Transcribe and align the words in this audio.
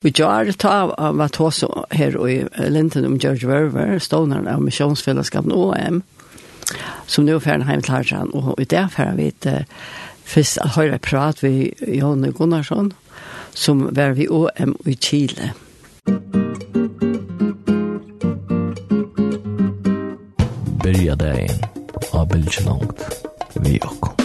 Vi 0.00 0.10
gjør 0.16 0.46
det 0.48 0.54
ta 0.56 0.70
av 0.96 1.18
at 1.20 1.36
hos 1.36 1.58
her 1.92 2.14
i 2.24 2.38
Linton 2.72 3.04
om 3.04 3.18
George 3.20 3.44
Verver, 3.44 3.98
stånaren 4.00 4.46
av 4.48 4.62
misjonsfellesskapen 4.64 5.52
OM, 5.52 5.98
som 7.04 7.26
nå 7.26 7.34
er 7.36 7.42
ferdig 7.44 7.66
hjem 7.68 7.82
til 7.84 7.92
Harjan, 7.92 8.30
og 8.32 8.56
i 8.56 8.64
det 8.64 8.86
ferdig 8.94 9.18
vi 9.18 9.26
til 9.44 9.66
først 10.24 10.62
høyre 10.72 10.96
prat 11.04 11.42
vi 11.44 11.68
Jonne 11.98 12.32
Gunnarsson, 12.32 12.94
som 13.52 13.90
var 13.92 14.16
vi 14.16 14.24
OM 14.24 14.72
i 14.88 14.96
Chile. 14.96 15.52
Byrja 20.80 21.20
dagen 21.20 21.60
av 22.16 22.24
Bilgelangt 22.32 23.04
vi 23.60 23.76
okkom. 23.84 24.16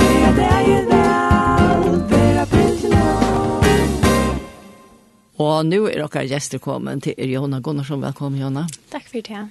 Byrja 0.00 0.34
dagen 0.40 1.01
Og 5.42 5.66
nå 5.66 5.82
er 5.90 6.04
dere 6.04 6.24
gjester 6.30 6.60
kommet 6.62 7.02
til 7.06 7.30
Jona 7.32 7.58
Gunnarsson. 7.64 8.02
Velkommen, 8.04 8.40
Jona. 8.40 8.66
Takk 8.92 9.08
for 9.10 9.26
det. 9.26 9.42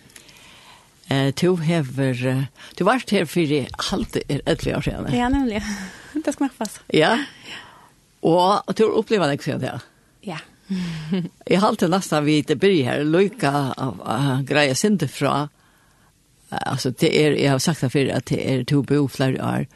Eh, 1.12 1.30
du 1.36 1.56
hever, 1.60 2.48
du 2.78 2.84
var 2.88 3.04
her 3.12 3.26
for 3.28 3.42
i 3.42 3.66
halvt 3.90 4.22
er 4.22 4.44
et 4.46 4.68
år 4.72 4.86
siden. 4.86 5.10
Ja, 5.14 5.30
nemlig. 5.30 5.64
Det 6.14 6.34
skal 6.34 6.48
nok 6.48 6.58
passe. 6.60 6.84
Ja. 6.94 7.16
Og 8.22 8.76
du 8.76 8.84
har 8.86 8.98
opplever 9.00 9.32
deg 9.32 9.44
siden 9.44 9.64
det. 9.64 9.74
Ja. 10.28 10.38
I 11.52 11.60
halvt 11.60 11.84
er 11.84 11.92
nesten 11.92 12.26
vi 12.28 12.42
til 12.48 12.60
bry 12.60 12.78
her, 12.88 13.04
lykke 13.04 13.52
av 13.52 14.04
uh, 14.06 14.38
greia 14.48 14.78
sinde 14.78 15.10
fra, 15.12 15.50
Uh, 16.52 16.58
altså 16.74 16.90
det 16.92 17.08
er, 17.16 17.32
jeg 17.40 17.48
har 17.48 17.62
sagt 17.64 17.80
det 17.80 17.88
før, 17.94 18.10
at 18.12 18.26
det 18.28 18.42
er 18.44 18.64
to 18.68 18.82
bo 18.84 19.06
flere 19.08 19.40
år, 19.40 19.70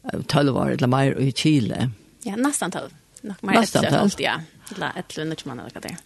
Uh, 0.00 0.22
12 0.22 0.56
år 0.56 0.68
eller 0.76 0.88
mer 0.88 1.18
i 1.20 1.32
Chile. 1.36 1.90
Ja, 2.24 2.36
nesten 2.38 2.70
tølv. 2.72 2.94
Nok 3.26 3.42
mer 3.44 3.58
etter 3.60 3.96
alt. 3.98 4.20
Ja 4.22 4.38
eller 4.74 4.96
et 4.98 5.12
eller 5.12 5.26
annet 5.26 5.44
man 5.46 5.60
eller 5.60 5.84
det. 5.84 5.96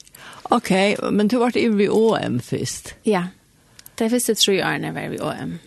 Ok, 0.54 0.70
men 1.12 1.28
du 1.28 1.38
var 1.38 1.56
i 1.56 1.88
OM 1.88 2.40
først? 2.40 2.94
Ja, 3.06 3.28
det 3.98 4.10
første 4.10 4.34
tre 4.34 4.58
årene 4.64 4.94
var 4.94 5.14
i 5.14 5.20
OM. 5.22 5.58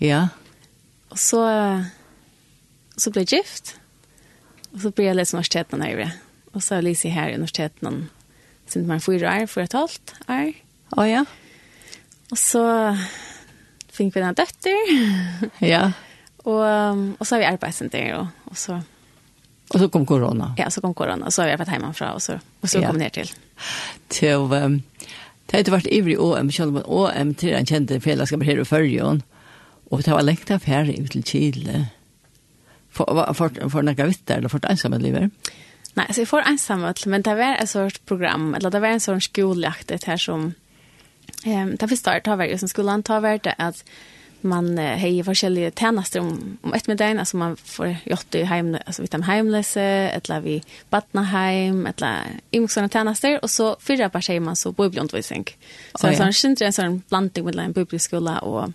Ja. 0.00 0.26
Og 1.12 1.18
så, 1.20 1.42
så 2.96 3.12
ble 3.12 3.26
jeg 3.26 3.42
gift, 3.42 3.74
og 4.72 4.80
så 4.84 4.90
ble 4.90 5.10
jeg 5.10 5.18
litt 5.18 5.34
universiteten 5.34 5.84
her 5.84 6.06
i 6.06 6.10
Og 6.52 6.62
så 6.62 6.76
er 6.76 6.84
Lise 6.84 7.12
her 7.12 7.30
i 7.30 7.36
universiteten 7.36 8.08
siden 8.66 8.88
man 8.88 9.00
fyra 9.04 9.36
år, 9.36 9.46
fyra 9.46 9.64
og 9.64 9.68
et 9.68 9.76
halvt 9.76 10.14
år. 10.32 10.52
Å 10.96 11.04
ja. 11.08 11.24
Og 12.32 12.40
så 12.40 12.64
fikk 13.92 14.14
vi 14.16 14.24
en 14.24 14.36
døtter. 14.36 14.92
ja. 15.72 15.84
og, 16.44 16.64
og 17.18 17.26
så 17.26 17.36
har 17.36 17.42
vi 17.42 17.50
arbeidsenter, 17.52 18.14
og, 18.16 18.48
og 18.48 18.58
så 18.60 18.80
Och 19.72 19.80
så 19.80 19.88
kom 19.88 20.06
corona. 20.06 20.54
Ja, 20.58 20.70
så 20.70 20.80
kom 20.80 20.94
corona. 20.94 21.30
Så 21.30 21.42
har 21.42 21.48
jag 21.48 21.58
varit 21.58 21.96
från 21.96 22.08
och 22.08 22.22
så, 22.22 22.38
och 22.60 22.70
så 22.70 22.78
ja. 22.78 22.86
kom 22.86 22.98
ner 22.98 23.08
till. 23.08 23.30
Till, 24.08 24.34
um, 24.34 24.82
det 25.46 25.52
har 25.52 25.58
inte 25.58 25.70
varit 25.70 25.86
ivrig 25.86 26.20
OM, 26.20 26.50
själv 26.50 26.76
om 26.76 26.82
OM 26.86 27.34
kände 27.34 27.94
en 27.94 28.00
ska 28.00 28.00
fällskap 28.00 28.42
här 28.42 28.60
i 28.60 28.64
förrjön. 28.64 29.22
Och 29.90 30.02
det 30.02 30.10
var 30.10 30.22
längt 30.22 30.50
affär 30.50 31.00
ut 31.00 31.10
till 31.10 31.24
Chile. 31.24 31.86
För, 32.90 33.34
för, 33.34 33.68
för 33.68 33.82
några 33.82 34.06
vittar 34.06 34.38
eller 34.38 34.48
för 34.48 34.58
ett 34.58 34.64
ensamma 34.64 34.96
livet. 34.96 35.32
Nej, 35.94 36.06
så 36.10 36.20
jag 36.20 36.28
får 36.28 36.40
ensamma, 36.40 36.94
men 37.06 37.22
det 37.22 37.34
var 37.34 37.56
ett 37.56 37.70
sorts 37.70 37.98
program, 37.98 38.54
eller 38.54 38.70
det 38.70 38.80
var 38.80 38.88
en 38.88 39.00
sorts 39.00 39.24
skoljaktet 39.24 40.04
här 40.04 40.16
som... 40.16 40.54
Um, 41.46 41.76
det 41.76 41.88
förstår, 41.88 42.20
det 42.24 42.30
har 42.30 42.36
varit 42.36 42.60
som 42.60 42.68
skolan, 42.68 43.02
det 43.02 43.38
det 43.42 43.54
att 43.58 43.84
man 44.44 44.78
har 44.78 45.08
ju 45.08 45.24
olika 45.46 45.70
tjänster 45.70 46.20
om 46.20 46.58
om 46.62 46.74
ett 46.74 46.86
med 46.86 46.96
den 46.96 47.18
alltså 47.18 47.36
man 47.36 47.56
får 47.56 47.96
gjort 48.04 48.34
i 48.34 48.42
hem 48.42 48.76
alltså 48.86 49.02
vi 49.02 49.08
tar 49.08 49.22
hemlösa 49.22 49.80
eller 49.80 50.40
vi 50.40 50.62
barnahem 50.90 51.86
eller 51.86 52.18
imsona 52.50 52.88
tjänster 52.88 53.38
och 53.42 53.50
så 53.50 53.76
fyra 53.80 54.08
par 54.08 54.20
tjejer 54.20 54.40
man 54.40 54.56
så 54.56 54.72
bubbelundervisning. 54.72 55.44
Så 55.94 56.06
oh, 56.06 56.12
ja. 56.12 56.26
så 56.26 56.32
syns 56.32 56.58
det 56.58 56.64
en 56.64 56.72
sån 56.72 57.02
blandning 57.08 57.44
mellan 57.44 57.72
bubbelskola 57.72 58.38
och 58.38 58.72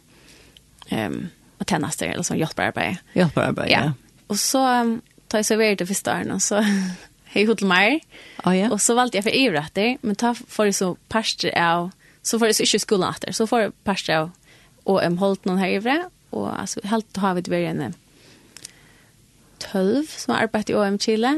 ehm 0.89 1.13
um, 1.13 1.29
och 1.57 1.69
tjänster 1.69 2.07
eller 2.07 2.23
sån 2.23 2.37
hjälparbete. 2.37 2.97
Hjälparbete. 3.13 3.71
Ja. 3.71 3.79
ja. 3.83 3.93
Och 4.27 4.39
så 4.39 4.81
um, 4.81 5.01
tar 5.27 5.37
jag 5.37 5.45
så 5.45 5.55
vidare 5.61 5.75
till 5.75 5.87
första 5.87 6.33
och 6.33 6.41
så 6.41 6.65
hej 7.23 7.45
hotelmar. 7.45 7.99
Å 8.43 8.53
ja. 8.53 8.71
Och 8.71 8.81
så 8.81 8.95
valde 8.95 9.17
jag 9.17 9.23
för 9.23 9.35
evrätter 9.35 9.97
men 10.01 10.15
ta 10.15 10.35
för 10.47 10.71
så 10.71 10.95
parster 11.07 11.57
av 11.57 11.91
så 12.21 12.39
får 12.39 12.47
det 12.47 12.53
så 12.53 12.63
inte 12.63 12.79
skolan 12.79 13.09
åter 13.09 13.31
så 13.31 13.47
får 13.47 13.71
parster 13.83 14.17
av 14.17 14.31
og 14.87 15.01
jeg 15.03 15.19
holdt 15.19 15.47
noen 15.47 15.61
her 15.61 15.75
i 15.75 15.81
vre, 15.83 15.97
og 16.31 16.47
altså, 16.53 16.81
helt 16.87 17.19
har 17.21 17.35
vi 17.35 17.43
det 17.45 17.53
vært 17.53 17.71
en 17.75 17.95
tølv 19.63 20.07
som 20.11 20.33
har 20.33 20.47
arbeidt 20.47 20.71
i 20.71 20.77
OM 20.77 20.99
Chile, 21.01 21.33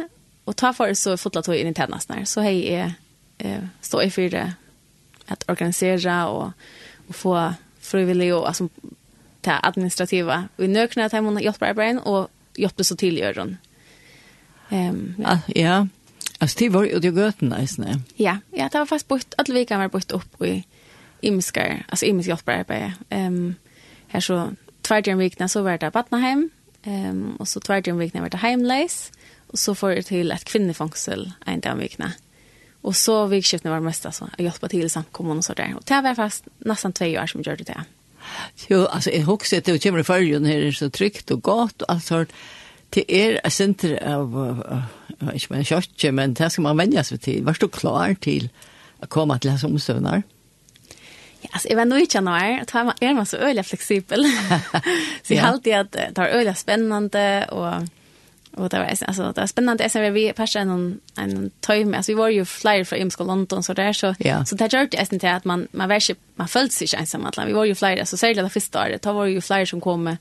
og 0.50 0.58
ta 0.58 0.72
for 0.74 0.94
så 0.98 1.16
fotla 1.20 1.44
tog 1.46 1.58
inn 1.58 1.70
i 1.70 1.76
tennene 1.78 2.26
så 2.26 2.44
har 2.46 2.56
jeg 2.56 2.94
eh, 3.40 3.66
stå 3.86 4.02
i 4.02 4.10
for 4.14 4.38
at 5.30 5.46
organisere 5.48 6.16
og, 6.26 6.52
og 7.08 7.16
få 7.16 7.36
frivillig 7.86 8.32
og 8.34 8.48
altså, 8.50 8.68
ta 9.46 9.60
administrativa. 9.64 10.48
Vi 10.58 10.68
nøkna 10.68 11.06
at 11.06 11.14
jeg 11.14 11.24
må 11.26 11.36
hjelpe 11.40 11.70
arbeidet 11.70 12.04
og 12.06 12.30
hjelpe 12.58 12.84
så 12.84 12.98
til 13.00 13.18
i 13.18 13.24
øren. 13.24 13.58
Um, 14.70 15.16
ja. 15.18 15.32
Ah, 15.32 15.46
ja, 15.56 15.78
altså 16.40 16.56
det 16.60 16.74
var 16.74 16.86
jo 16.86 17.00
det 17.02 17.14
gøten 17.16 17.50
nesten. 17.50 18.04
Ja, 18.20 18.38
ja, 18.54 18.68
det 18.70 18.78
var 18.82 18.86
faktisk 18.86 19.08
bort, 19.08 19.38
alle 19.38 19.62
vikene 19.62 19.80
var 19.80 19.94
bort 19.94 20.14
opp 20.14 20.44
i 20.46 20.60
imiskar, 21.22 21.86
alltså 21.90 22.06
imisk 22.06 22.30
hjälparbete. 22.30 22.94
Ehm 23.10 23.36
um, 23.36 23.56
här 24.08 24.20
så 24.20 24.52
tvärd 24.82 25.08
en 25.08 25.50
så 25.50 25.62
var 25.62 25.78
det 25.78 25.92
Batnaheim 25.92 26.50
ehm 26.84 27.10
um, 27.10 27.36
och 27.36 27.48
så 27.48 27.60
tvärd 27.60 27.88
en 27.88 27.98
vart 27.98 28.16
var 28.16 28.30
det 28.30 28.38
Heimleis 28.38 29.12
och 29.48 29.60
så 29.60 29.76
får 29.76 29.90
det 29.90 30.04
till 30.04 30.32
ett 30.32 30.46
kvinnefangsel 30.46 31.32
en 31.46 31.60
dag 31.60 31.76
vikna. 31.76 32.12
Och 32.82 32.96
så 32.96 33.26
vikskiftet 33.26 33.72
var 33.72 33.80
mest 33.80 34.06
alltså 34.06 34.30
att 34.34 34.40
hjälpa 34.40 34.68
till 34.68 34.90
samkommun 34.90 35.38
och 35.38 35.46
så 35.46 35.54
där. 35.54 35.74
Och 35.76 35.84
det 35.86 36.02
var 36.02 36.16
fast 36.16 36.48
nästan 36.58 36.94
två 36.94 37.06
år 37.06 37.28
som 37.28 37.42
gjorde 37.42 37.64
det. 37.64 37.84
Jo, 38.68 38.86
alltså 38.86 39.10
jag 39.10 39.26
husar 39.26 39.58
att 39.58 39.66
det 39.66 39.84
kommer 39.84 40.04
för 40.04 40.20
ju 40.20 40.40
när 40.40 40.50
det 40.50 40.68
är 40.68 40.72
så 40.72 40.90
tryggt 40.90 41.32
och 41.32 41.42
gott 41.42 41.82
och 41.82 41.92
alltså 41.92 42.26
det 42.90 43.12
är 43.12 43.42
ett 43.44 43.54
center 43.54 44.14
av 44.14 44.32
jag 45.20 45.42
menar 45.50 45.64
kött 45.64 46.14
men 46.14 46.34
det 46.34 46.50
ska 46.50 46.62
man 46.62 46.78
vänja 46.78 47.04
sig 47.04 47.18
till. 47.18 47.44
Var 47.44 47.58
du 47.60 47.68
klar 47.68 48.16
till 48.20 48.50
att 49.00 49.10
komma 49.10 49.40
till 49.40 49.50
hans 49.50 49.64
omstövnar? 49.64 50.14
Mm 50.14 50.39
Ja, 51.42 51.50
alltså 51.52 51.70
jag 51.70 51.76
var 51.76 51.86
nog 51.86 52.00
i 52.00 52.08
januari, 52.10 52.64
då 52.74 52.84
var 52.84 52.94
jag 53.00 53.16
man 53.16 53.26
så 53.26 53.38
öliga 53.38 53.64
flexibel. 53.64 54.26
så 55.24 55.34
jag 55.34 55.46
alltid 55.46 55.76
att 55.76 55.92
det 55.92 56.18
var 56.18 56.28
öliga 56.28 56.56
spännande 56.56 57.46
och 57.52 57.88
och 58.60 58.70
det 58.70 58.78
var 58.78 58.86
alltså 58.86 59.32
det 59.34 59.42
var 59.42 59.48
spännande. 59.48 59.90
Sen 59.90 60.14
vi 60.14 60.34
passade 60.34 60.64
en, 60.72 61.00
en 61.18 61.52
time. 61.60 61.98
Alltså 61.98 62.12
vi 62.12 62.16
var 62.16 62.30
ju 62.30 62.46
flyer 62.46 62.84
från 62.84 63.00
Imsko 63.00 63.24
London 63.24 63.64
så 63.64 63.74
där 63.74 63.94
så 63.94 64.16
ja. 64.20 64.46
så 64.46 64.56
det 64.56 64.74
gjorde 64.74 64.86
det 64.86 65.14
inte 65.14 65.32
att 65.32 65.46
man 65.46 65.68
man 65.72 65.90
var 65.90 66.02
man 66.36 66.48
följde 66.48 66.74
sig 66.74 66.88
ensam 67.00 67.26
att 67.26 67.48
vi 67.48 67.54
var 67.54 67.66
ju 67.66 67.76
flyer 67.76 68.06
så 68.06 68.18
särskilt 68.18 68.46
det 68.46 68.50
första 68.50 68.82
året. 68.82 69.02
Då 69.02 69.14
var 69.14 69.26
ju 69.26 69.42
flyer 69.42 69.66
som 69.66 69.82
kom 69.82 70.04
med 70.04 70.18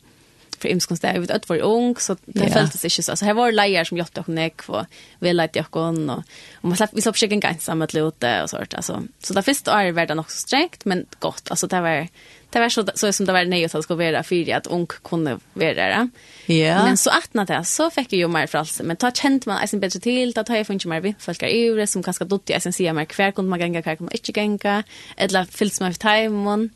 för 0.57 0.69
imskons 0.69 1.01
där 1.01 1.19
vet 1.19 1.31
att 1.31 1.49
var 1.49 1.57
ung 1.57 1.97
så 1.97 2.17
det 2.25 2.41
yeah. 2.41 2.53
fältes 2.53 2.85
inte 2.85 3.03
så. 3.03 3.17
Så 3.17 3.25
här 3.25 3.35
var 3.35 3.53
lejer 3.53 3.85
som 3.85 3.99
gjort 3.99 4.19
och 4.19 4.29
nek 4.29 4.69
och 4.69 4.85
vill 5.19 5.37
lätt 5.37 5.57
jag 5.57 5.71
kon 5.71 6.11
och 6.11 6.23
och 6.61 6.69
man 6.69 6.77
slapp 6.77 6.91
vi 6.93 7.03
slapp 7.03 7.17
skicka 7.17 7.35
en 7.35 7.41
ganska 7.41 7.75
med 7.75 7.95
lite 7.95 8.43
och 8.43 8.51
sånt 8.51 8.75
alltså. 8.75 9.03
Så 9.23 9.35
där 9.35 9.43
först 9.43 9.69
är 9.69 10.07
det 10.07 10.15
nog 10.15 10.31
så 10.31 10.39
strängt 10.39 10.85
men 10.85 11.07
gott 11.19 11.51
alltså 11.51 11.67
det 11.67 11.81
var 11.81 12.09
det 12.51 12.61
var 12.61 12.69
så 12.69 12.85
så 12.95 13.13
som 13.13 13.27
det 13.27 13.33
var 13.33 13.45
nej 13.45 13.65
att 13.65 13.85
ska 13.85 13.95
vara 13.95 14.23
för 14.23 14.53
att 14.53 14.67
ung 14.67 14.87
kunde 14.87 15.39
vara 15.53 15.75
där. 15.75 16.09
Ja. 16.47 16.85
Men 16.85 16.97
så 16.97 17.11
att 17.11 17.35
när 17.35 17.47
det 17.47 17.65
så 17.65 17.91
fick 17.91 18.13
jag 18.13 18.19
ju 18.19 18.29
mer 18.29 18.47
för 18.47 18.59
alls 18.59 18.81
men 18.85 18.97
ta 18.97 19.11
känt 19.11 19.47
man 19.47 19.57
alltså 19.57 19.77
bättre 19.77 20.01
till 20.01 20.39
att 20.39 20.49
jag 20.49 20.67
funnit 20.67 20.87
mer 20.87 21.01
vi 21.01 21.15
folk 21.19 21.43
är 21.43 21.49
ju 21.49 21.87
som 21.87 22.03
kanske 22.03 22.25
dotter 22.25 22.55
jag 22.55 22.63
sen 22.63 22.73
ser 22.73 22.93
mer 22.93 23.05
kvar 23.05 23.31
kunde 23.31 23.51
man 23.51 23.61
gänga 23.61 23.83
kvar 23.83 23.97
kunde 23.97 24.17
inte 24.17 24.41
gänga 24.41 24.83
eller 25.17 25.45
fylls 25.45 25.81
man 25.81 25.95
för 25.95 26.01
timon. 26.01 26.71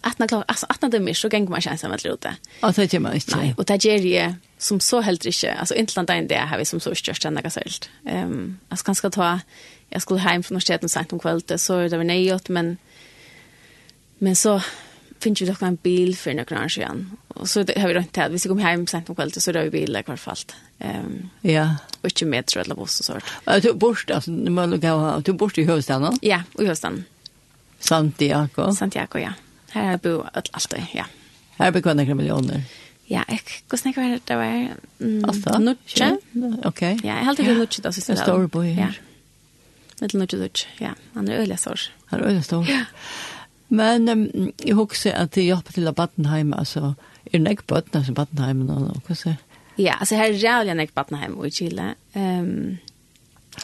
18 0.00 0.28
klar, 0.28 0.44
alltså 0.48 0.66
18 0.68 0.90
timmar 0.90 1.12
så 1.12 1.28
gäng 1.28 1.50
man 1.50 1.60
känns 1.60 1.80
som 1.80 1.92
att 1.92 2.04
luta. 2.04 2.34
Ja, 2.60 2.72
det 2.76 2.92
gör 2.92 3.00
man 3.00 3.14
inte. 3.14 3.36
Nej, 3.36 3.54
och 3.56 3.64
det 3.64 3.84
gör 3.84 3.96
ju 3.96 4.34
som 4.58 4.80
så 4.80 5.00
helt 5.00 5.24
inte. 5.26 5.54
Alltså 5.58 5.74
inte 5.74 5.92
land 5.96 6.28
där 6.28 6.46
har 6.46 6.58
vi 6.58 6.64
som 6.64 6.80
så 6.80 6.94
störst 6.94 7.24
ända 7.24 7.40
gasölt. 7.40 7.90
Ehm, 8.06 8.58
alltså 8.68 8.86
ganska 8.86 9.10
ta 9.10 9.40
jag 9.88 10.02
skulle 10.02 10.20
hem 10.20 10.42
från 10.42 10.54
universitetet 10.54 10.90
sent 10.90 11.12
om 11.12 11.18
kvällen 11.18 11.58
så 11.58 11.88
det 11.88 11.96
var 11.96 12.04
nejot 12.04 12.48
men 12.48 12.76
men 14.18 14.36
så 14.36 14.62
finns 15.18 15.42
ju 15.42 15.46
dock 15.46 15.62
en 15.62 15.78
bil 15.82 16.16
för 16.16 16.30
en 16.30 16.38
år 16.40 16.68
sedan. 16.68 17.16
Och 17.28 17.50
så 17.50 17.60
har 17.60 17.88
vi 17.88 17.98
inte 17.98 18.20
här. 18.20 18.28
Vi 18.28 18.38
ska 18.38 18.48
komma 18.48 18.60
hem 18.60 18.86
sent 18.86 19.08
om 19.08 19.14
kvällen 19.14 19.32
så 19.32 19.52
då 19.52 19.58
är 19.58 19.70
vi 19.70 19.78
i 19.78 20.02
kvar 20.02 20.16
fall. 20.16 20.36
Ehm. 20.78 21.28
Ja. 21.40 21.76
Och 22.00 22.08
inte 22.08 22.24
metro 22.24 22.60
eller 22.60 22.74
buss 22.74 23.00
och 23.00 23.04
sånt. 23.04 23.24
Ja, 23.44 23.60
du 23.60 23.72
bort 23.72 24.10
alltså 24.10 24.30
man 24.30 24.80
går 24.80 25.20
du 25.20 25.32
bort 25.32 25.58
i 25.58 25.62
huvudstaden. 25.62 26.18
Ja, 26.22 26.42
i 26.58 26.62
huvudstaden. 26.62 27.04
Santiago. 27.78 28.72
Santiago, 28.72 29.18
ja. 29.18 29.32
Her 29.74 29.82
har 29.82 29.96
jeg 29.96 30.02
bo 30.04 30.22
alt 30.34 30.70
det, 30.70 30.82
ja. 30.94 31.04
Her 31.58 31.64
har 31.64 31.72
jeg 31.72 31.82
bo 31.82 31.94
nekker 31.98 32.18
millioner. 32.18 32.64
Ja, 33.10 33.22
jeg 33.28 33.40
går 33.68 33.80
snakke 33.80 34.00
hva 34.00 34.16
det 34.16 34.36
var. 34.38 34.76
Mm, 34.98 35.24
Alta? 35.28 35.58
Nutje. 35.60 36.10
Ok. 36.64 36.82
Ja, 36.82 37.18
jeg 37.18 37.26
halte 37.28 37.44
det 37.44 37.56
nutje 37.58 37.82
da, 37.84 37.92
synes 37.92 38.08
jeg. 38.08 38.16
Det 38.16 38.24
stor 38.24 38.46
bo 38.48 38.62
her. 38.64 38.78
Ja. 38.78 38.90
Mittel 40.00 40.22
nutje 40.22 40.38
nutje, 40.40 40.68
ja. 40.80 40.94
Han 41.14 41.28
er 41.28 41.42
øyelig 41.42 41.58
stor. 41.60 41.88
Han 42.12 42.20
er 42.20 42.30
øyelig 42.30 42.44
stor. 42.44 42.64
Ja. 42.70 42.84
Men 43.68 44.08
um, 44.08 44.52
jeg 44.64 44.74
husker 44.78 45.12
at 45.18 45.36
jeg 45.36 45.50
hjelper 45.50 45.76
til 45.76 45.90
av 45.90 45.96
Battenheim, 45.98 46.54
altså, 46.56 46.94
er 47.26 47.38
det 47.38 47.56
ikke 47.56 47.68
bøttene 47.74 48.04
som 48.06 48.16
Battenheim, 48.16 48.64
og 48.70 49.02
hva 49.06 49.18
sier 49.18 49.40
Ja, 49.74 49.96
altså 49.98 50.16
her 50.16 50.30
er 50.30 50.38
rævlig 50.38 50.74
nek 50.78 50.92
Battenheim 50.94 51.32
hjemme 51.34 51.48
i 51.48 51.50
Chile. 51.50 51.94
Um, 52.14 52.78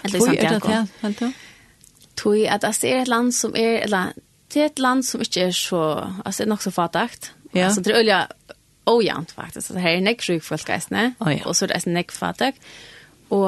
eller 0.03 0.17
i 0.17 0.21
Santiago. 0.21 0.59
Hvor 0.59 0.75
er 0.75 0.83
det 0.83 1.17
til, 1.19 1.27
helt 1.27 1.47
Tui, 2.17 2.45
at 2.45 2.63
det 2.63 2.91
er 2.91 3.03
et 3.03 3.09
land 3.09 3.33
som 3.33 3.55
er, 3.57 3.79
eller 3.87 4.13
det 4.53 4.63
er 4.63 4.71
et 4.71 4.83
land 4.83 5.03
som 5.07 5.23
ikke 5.23 5.49
er 5.49 5.57
så, 5.57 5.83
altså 6.25 6.43
det 6.43 6.47
er 6.47 6.55
nok 6.55 6.63
så 6.63 6.71
fatagt. 6.75 7.33
Ja. 7.55 7.67
Altså 7.67 7.83
det 7.85 7.95
er 7.95 8.01
øye 8.01 8.21
ojant 8.91 9.33
faktisk, 9.33 9.67
så 9.67 9.75
det 9.77 9.83
her 9.83 9.99
er 9.99 10.07
nekk 10.07 10.23
sjuk 10.25 10.43
folk 10.43 10.71
eisne, 10.73 11.13
oh, 11.21 11.31
ja. 11.31 11.45
og 11.47 11.57
så 11.57 11.65
er 11.65 11.71
det 11.71 11.77
eisne 11.77 11.95
nekk 11.99 12.15
fatagt. 12.17 12.59
Og, 13.31 13.47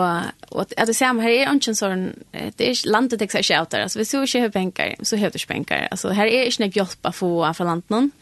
og 0.54 0.74
at 0.78 0.86
det 0.86 0.94
samme 0.94 1.24
her 1.24 1.32
er 1.32 1.48
ikke 1.50 1.72
en 1.72 1.78
sånn, 1.78 2.04
det 2.32 2.68
er 2.68 2.82
landet 2.86 3.18
det 3.18 3.26
ikke 3.26 3.42
er 3.42 3.64
der, 3.66 3.88
altså 3.88 3.98
hvis 3.98 4.12
du 4.14 4.20
ikke 4.20 4.44
har 4.44 4.54
penger, 4.54 4.94
så 5.02 5.18
har 5.18 5.32
du 5.32 5.40
ikke 5.40 5.54
penger. 5.56 5.88
Altså 5.90 6.12
her 6.14 6.30
er 6.30 6.46
ikke 6.46 6.62
nekk 6.62 6.78
hjelp 6.78 7.10
å 7.10 7.14
få 7.16 7.32
fra 7.56 7.66
landet 7.66 8.12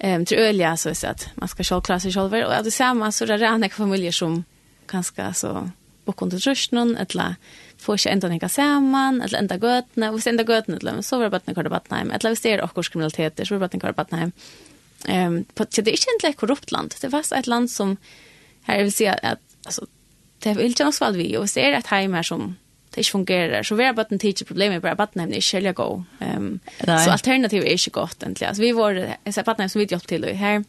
Ehm 0.00 0.20
um, 0.20 0.24
tror 0.24 0.40
jag 0.40 0.78
så 0.78 0.88
det 0.88 1.04
at 1.04 1.28
man 1.36 1.48
skal 1.48 1.64
selv 1.64 1.82
klare 1.82 2.00
seg 2.00 2.12
selv. 2.12 2.34
Og 2.34 2.54
at 2.56 2.64
det 2.64 2.72
samme 2.72 3.12
så 3.12 3.24
er 3.24 3.36
det 3.36 3.46
en 3.46 3.70
familier 3.70 4.12
som 4.12 4.44
kanskje 4.88 5.32
så 5.34 5.68
bakom 6.06 6.30
det 6.30 6.40
rösten 6.46 6.96
eller 6.96 7.36
får 7.80 8.00
ikke 8.00 8.14
enda 8.14 8.30
nekka 8.30 8.48
saman, 8.52 9.20
eller 9.24 9.38
enda 9.40 9.56
gøtene, 9.60 10.10
og 10.10 10.18
hvis 10.18 10.28
enda 10.30 10.44
gøtene, 10.46 10.80
eller 10.80 11.00
så 11.06 11.18
var 11.18 11.28
det 11.28 11.34
bare 11.36 11.50
nekka 11.50 11.72
Batnheim, 11.72 12.10
eller 12.14 12.34
hvis 12.34 12.44
det 12.44 12.52
er 12.54 12.64
okkurs 12.64 12.90
kriminaliteter, 12.92 13.46
så 13.46 13.54
var 13.54 13.60
det 13.60 13.66
bare 13.66 13.78
nekka 13.78 13.96
Batnheim. 13.96 14.32
Um, 15.08 15.38
det 15.56 15.80
er 15.80 15.94
ikke 15.94 16.10
egentlig 16.12 16.32
et 16.34 16.40
korrupt 16.40 16.72
land, 16.72 16.92
det 16.92 17.08
er 17.08 17.14
fast 17.14 17.32
et 17.32 17.48
land 17.48 17.70
som, 17.72 17.96
her 18.66 18.82
vil 18.84 18.92
si 18.92 19.06
at, 19.08 19.40
altså, 19.64 19.86
det 20.44 20.52
er 20.52 20.60
ikke 20.64 20.88
noe 20.88 20.96
skvald 20.96 21.16
vi, 21.20 21.30
og 21.36 21.46
hvis 21.46 21.56
det 21.56 21.64
er 21.64 21.78
et 21.78 21.88
heim 21.92 22.16
her 22.16 22.26
som 22.26 22.50
det 22.90 23.04
ikke 23.04 23.14
fungerer, 23.14 23.62
så 23.62 23.76
vil 23.78 23.86
jeg 23.86 23.96
bare 23.96 24.12
en 24.12 24.20
tidlig 24.20 24.46
problem 24.48 24.76
bare 24.82 24.98
Batnheim, 24.98 25.30
det 25.30 25.38
er 25.38 25.44
ikke 25.44 25.58
veldig 25.60 25.74
god. 25.78 26.04
Um, 26.20 26.52
så 26.84 27.10
alternativet 27.14 27.68
er 27.68 27.78
ikke 27.78 27.96
godt, 28.00 28.22
egentlig. 28.22 28.48
Altså, 28.48 28.62
vi 28.62 28.72
var, 28.76 28.98
jeg 28.98 29.34
ser 29.34 29.46
Batnheim 29.46 29.70
som 29.70 29.80
vi 29.80 29.86
hjelpte 29.86 30.10
til, 30.10 30.26
og 30.26 30.36
her, 30.36 30.64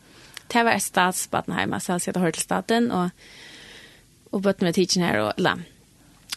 det 0.54 0.66
var 0.68 0.76
et 0.76 0.86
statsbatnheim, 0.86 1.74
altså, 1.74 1.98
jeg 2.06 2.14
har 2.16 2.22
hørt 2.22 2.38
til 2.38 2.44
staten, 2.44 2.92
og, 2.92 3.10
og 4.32 4.44
bøtten 4.44 4.68
med 4.68 4.78
tidsen 4.78 5.04
her, 5.04 5.20
og, 5.20 5.34
eller, 5.38 5.64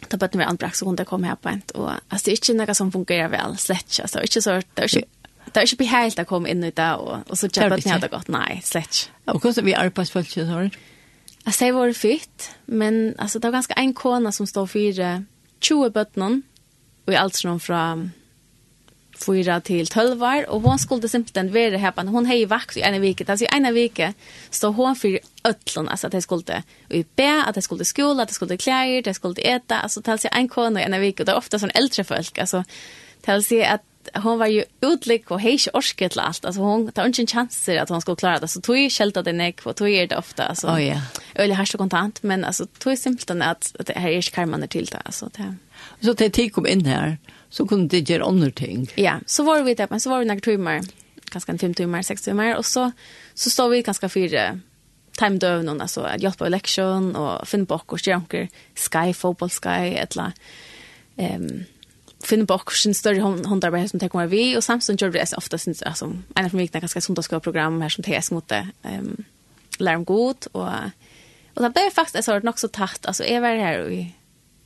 ta 0.07 0.17
bara 0.17 0.29
med 0.33 0.47
anbrax 0.47 0.81
och 0.81 0.95
det 0.95 1.05
kom 1.05 1.23
här 1.23 1.35
på 1.35 1.49
ett 1.49 1.71
och 1.71 1.91
alltså 2.07 2.25
det 2.25 2.31
är 2.31 2.51
inte 2.51 2.65
något 2.65 2.77
som 2.77 2.91
fungerar 2.91 3.29
väl 3.29 3.57
slätt 3.57 3.99
alltså 4.01 4.21
inte 4.21 4.41
så 4.41 4.49
det 4.49 4.81
är 4.81 4.95
inte 4.95 5.07
Det 5.53 5.59
är 5.59 5.63
inte 5.63 5.75
behält 5.75 6.19
att 6.19 6.27
komma 6.27 6.49
in 6.49 6.63
i 6.63 6.71
det 6.71 6.95
och, 6.95 7.17
och 7.29 7.39
så 7.39 7.49
känner 7.49 7.69
jag 7.69 7.79
att 7.79 7.85
jag 7.85 7.91
hade 7.91 8.07
gått, 8.07 8.27
nej, 8.27 8.61
slätt. 8.63 9.09
Och 9.25 9.43
hur 9.43 9.61
vi 9.61 9.73
är 9.73 9.89
på 9.89 10.05
spölt, 10.05 10.29
så 10.29 10.45
har 10.45 10.63
du? 10.63 10.69
Alltså, 11.43 11.65
det 11.65 11.71
var 11.71 11.93
fint, 11.93 12.55
men 12.65 13.15
alltså, 13.17 13.39
det 13.39 13.47
var 13.47 13.51
ganska 13.51 13.73
en 13.73 13.93
kona 13.93 14.31
som 14.31 14.47
stod 14.47 14.71
för 14.71 15.25
20 15.59 15.89
bötterna 15.89 16.41
och 17.05 17.13
i 17.13 17.15
allt 17.15 17.35
från 17.37 18.11
fyra 19.17 19.61
till 19.61 19.87
12 19.87 20.23
år 20.23 20.49
och 20.49 20.61
hon 20.61 20.79
skulle 20.79 21.09
simpelthen 21.09 21.53
vara 21.53 21.77
här 21.77 21.93
men 21.95 22.07
hon 22.07 22.25
hej 22.25 22.45
vakt 22.45 22.77
i 22.77 22.81
en 22.81 23.01
vecka 23.01 23.25
alltså 23.27 23.45
i 23.45 23.47
en 23.51 23.73
vecka 23.73 24.13
så 24.49 24.67
hon 24.67 24.95
för 24.95 25.19
öllon 25.43 25.89
alltså 25.89 26.07
att 26.07 26.11
det 26.11 26.21
skulle 26.21 26.63
i 26.89 27.05
be 27.15 27.43
att 27.47 27.55
det 27.55 27.61
skulle 27.61 27.85
skola 27.85 28.23
att 28.23 28.29
det 28.29 28.35
skulle 28.35 28.57
kläder 28.57 29.01
det 29.01 29.13
skulle 29.13 29.41
äta 29.41 29.79
alltså 29.79 30.01
tal 30.01 30.19
sig 30.19 30.29
en 30.33 30.47
kona 30.47 30.81
i 30.81 30.83
en 30.83 31.01
vecka 31.01 31.23
det 31.23 31.31
är 31.31 31.37
ofta 31.37 31.59
sån 31.59 31.71
äldre 31.73 32.03
folk 32.03 32.37
alltså 32.37 32.63
tal 33.21 33.43
sig 33.43 33.65
att 33.65 33.81
hon 34.13 34.39
var 34.39 34.47
ju 34.47 34.63
utlik 34.81 35.31
och 35.31 35.41
hej 35.41 35.57
orske 35.73 36.09
til 36.09 36.19
allt. 36.19 36.45
Alltså 36.45 36.61
hon 36.61 36.91
tar 36.91 37.05
inte 37.05 37.21
en 37.21 37.27
chanser 37.27 37.77
att 37.77 37.89
hon 37.89 38.01
skulle 38.01 38.15
klara 38.15 38.39
det 38.39 38.47
så 38.47 38.61
tog 38.61 38.77
ju 38.77 38.89
skälta 38.89 39.23
den 39.23 39.37
nek 39.37 39.65
och 39.65 39.75
tog 39.75 39.89
är 39.89 40.07
det 40.07 40.17
ofta 40.17 40.43
alltså 40.43 40.67
oh, 40.67 40.81
yeah. 40.81 41.01
eller 41.35 41.55
här 41.55 41.65
så 41.65 41.77
kontant 41.77 42.23
men 42.23 42.45
alltså 42.45 42.65
tog 42.65 42.97
simpelthen 42.97 43.41
at, 43.41 43.75
att 43.79 43.87
det 43.87 43.99
här 43.99 44.09
är 44.09 44.21
karman 44.21 44.67
till 44.67 44.85
det 44.85 45.01
alltså 45.05 45.29
det 45.33 45.55
så 46.01 46.13
det 46.13 46.49
kom 46.49 46.67
in 46.67 46.85
här 46.85 47.17
så 47.55 47.67
kunde 47.67 47.87
det 47.87 48.09
göra 48.09 48.25
andra 48.25 48.51
ting. 48.51 48.87
Ja, 48.95 49.19
så 49.25 49.43
var 49.43 49.63
vi 49.63 49.73
där, 49.73 49.87
men 49.89 49.99
så 49.99 50.09
var 50.09 50.19
vi 50.19 50.25
några 50.25 50.39
timmar, 50.39 50.81
kanske 51.31 51.51
en 51.51 51.59
fem 51.59 51.73
timmar, 51.73 52.01
sex 52.01 52.21
timmar, 52.21 52.55
och 52.55 52.65
så, 52.65 52.91
så 53.33 53.49
stod 53.49 53.71
vi 53.71 53.81
ganska 53.81 54.09
fyra 54.09 54.59
time 55.17 55.37
dövnen, 55.37 55.81
alltså 55.81 56.01
att 56.01 56.21
hjälpa 56.21 56.45
election 56.45 57.15
och 57.15 57.47
finna 57.47 57.65
bak 57.65 57.93
och 57.93 58.01
stjärnker, 58.01 58.49
sky, 58.75 59.13
fotboll, 59.13 59.49
sky, 59.49 59.95
etla, 59.95 60.31
um, 61.15 61.63
finna 62.23 62.45
bak 62.45 62.71
sin 62.71 62.95
större 62.95 63.21
hundarbete 63.21 63.89
som 63.89 63.99
tänker 63.99 64.27
vi, 64.27 64.57
och 64.57 64.63
samtidigt 64.63 65.01
gör 65.01 65.09
vi 65.09 65.19
det 65.19 65.37
ofta, 65.37 65.57
alltså, 65.85 66.05
en 66.35 66.45
av 66.45 66.51
de 66.51 66.57
viktiga 66.57 66.79
ganska 66.79 67.01
sundagsgård 67.01 67.43
program 67.43 67.81
här 67.81 67.89
som 67.89 68.03
TS 68.03 68.31
mot 68.31 68.47
det, 68.47 68.67
um, 68.83 69.23
lär 69.77 69.95
om 69.95 70.05
god, 70.05 70.47
och, 70.51 70.69
och 71.53 71.61
det 71.61 71.69
blev 71.69 71.89
faktiskt 71.89 72.27
ett 72.29 72.43
nog 72.43 72.49
också 72.49 72.67
tatt, 72.67 73.05
alltså 73.05 73.23
jag 73.23 73.41
var 73.41 73.55
här 73.55 73.79
och 73.79 73.91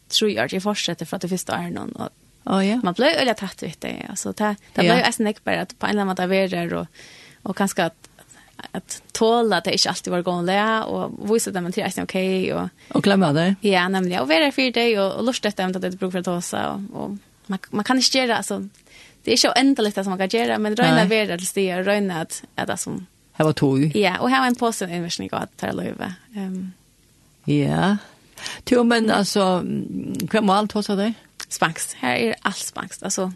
tror 0.08 0.32
jag 0.32 0.46
att 0.46 0.54
jag 0.54 0.64
fortsätter 0.64 1.06
för 1.06 1.16
att 1.16 1.22
det 1.22 1.30
första 1.30 1.56
är 1.56 1.70
någon, 1.70 1.92
och 1.92 2.10
Oh, 2.50 2.68
ja. 2.68 2.80
Man 2.84 2.94
blir 2.94 3.08
öliga 3.08 3.34
tatt 3.34 3.64
vid 3.64 3.76
det. 3.80 4.06
Alltså, 4.10 4.32
det, 4.32 4.56
det 4.74 4.82
blir 4.82 4.84
ju 4.84 4.98
yeah. 4.98 5.36
bara 5.44 5.62
att 5.62 5.80
på 5.80 5.86
en 5.86 5.90
eller 5.90 6.02
annan 6.02 6.30
måte 6.30 6.76
och, 6.76 6.88
och 7.44 7.58
kanske 7.58 7.84
att 7.84 8.10
att 8.72 9.04
tåla 9.12 9.58
att 9.58 9.64
det 9.64 9.72
inte 9.72 9.90
alltid 9.90 10.12
var 10.12 10.22
gående 10.22 10.84
och 10.84 11.36
visa 11.36 11.52
dem 11.52 11.72
till 11.72 11.84
att 11.84 11.96
det 11.96 12.02
är 12.02 12.06
okej. 12.06 12.54
Okay, 12.54 12.64
och, 12.64 12.96
och 12.96 13.04
glömma 13.04 13.34
det. 13.34 13.56
Ja, 13.62 13.90
nämligen. 13.90 14.22
Och 14.22 14.30
vara 14.30 14.52
för 14.52 14.72
dig 14.72 15.00
och, 15.00 15.14
och 15.14 15.24
lust 15.24 15.44
detta 15.44 15.66
att 15.66 15.82
det 15.82 15.88
är 15.88 15.92
bruk 15.92 16.12
för 16.12 16.20
att 16.20 16.26
håsa. 16.26 16.70
Och, 16.70 17.04
och 17.04 17.18
man, 17.46 17.60
man 17.70 17.84
kan 17.84 17.98
inte 17.98 18.18
göra, 18.18 18.38
alltså, 18.38 18.68
det 19.24 19.32
är 19.32 19.36
inte 19.36 19.50
oändligt 19.50 19.96
det 19.96 20.04
som 20.04 20.10
man 20.10 20.30
kan 20.30 20.40
göra, 20.40 20.58
men 20.58 20.76
röjna 20.76 21.06
vara 21.06 21.38
till 21.38 21.48
steg 21.48 21.80
och 21.80 21.86
röjna 21.86 22.22
att, 22.22 22.44
att, 22.56 22.70
att, 22.70 22.80
som 22.80 23.06
Här 23.32 23.46
var 23.46 23.54
tog. 23.54 23.96
Ja, 23.96 24.20
och 24.20 24.30
här 24.30 24.40
var 24.40 24.48
en 24.48 24.56
påse 24.56 24.86
en 24.86 24.92
invärsning 24.92 25.30
av 25.34 25.42
att 25.42 25.58
ta 25.58 25.72
löve. 25.72 26.14
Um. 26.36 26.72
Ja. 27.44 27.98
Jo, 28.66 28.84
men 28.84 29.12
alltså, 29.12 29.64
vem 30.32 30.50
allt 30.50 30.72
hos 30.72 30.88
dig? 30.88 31.14
spanks. 31.50 31.94
Här 31.94 32.16
är 32.16 32.36
allt 32.42 32.58
spangst. 32.58 33.04
Alltså, 33.04 33.34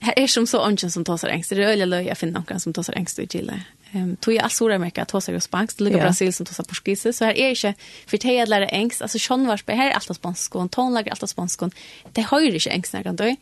här 0.00 0.18
är 0.18 0.26
som 0.26 0.46
så 0.46 0.64
ången 0.64 0.90
som 0.90 1.04
tar 1.04 1.28
engst. 1.28 1.50
Det 1.50 1.56
är 1.56 1.68
öliga 1.68 1.86
löj 1.86 2.06
jag 2.06 2.18
finner 2.18 2.44
någon 2.48 2.60
som 2.60 2.72
tar 2.72 2.96
engst 2.96 3.18
i 3.18 3.26
Chile. 3.26 3.62
Um, 3.92 4.16
tog 4.16 4.34
jag 4.34 4.44
all 4.44 4.50
Sydamerika 4.50 5.04
tar 5.04 5.20
sig 5.20 5.40
spangst. 5.40 5.78
Det 5.78 5.84
ligger 5.84 5.98
Brasil 6.00 6.32
som 6.32 6.46
tar 6.46 6.54
sig. 6.96 7.12
Så 7.12 7.24
här 7.24 7.38
är 7.38 7.54
inte 7.54 7.74
för 8.06 8.18
det 8.18 8.34
jag 8.34 8.48
lärde 8.48 8.66
engst. 8.66 9.02
Alltså, 9.02 9.18
sån 9.18 9.46
vars 9.46 9.64
här 9.66 9.90
är 9.90 9.92
allt 9.92 10.04
spansk. 10.04 10.20
spanskån. 10.20 10.68
Tonlager 10.68 11.10
allt 11.10 11.22
av 11.22 11.26
spanskån. 11.26 11.70
Det 12.12 12.22
höjer 12.22 12.54
inte 12.54 12.70
engst 12.70 12.92
när 12.92 13.04
jag 13.04 13.14
dör. 13.14 13.36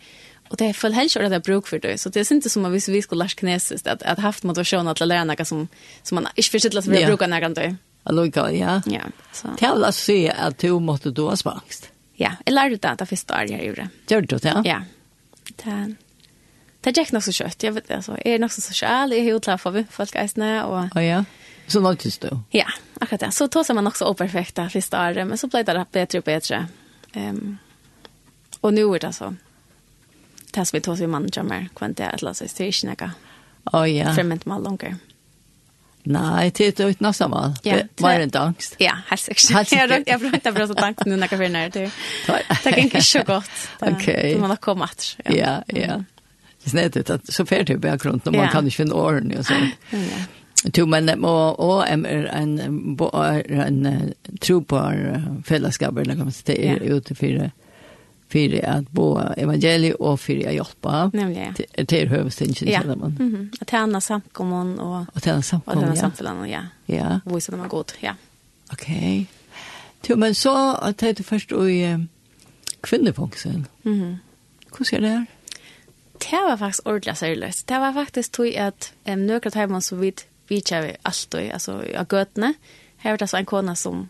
Och 0.49 0.57
det 0.57 0.65
är 0.65 0.73
full 0.73 0.93
helst 0.93 1.17
att 1.17 1.31
det 1.31 1.37
är 1.37 1.41
bruk 1.41 1.67
för 1.67 1.79
det. 1.79 1.99
Så 1.99 2.09
det 2.09 2.21
är 2.21 2.33
inte 2.33 2.51
som 2.51 2.65
att 2.65 2.73
vi 2.73 3.03
skulle 3.03 3.19
lära 3.19 3.29
kinesiskt 3.29 3.87
att, 3.87 4.03
att 4.03 4.19
haft 4.19 4.43
motivation 4.43 4.89
att 4.89 5.01
lära 5.01 5.25
något 5.25 5.49
som, 5.49 5.69
som 6.03 6.15
man 6.15 6.27
inte 6.35 6.51
förstår 6.51 6.79
att 6.79 6.87
vi 6.87 7.07
brukar 7.07 7.29
när 7.29 7.43
jag 7.43 7.55
dör. 7.55 7.77
Allora, 8.03 8.53
ja. 8.53 8.83
Ja. 8.87 9.01
Så. 9.33 9.49
Det 9.59 9.67
är 9.67 9.71
väl 9.71 9.85
att 9.85 9.95
se 9.95 10.31
att 10.31 10.59
du 10.59 10.81
måste 10.81 11.11
då 11.11 11.29
ha 11.29 11.37
spangst. 11.37 11.91
Ja, 12.21 12.37
jeg 12.47 12.55
lærte 12.55 12.79
det 12.79 12.99
det 13.01 13.09
første 13.11 13.35
året 13.35 13.51
jeg 13.51 13.69
gjorde. 13.69 13.89
Gjør 14.11 14.27
du 14.27 14.37
det? 14.39 14.55
Ja. 14.69 14.81
Det, 15.51 15.79
det 16.87 16.95
gikk 16.95 17.13
nok 17.15 17.25
så 17.27 17.35
kjøtt. 17.35 17.67
Jeg 17.67 17.75
vet 17.75 17.89
det, 17.89 17.99
altså. 18.01 18.19
Jeg 18.23 18.37
er 18.37 18.43
nok 18.43 18.55
så 18.55 18.63
sosial, 18.63 19.15
jeg 19.15 19.27
er 19.27 19.35
jo 19.35 19.43
klar 19.43 19.59
for 19.61 19.81
folk 19.91 20.15
eisene. 20.21 20.53
Og... 20.65 20.95
Oh, 20.95 21.03
ja. 21.05 21.25
Så 21.67 21.81
nøytes 21.81 22.19
du? 22.23 22.29
Ja, 22.55 22.69
akkurat 23.01 23.27
det. 23.27 23.33
Så 23.35 23.49
tog 23.49 23.67
man 23.75 23.89
nok 23.89 23.97
så 23.97 24.09
operfekt 24.11 24.57
det 24.61 24.71
første 24.73 25.01
året, 25.01 25.27
men 25.27 25.41
så 25.41 25.49
ble 25.51 25.65
det 25.67 25.87
bedre 25.97 26.21
og 26.21 26.27
bedre. 26.29 26.67
Um, 27.17 27.57
og 28.61 28.75
nå 28.77 28.85
er 28.95 29.07
det 29.07 29.15
så. 29.17 29.33
det 30.55 30.67
som 30.67 30.77
vi 30.77 30.83
tog 30.85 30.99
som 30.99 31.11
manager 31.11 31.43
med, 31.43 31.73
kvendt 31.75 32.01
jeg 32.01 32.09
et 32.09 32.23
eller 32.23 32.35
annet, 32.35 32.51
så 32.51 32.59
det 32.59 32.65
er 32.65 32.73
ikke 32.73 32.91
noe 32.91 33.11
oh, 33.73 33.87
ja. 33.91 34.13
fremmed 34.15 34.47
med 34.47 34.63
langer. 34.63 34.97
Nei, 36.07 36.53
det 36.55 36.81
är 36.81 36.89
inte 36.89 37.05
något 37.05 37.17
samma. 37.17 37.55
Det 37.63 38.01
var 38.01 38.11
en 38.11 38.31
angst. 38.35 38.75
Ja, 38.79 38.93
helt 39.07 39.21
säkert. 39.21 39.73
Jag 40.07 40.19
har 40.19 40.35
inte 40.35 40.53
bra 40.53 40.67
så 40.67 40.75
tanken 40.75 41.11
nu 41.11 41.17
när 41.17 41.29
jag 41.31 41.41
finner 41.41 41.71
det. 41.71 41.91
Det 42.65 42.73
kan 42.73 42.79
inte 42.79 43.01
så 43.01 43.23
gott. 43.23 43.51
Okej. 43.81 44.37
Man 44.39 44.51
har 44.51 44.57
kommit 44.57 44.85
att. 44.85 45.17
Ja, 45.25 45.63
ja. 45.67 46.05
Det 46.65 46.67
är 46.67 46.71
snett 46.71 47.11
at 47.11 47.33
så 47.33 47.47
fer 47.47 47.57
färdigt 47.57 47.81
bakgrunnen, 47.81 48.21
og 48.25 48.35
Man 48.35 48.49
kan 48.49 48.65
inte 48.65 48.77
finna 48.77 48.95
åren 48.95 49.33
och 49.39 49.47
sånt. 49.47 49.75
Jo, 50.75 50.87
men 50.87 51.25
och 51.25 51.89
er 51.89 52.27
en 52.27 52.67
en 53.51 54.15
tro 54.41 54.65
på 54.65 54.93
fällskaper 55.45 56.05
när 56.05 56.17
man 56.17 56.33
sitter 56.33 56.83
ute 56.83 57.15
för 57.15 57.51
för 58.29 58.65
att 58.65 58.91
bo 58.91 59.19
evangeliet 59.37 59.95
och 59.95 60.21
för 60.21 60.47
att 60.49 60.55
hjälpa 60.55 61.11
nämligen 61.13 61.55
ja. 61.77 61.85
till 61.85 62.09
hövstingen 62.09 62.55
ja. 62.89 62.97
man. 62.97 63.17
Mm. 63.21 63.51
Att 63.61 63.71
tjäna 63.71 64.01
samkommon 64.01 64.79
och 64.79 65.05
att 65.13 65.25
tjäna 65.25 65.43
samkommon. 65.43 65.85
Att 65.85 65.97
tjäna 65.97 66.11
samkommon, 66.11 66.51
ja. 66.51 66.61
Ja. 66.87 67.21
Vad 67.25 67.43
som 67.43 67.59
man 67.59 67.69
gott, 67.69 67.95
ja. 68.01 68.15
Okej. 68.73 69.27
Okay. 70.03 70.17
men 70.17 70.35
så 70.35 70.75
att 70.75 70.99
det 70.99 71.27
först 71.27 71.53
i 71.53 72.07
kvinnepunkten. 72.81 73.67
Mhm. 73.83 74.03
Mm 74.03 74.17
Hur 74.79 74.85
ser 74.85 75.01
det 75.01 75.09
här? 75.09 75.27
Det 76.31 76.37
var 76.49 76.57
faktisk 76.57 76.87
ordentlig 76.87 77.17
seriöst. 77.17 77.67
Det 77.67 77.79
var 77.79 77.93
faktisk 77.93 78.33
tog 78.33 78.57
at 78.57 78.93
um, 79.05 79.27
några 79.27 79.51
timmar 79.51 79.81
så 79.81 79.97
vidt 79.97 80.27
vi 80.49 80.61
kör 80.61 80.97
alt 81.03 81.35
og, 81.35 81.51
altså, 81.53 81.73
av 81.97 82.07
gøtene. 82.07 82.55
Her 82.97 83.11
var 83.11 83.17
det 83.17 83.29
så 83.29 83.37
en 83.37 83.47
kona 83.47 83.75
som 83.77 84.09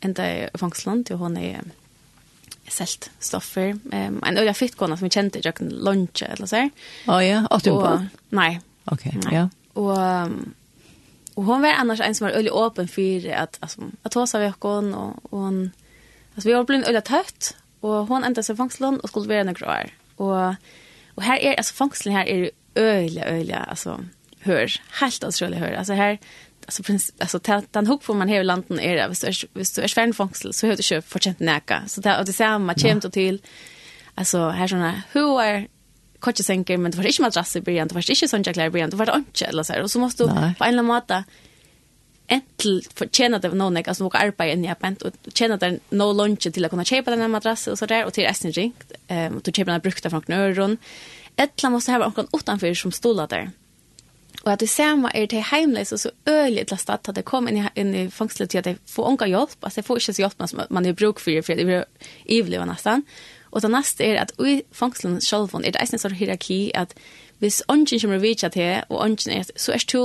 enda 0.00 0.22
i 0.22 0.44
är 0.44 1.12
og 1.12 1.18
hun 1.18 1.36
er 1.36 1.58
um, 1.58 1.70
selt 2.70 3.10
stoffer. 3.20 3.74
Um, 3.92 4.20
en 4.26 4.38
øyla 4.38 4.54
fittgående 4.56 4.96
som 4.98 5.08
vi 5.08 5.14
kjente 5.14 5.40
i 5.40 5.44
Jøkken 5.44 5.72
lunsje, 5.84 6.28
eller 6.34 6.50
så. 6.50 6.62
Å 7.06 7.16
oh, 7.16 7.22
ja, 7.24 7.42
åtte 7.50 7.72
du 7.72 7.80
på? 7.80 7.92
Nei. 8.36 8.50
Ok, 8.92 9.06
nei. 9.24 9.34
ja. 9.36 9.44
Og, 9.80 9.92
og 11.34 11.46
hon 11.48 11.64
var 11.64 11.80
annars 11.80 12.02
en 12.04 12.16
som 12.16 12.28
var 12.28 12.38
øyla 12.38 12.54
åpen 12.64 12.88
for 12.90 13.28
at, 13.34 13.58
altså, 13.64 13.90
at 14.04 14.18
hos 14.18 14.34
av 14.38 14.46
Jøkken, 14.46 14.92
og, 14.94 15.20
og 15.30 15.46
hon, 15.46 15.60
altså, 16.34 16.48
vi 16.48 16.56
var 16.56 16.66
blitt 16.68 16.88
øyla 16.88 17.04
tøtt, 17.04 17.54
og 17.84 18.08
hon 18.08 18.24
enda 18.24 18.42
seg 18.44 18.58
fangselen 18.58 19.00
og 19.02 19.10
skulle 19.10 19.32
være 19.32 19.48
noen 19.50 19.64
år. 19.68 19.94
Og, 20.16 20.68
og 21.16 21.24
her 21.26 21.38
er, 21.40 21.58
altså, 21.60 21.76
fangselen 21.76 22.16
her 22.16 22.30
er 22.30 22.50
øyla, 22.80 23.32
øyla, 23.34 23.64
altså, 23.68 23.98
hör 24.44 24.80
helt 25.00 25.24
otroligt 25.24 25.58
hør. 25.58 25.72
alltså 25.72 25.92
här 25.92 26.18
alltså 26.66 26.82
finns 26.82 27.12
alltså 27.18 27.38
den 27.70 27.86
hook 27.86 28.04
får 28.04 28.14
man 28.14 28.28
här 28.28 28.40
i 28.40 28.44
landen 28.44 28.80
är 28.80 28.96
det 28.96 29.08
visst 29.08 29.24
är 29.24 29.80
du 29.80 29.82
är 29.82 29.88
svärn 29.88 30.14
fångsel 30.14 30.52
så 30.54 30.66
hör 30.66 30.76
du 30.76 30.82
köp 30.82 31.08
förtjänt 31.08 31.40
näka. 31.40 31.82
Så 31.86 32.00
där 32.00 32.18
och 32.18 32.26
det 32.26 32.32
samma 32.32 32.74
kämt 32.74 33.04
och 33.04 33.12
till. 33.12 33.42
Alltså 34.14 34.48
här 34.48 34.68
såna 34.68 35.02
who 35.12 35.38
are 35.38 35.66
kotje 36.18 36.44
sänker 36.44 36.76
men 36.76 36.90
det 36.90 36.96
var 36.96 37.04
inte 37.04 37.22
madrass 37.22 37.56
i 37.56 37.60
början 37.60 37.88
det 37.88 37.94
var 37.94 38.10
inte 38.10 38.28
sån 38.28 38.42
jäkla 38.42 38.66
i 38.66 38.70
början 38.70 38.90
det 38.90 38.96
var 38.96 39.16
inte 39.16 39.44
eller 39.44 39.62
så 39.62 39.72
här. 39.72 39.82
Och 39.82 39.90
så 39.90 39.98
måste 39.98 40.22
du 40.22 40.28
på 40.28 40.34
en 40.34 40.52
eller 40.60 40.68
annan 40.68 40.84
måte 40.84 41.24
entel 42.26 42.82
för 42.94 43.06
tjäna 43.06 43.38
det 43.38 43.48
någon 43.48 43.76
jag 43.76 43.96
som 43.96 44.06
åker 44.06 44.18
arbeta 44.18 44.46
in 44.46 44.64
i 44.64 44.68
appent 44.68 45.02
och 45.02 45.12
tjäna 45.34 45.56
det 45.56 45.78
no 45.90 46.12
lunch 46.12 46.52
till 46.52 46.64
att 46.64 46.70
kunna 46.70 46.84
köpa 46.84 47.10
den 47.10 47.20
här 47.20 47.28
madrassen 47.28 47.72
och 47.72 47.78
så 47.78 47.86
där. 47.86 48.04
Och 48.04 48.12
till 48.12 48.24
resten 48.24 48.52
ringt 48.52 48.92
ehm 49.08 49.36
och 49.36 49.42
då 49.42 49.52
köpa 49.52 49.70
den 49.70 49.80
brukta 49.80 50.10
från 50.10 50.22
knörron 50.22 50.78
Ettla 51.36 51.70
måste 51.70 51.92
ha 51.92 51.98
någon 51.98 52.26
utanför 52.32 52.74
som 52.74 52.92
stolar 52.92 53.26
där. 53.26 53.50
Og 54.44 54.52
at 54.52 54.60
det 54.60 54.68
samme 54.68 55.08
er 55.16 55.26
det 55.26 55.46
heimleis 55.50 55.92
og 55.92 56.02
så 56.02 56.10
øyelig 56.28 56.66
til 56.68 56.92
at 56.92 57.08
det 57.16 57.24
kom 57.24 57.48
inn 57.48 57.62
i, 57.62 57.68
inn 57.80 57.94
i 57.96 58.08
fangslet 58.12 58.52
til 58.52 58.60
at 58.60 58.66
jeg 58.68 58.80
får 58.90 59.08
unga 59.08 59.28
hjelp, 59.30 59.56
altså 59.62 59.80
jeg 59.80 59.86
får 59.86 60.00
ikke 60.00 60.12
så 60.12 60.22
hjelp 60.22 60.44
som 60.48 60.60
man 60.70 60.86
er 60.86 60.92
bruk 60.92 61.22
for, 61.22 61.40
for 61.46 61.56
det 61.56 61.64
blir 61.64 61.86
ivlivet 62.28 62.68
nesten. 62.68 63.06
Og 63.54 63.62
det 63.62 63.70
neste 63.70 64.04
er 64.04 64.20
at 64.20 64.34
i 64.42 64.58
fangslen 64.74 65.20
selv 65.24 65.54
er 65.54 65.72
det 65.72 65.80
en 65.80 66.02
sånn 66.02 66.18
hierarki 66.18 66.58
at 66.74 66.92
hvis 67.40 67.62
ånden 67.68 68.00
kommer 68.00 68.20
vidtja 68.20 68.50
til, 68.52 68.84
og 68.90 69.00
ånden 69.00 69.32
er 69.32 69.48
så 69.56 69.72
er 69.72 69.80
det 69.80 69.88
to 69.88 70.04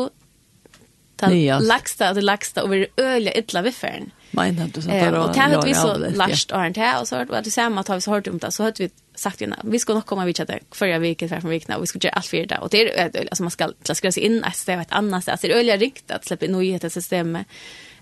den 1.20 1.66
lagsta 1.68 2.10
og 2.10 2.16
det 2.16 2.24
lagsta 2.24 2.64
og 2.64 2.72
vi 2.72 2.84
er 2.86 3.04
øyelig 3.04 3.36
ytla 3.42 3.64
vifferen. 3.66 4.12
Menar 4.32 4.70
du 4.74 4.82
så 4.82 4.88
där? 4.90 5.14
Och 5.14 5.36
kan 5.36 5.66
vi 5.66 5.74
så 5.74 5.98
last 5.98 6.52
aren't 6.52 6.78
här 6.78 7.02
och 7.02 7.08
så 7.08 7.16
att 7.16 7.44
det 7.44 7.52
samma 7.52 7.82
att 7.82 7.88
har 7.88 8.14
hört 8.14 8.28
om 8.28 8.38
det 8.38 8.52
så 8.52 8.64
hade 8.64 8.84
vi 8.84 8.90
sagt 9.16 9.42
ju 9.42 9.52
vi 9.64 9.80
ska 9.80 9.94
nog 9.94 10.06
komma 10.06 10.26
vidare 10.26 10.48
chatta 10.48 10.66
förra 10.72 11.00
veckan 11.00 11.30
för 11.30 11.40
från 11.40 11.50
veckan 11.52 11.76
och 11.76 11.84
vi 11.84 11.88
ska 11.88 12.00
göra 12.02 12.14
allt 12.14 12.26
för 12.26 12.46
det 12.46 12.58
och 12.58 12.70
det 12.70 13.00
är 13.00 13.28
alltså 13.32 13.44
man 13.44 13.52
ska 13.52 13.72
klassas 13.84 14.18
in 14.18 14.44
ett 14.44 14.56
ställe 14.56 14.82
ett 14.82 14.92
annat 14.92 15.24
ställe. 15.24 15.34
Alltså 15.34 15.48
det 15.48 15.54
är 15.54 15.58
öliga 15.58 15.78
riktat 15.78 16.26
släppa 16.26 16.46
in 16.46 16.62
i 16.62 16.80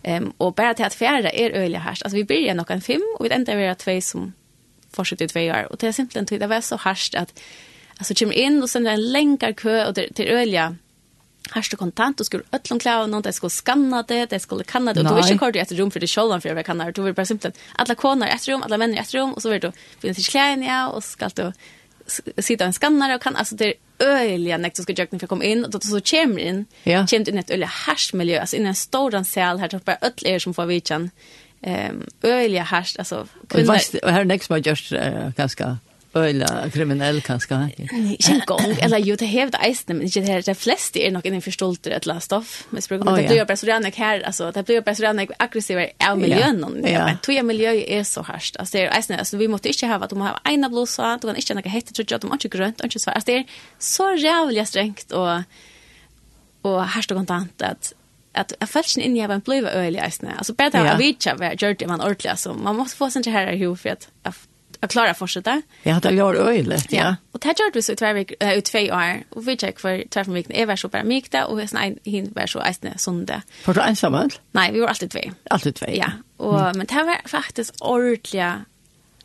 ehm 0.04 0.34
och 0.38 0.54
bara 0.54 0.74
till 0.74 0.86
att 0.86 0.94
färra 0.94 1.30
är 1.30 1.52
öliga 1.52 1.80
här. 1.80 1.90
Alltså 1.90 2.16
vi 2.16 2.26
börjar 2.26 2.56
nog 2.56 2.72
en 2.72 2.82
fem 2.82 3.02
och 3.20 3.26
vi 3.26 3.30
ändrar 3.30 3.56
vi 3.56 3.76
två 3.76 4.02
som 4.02 4.34
fortsätter 4.92 5.26
i 5.26 5.28
två 5.28 5.40
år 5.40 5.68
och 5.72 5.78
det 5.78 5.88
är 5.88 5.92
simpelt 5.92 6.18
inte 6.18 6.38
det 6.38 6.48
var 6.48 6.62
så 6.62 6.76
harst 6.76 7.16
att 7.16 7.40
alltså 7.98 8.14
kommer 8.14 8.34
in 8.34 8.64
och 8.64 8.70
sen 8.70 8.88
är 8.88 8.92
en 8.92 9.12
länkar 9.12 9.54
kö 9.54 9.88
och 9.88 9.94
det 9.94 10.20
är 10.20 10.26
öliga 10.26 10.76
Hast 11.52 11.72
du 11.72 11.78
kontant, 11.78 12.18
du 12.18 12.24
skulle 12.24 12.44
ötlån 12.52 12.80
klara 12.80 13.08
någon, 13.08 13.22
de 13.22 13.34
skulle 13.34 13.50
skanna 13.50 14.04
det, 14.04 14.26
de 14.26 14.40
skulle 14.40 14.64
kanna 14.64 14.94
det. 14.94 15.00
Och 15.00 15.06
du 15.08 15.16
vill 15.16 15.24
inte 15.24 15.38
kort 15.38 15.56
i 15.56 15.60
ett 15.60 15.72
rum 15.72 15.92
för 15.92 16.00
det 16.00 16.08
själva 16.08 16.42
för 16.42 16.50
jag 16.50 16.66
kanna 16.66 16.86
det. 16.86 16.92
Du 16.92 17.02
vill 17.02 17.14
bara 17.14 17.26
simpelt, 17.26 17.60
alla 17.76 17.96
koner 17.96 18.28
i 18.28 18.32
ett 18.32 18.48
rum, 18.48 18.64
alla 18.64 18.78
män 18.78 18.94
i 18.94 18.98
ett 18.98 19.14
rum. 19.14 19.34
Och 19.34 19.42
så 19.42 19.50
vill 19.50 19.62
du 19.62 19.72
finna 20.00 20.14
till 20.14 20.26
kläden, 20.26 20.64
ja, 20.64 20.88
och 20.88 21.04
ska 21.04 21.30
du 21.36 21.54
sitta 22.38 22.64
i 22.64 22.68
en 22.68 22.74
skannare 22.74 23.16
och 23.16 23.22
kan. 23.22 23.36
Alltså 23.36 23.56
det 23.56 23.66
är 23.66 23.74
öjliga 24.00 24.58
näkt 24.58 24.76
du 24.76 24.84
ska 24.84 24.94
jökna 24.94 25.20
för 25.20 25.26
att 25.26 25.30
komma 25.30 25.44
in. 25.44 25.66
Och 25.66 25.72
då 25.72 25.80
så 25.80 26.02
kommer 26.02 26.40
in, 26.40 26.66
ja. 26.84 27.08
kommer 27.08 27.30
in 27.30 27.38
i 27.38 27.40
ett 27.40 27.52
öjliga 27.52 27.70
härsmiljö. 27.70 28.40
Alltså 28.40 28.56
in 28.56 28.66
i 28.66 28.68
en 28.68 28.76
stor 28.76 29.24
sal 29.24 29.60
här, 29.60 29.70
så 29.70 29.78
bara 29.78 29.98
ötl 30.02 30.28
er 30.28 30.40
som 30.40 30.54
får 30.54 30.66
vitsan. 30.66 31.12
Um, 31.62 32.08
öjliga 32.24 32.64
härst, 32.64 33.00
alltså. 33.00 33.28
Kvinnor... 33.48 33.78
Och 34.04 34.12
här 34.12 34.22
är 34.22 34.26
näkt 34.26 34.46
som 34.46 34.54
har 34.54 34.58
gjort 34.58 34.90
ganska 35.36 35.78
öliga 36.18 36.70
kriminell 36.74 37.22
kanske. 37.22 37.56
Nej, 37.56 38.18
en 38.30 38.42
gång 38.46 38.78
eller 38.82 38.98
ju 38.98 39.16
det 39.16 39.26
hävd 39.26 39.56
eisne 39.62 39.94
men 39.94 40.04
inte 40.04 40.20
det 40.20 40.46
de 40.46 40.56
flesta 40.56 41.00
är 41.00 41.12
nog 41.12 41.26
inne 41.26 41.42
förstolter 41.42 41.92
ett 41.92 42.06
last 42.06 42.26
stoff. 42.26 42.68
Men 42.70 42.82
språk 42.82 43.04
men 43.04 43.16
det 43.16 43.28
blir 43.28 43.46
bara 43.46 43.58
så 43.58 43.66
där 43.66 43.92
här 43.98 44.22
alltså 44.22 44.52
det 44.52 44.64
blir 44.64 44.82
bara 44.82 44.96
så 44.96 45.02
där 45.02 45.28
aggressiva 45.38 45.86
av 46.10 46.18
miljön 46.18 46.64
och 46.64 46.72
men 46.72 47.18
två 47.18 47.44
miljö 47.44 47.72
är 47.72 48.04
så 48.04 48.22
harst. 48.22 48.58
Alltså 48.58 48.78
det 48.78 48.84
är 48.84 48.98
eisne 48.98 49.18
alltså 49.18 49.38
vi 49.38 49.48
måste 49.48 49.68
inte 49.68 49.88
ha 49.88 49.96
att 49.96 50.10
de 50.10 50.22
har 50.22 50.40
ena 50.44 50.70
blåsa, 50.70 51.18
de 51.22 51.28
kan 51.28 51.36
inte 51.36 51.54
några 51.54 51.70
hette 51.70 51.94
tror 51.94 52.06
jag 52.10 52.22
de 52.22 52.34
inte 52.34 52.48
grönt 52.48 52.80
och 52.80 52.86
inte 52.86 53.00
svart. 53.00 53.16
Alltså 53.16 53.32
det 53.32 53.38
är 53.38 53.46
så 53.80 54.16
jävligt 54.16 54.68
strängt 54.68 55.12
och 55.12 55.42
och 56.62 56.84
harst 56.84 57.12
och 57.12 57.18
kontant 57.18 57.62
att 57.62 57.94
att 58.34 58.54
jag 58.60 58.70
falls 58.70 58.98
in 58.98 59.18
i 59.18 59.20
en 59.20 59.40
blöva 59.40 59.72
öliga 59.72 60.04
eisne. 60.04 60.34
Alltså 60.38 60.54
bättre 60.54 60.92
att 60.92 61.00
vi 61.00 61.18
tjänar 61.20 61.64
gjort 61.64 61.80
det 61.80 61.88
man 61.88 62.02
ordentligt 62.02 62.40
så 62.40 62.54
man 62.54 62.76
måste 62.76 62.98
få 62.98 63.12
sånt 63.12 63.26
här 63.26 63.56
hur 63.56 63.76
för 63.76 63.90
att 63.90 64.10
att 64.80 64.92
klara 64.92 65.14
fortsätta. 65.14 65.62
Ja, 65.84 66.00
det 66.00 66.12
gör 66.12 66.36
öjligt, 66.36 66.92
ja. 66.92 67.00
ja. 67.00 67.16
Och 67.32 67.40
det 67.40 67.48
gjorde 67.60 67.72
vi 67.74 67.82
så 67.82 67.92
i 67.92 67.96
två, 67.96 68.14
veck, 68.14 68.32
äh, 68.40 68.54
i 68.54 68.62
två 68.62 68.80
år. 68.80 69.24
Och 69.30 69.48
vi 69.48 69.58
check 69.58 69.80
för 69.80 70.04
två 70.10 70.32
veckor 70.32 70.54
är 70.56 70.66
var 70.66 70.76
så 70.76 70.88
bara 70.88 71.04
mykta 71.04 71.46
och 71.46 71.62
jag 71.62 71.70
snäj 71.70 71.98
hin 72.04 72.34
var 72.36 72.48
så 72.48 72.60
ästne 72.60 72.98
sunda. 72.98 73.42
Var 73.66 73.74
du 73.74 73.82
ensam? 73.82 74.30
Nej, 74.52 74.72
vi 74.72 74.80
var 74.80 74.88
alltid 74.88 75.12
två. 75.12 75.20
Alltid 75.50 75.76
två. 75.76 75.86
Ja, 75.90 76.12
och 76.38 76.60
mm. 76.60 76.78
men 76.78 76.88
det 76.88 77.04
var 77.04 77.28
faktiskt 77.28 77.76
ordentliga 77.82 78.66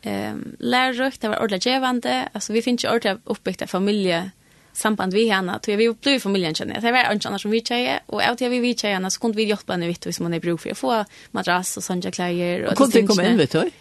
ehm 0.01 0.33
um, 0.33 0.55
lärrökt, 0.59 1.21
det 1.21 1.27
var 1.27 1.37
ordentligt 1.37 1.65
givande. 1.65 2.29
Alltså 2.33 2.53
vi 2.53 2.61
finns 2.61 2.83
ju 2.83 2.89
ordentligt 2.89 3.21
uppbyggda 3.25 3.67
familje 3.67 4.31
samband 4.73 5.13
vi 5.13 5.29
henne, 5.29 5.59
tog 5.59 5.75
vi 5.75 5.93
blev 5.93 6.19
familjen 6.19 6.55
känner. 6.55 6.81
Det 6.81 6.91
var 6.91 7.13
inte 7.13 7.27
annars 7.27 7.41
som 7.41 7.51
vi 7.51 7.61
tjejer, 7.61 7.99
och 8.05 8.21
av 8.23 8.35
tog 8.35 8.49
vi 8.49 8.59
vi 8.59 8.75
tjejerna 8.75 9.09
så 9.09 9.19
kunde 9.19 9.37
vi 9.37 9.43
hjälpa 9.43 9.73
henne 9.73 9.87
vitt 9.87 10.05
hvis 10.05 10.19
man 10.19 10.33
är 10.33 10.39
bruk 10.39 10.61
för 10.61 10.71
att 10.71 10.77
få 10.77 11.05
madrass 11.31 11.77
och 11.77 11.83
sådana 11.83 12.11
kläder. 12.11 12.65
Och 12.65 12.77
kunde 12.77 13.01
vi 13.01 13.07
komma 13.07 13.23
in 13.23 13.37
vet 13.37 13.51
du? 13.51 13.71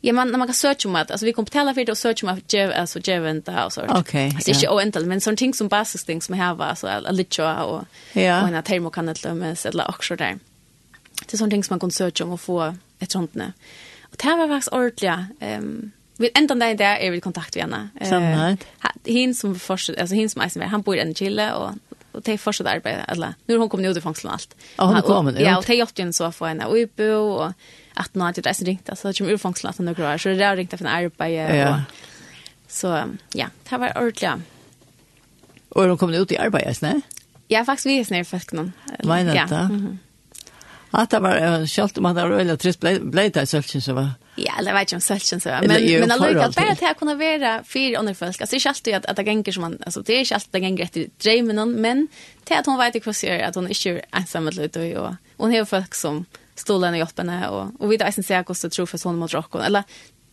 Ja, 0.00 0.12
man, 0.12 0.30
man 0.30 0.46
kan 0.46 0.54
searcha 0.54 0.88
om 0.88 0.96
att, 0.96 1.10
alltså 1.10 1.26
vi 1.26 1.32
kommer 1.32 1.46
betala 1.46 1.74
för 1.74 1.84
det 1.84 1.92
och 1.92 1.98
searcha 1.98 2.26
om 2.26 2.32
att 2.32 2.52
ge, 2.52 2.72
alltså 2.72 2.98
ge 2.98 3.18
vänta 3.18 3.66
och 3.66 3.72
sånt. 3.72 3.90
Okej. 3.90 4.00
Okay, 4.00 4.24
alltså 4.24 4.50
yeah. 4.50 4.60
inte 4.60 4.68
oändligt, 4.68 5.08
men 5.08 5.20
sånt 5.20 5.38
ting 5.38 5.54
som 5.54 5.68
basic 5.68 6.04
things 6.04 6.24
som 6.24 6.34
här 6.34 6.54
har, 6.54 6.64
alltså 6.64 6.86
a 6.86 7.10
litcha 7.10 7.64
och, 7.64 7.84
yeah. 8.14 8.42
och 8.42 8.48
en 8.48 8.62
termokannet 8.62 8.66
termokanetlömmes 8.66 9.66
eller 9.66 9.88
också 9.88 10.16
där. 10.16 10.38
Det 11.26 11.34
är 11.34 11.38
sånt 11.38 11.50
ting 11.50 11.64
som 11.64 11.74
man 11.74 11.80
kan 11.80 11.90
searcha 11.90 12.24
om 12.24 12.32
och 12.32 12.40
få 12.40 12.74
ett 12.98 13.10
sånt 13.10 13.34
nu. 13.34 13.52
Och 14.02 14.16
det 14.18 14.24
här 14.24 14.36
var 14.36 14.48
faktiskt 14.48 14.72
ordentliga, 14.72 15.26
um, 15.40 15.90
vi 16.16 16.30
ändan 16.34 16.58
där 16.58 16.74
där 16.74 16.96
är 16.96 17.10
vi 17.10 17.16
i 17.16 17.20
kontakt 17.20 17.56
med 17.56 17.64
henne. 17.64 17.88
Samlat. 18.08 18.66
Uh, 18.84 19.14
hin 19.14 19.34
som 19.34 19.58
fortsatt, 19.58 19.98
alltså 19.98 20.14
hin 20.14 20.30
som 20.30 20.42
är 20.42 20.66
han 20.66 20.82
bor 20.82 20.96
i 20.96 21.00
en 21.00 21.14
chille 21.14 21.52
och 21.52 21.70
och 22.12 22.22
det 22.22 22.38
fortsätter 22.38 22.70
arbeta 22.70 23.04
alla. 23.04 23.34
Nu 23.46 23.54
har 23.54 23.58
hon 23.58 23.68
kommit 23.68 23.90
ut 23.90 23.96
i 23.96 24.00
fängseln 24.00 24.32
allt. 24.32 24.56
Ja, 24.76 24.84
hon 24.84 25.02
kommer 25.02 25.32
ut. 25.32 25.40
Ja, 25.40 25.58
och 25.58 25.64
det 25.66 25.74
gjort 25.74 25.98
ju 25.98 26.02
en 26.02 26.12
så 26.12 26.24
att 26.24 26.36
få 26.36 26.44
henne 26.46 26.64
uppe 26.64 27.14
och 27.14 27.52
att 28.00 28.14
nå 28.14 28.24
att 28.24 28.34
det 28.34 28.46
är 28.46 28.64
ringt 28.64 28.90
alltså 28.90 29.08
det 29.08 29.18
kommer 29.18 29.32
urfångslat 29.32 29.78
några 29.78 29.94
grejer 29.94 30.18
så 30.18 30.28
det 30.28 30.44
är 30.44 30.56
ringt 30.56 30.70
för 30.70 30.80
en 30.80 30.86
arbete 30.86 31.56
ja. 31.56 31.74
och 31.74 31.80
så 32.68 33.04
ja 33.32 33.46
det 33.68 33.76
var 33.76 33.98
ordentligt 33.98 34.32
och 35.68 35.86
de 35.86 35.98
kom 35.98 36.14
ut 36.14 36.32
i 36.32 36.38
arbetet 36.38 36.82
nej 36.82 37.00
Ja, 37.52 37.64
faktiskt 37.64 37.86
vi 37.86 37.98
är 37.98 38.24
för 38.24 38.24
fisk 38.24 38.52
någon. 38.52 38.72
Vad 38.98 39.18
är 39.18 39.24
det? 39.24 39.54
Mm 39.54 39.98
Att 40.90 41.10
det 41.10 41.18
var 41.20 41.66
skalt 41.66 41.98
om 41.98 42.06
att 42.06 42.16
det 42.16 42.22
var 42.22 42.36
väldigt 42.36 42.60
trist 42.60 42.80
blejt 43.00 43.40
där 43.40 43.46
sölchen 43.46 43.82
så 43.82 43.92
var. 43.92 44.08
Ja, 44.36 44.52
det 44.64 44.72
var 44.72 44.80
ju 44.80 44.96
om 44.96 45.00
sölchen 45.00 45.40
så 45.40 45.48
var. 45.48 45.60
Men 45.60 46.00
men 46.00 46.10
alltså 46.10 46.38
att 46.38 46.54
bara 46.54 46.72
att 46.72 46.80
här 46.80 46.94
kunna 46.94 47.14
vara 47.14 47.64
fyra 47.64 47.98
under 47.98 48.14
folk. 48.14 48.40
Alltså 48.40 48.56
det 48.56 48.60
skalt 48.60 48.70
alltid 48.70 48.94
att 48.94 49.06
att 49.06 49.16
det 49.16 49.22
gänger 49.22 49.52
som 49.52 49.60
man 49.60 49.78
alltså 49.86 50.02
det 50.02 50.20
är 50.20 50.24
skalt 50.24 50.52
det 50.52 50.58
gänger 50.58 50.84
rätt 50.84 50.96
i 50.96 51.10
dreamen 51.22 51.72
men 51.72 52.08
till 52.44 52.56
att 52.56 52.66
hon 52.66 52.78
vet 52.78 52.94
hur 52.94 53.12
ser 53.12 53.42
att 53.42 53.54
hon 53.54 53.66
är 53.66 53.74
inte 53.74 54.00
ensam 54.12 54.44
med 54.44 54.54
lut 54.54 54.76
och 54.76 55.14
hon 55.36 55.54
har 55.54 55.64
folk 55.64 55.94
som 55.94 56.24
stolen 56.60 56.94
i 56.94 56.98
hjälpen 56.98 57.28
och 57.44 57.80
och 57.80 57.92
vi 57.92 57.96
där 57.96 58.10
sen 58.10 58.24
ser 58.24 58.42
kosta 58.42 58.70
tror 58.70 58.86
för 58.86 58.98
sån 58.98 59.16
mot 59.16 59.32
rock 59.32 59.54
eller 59.54 59.82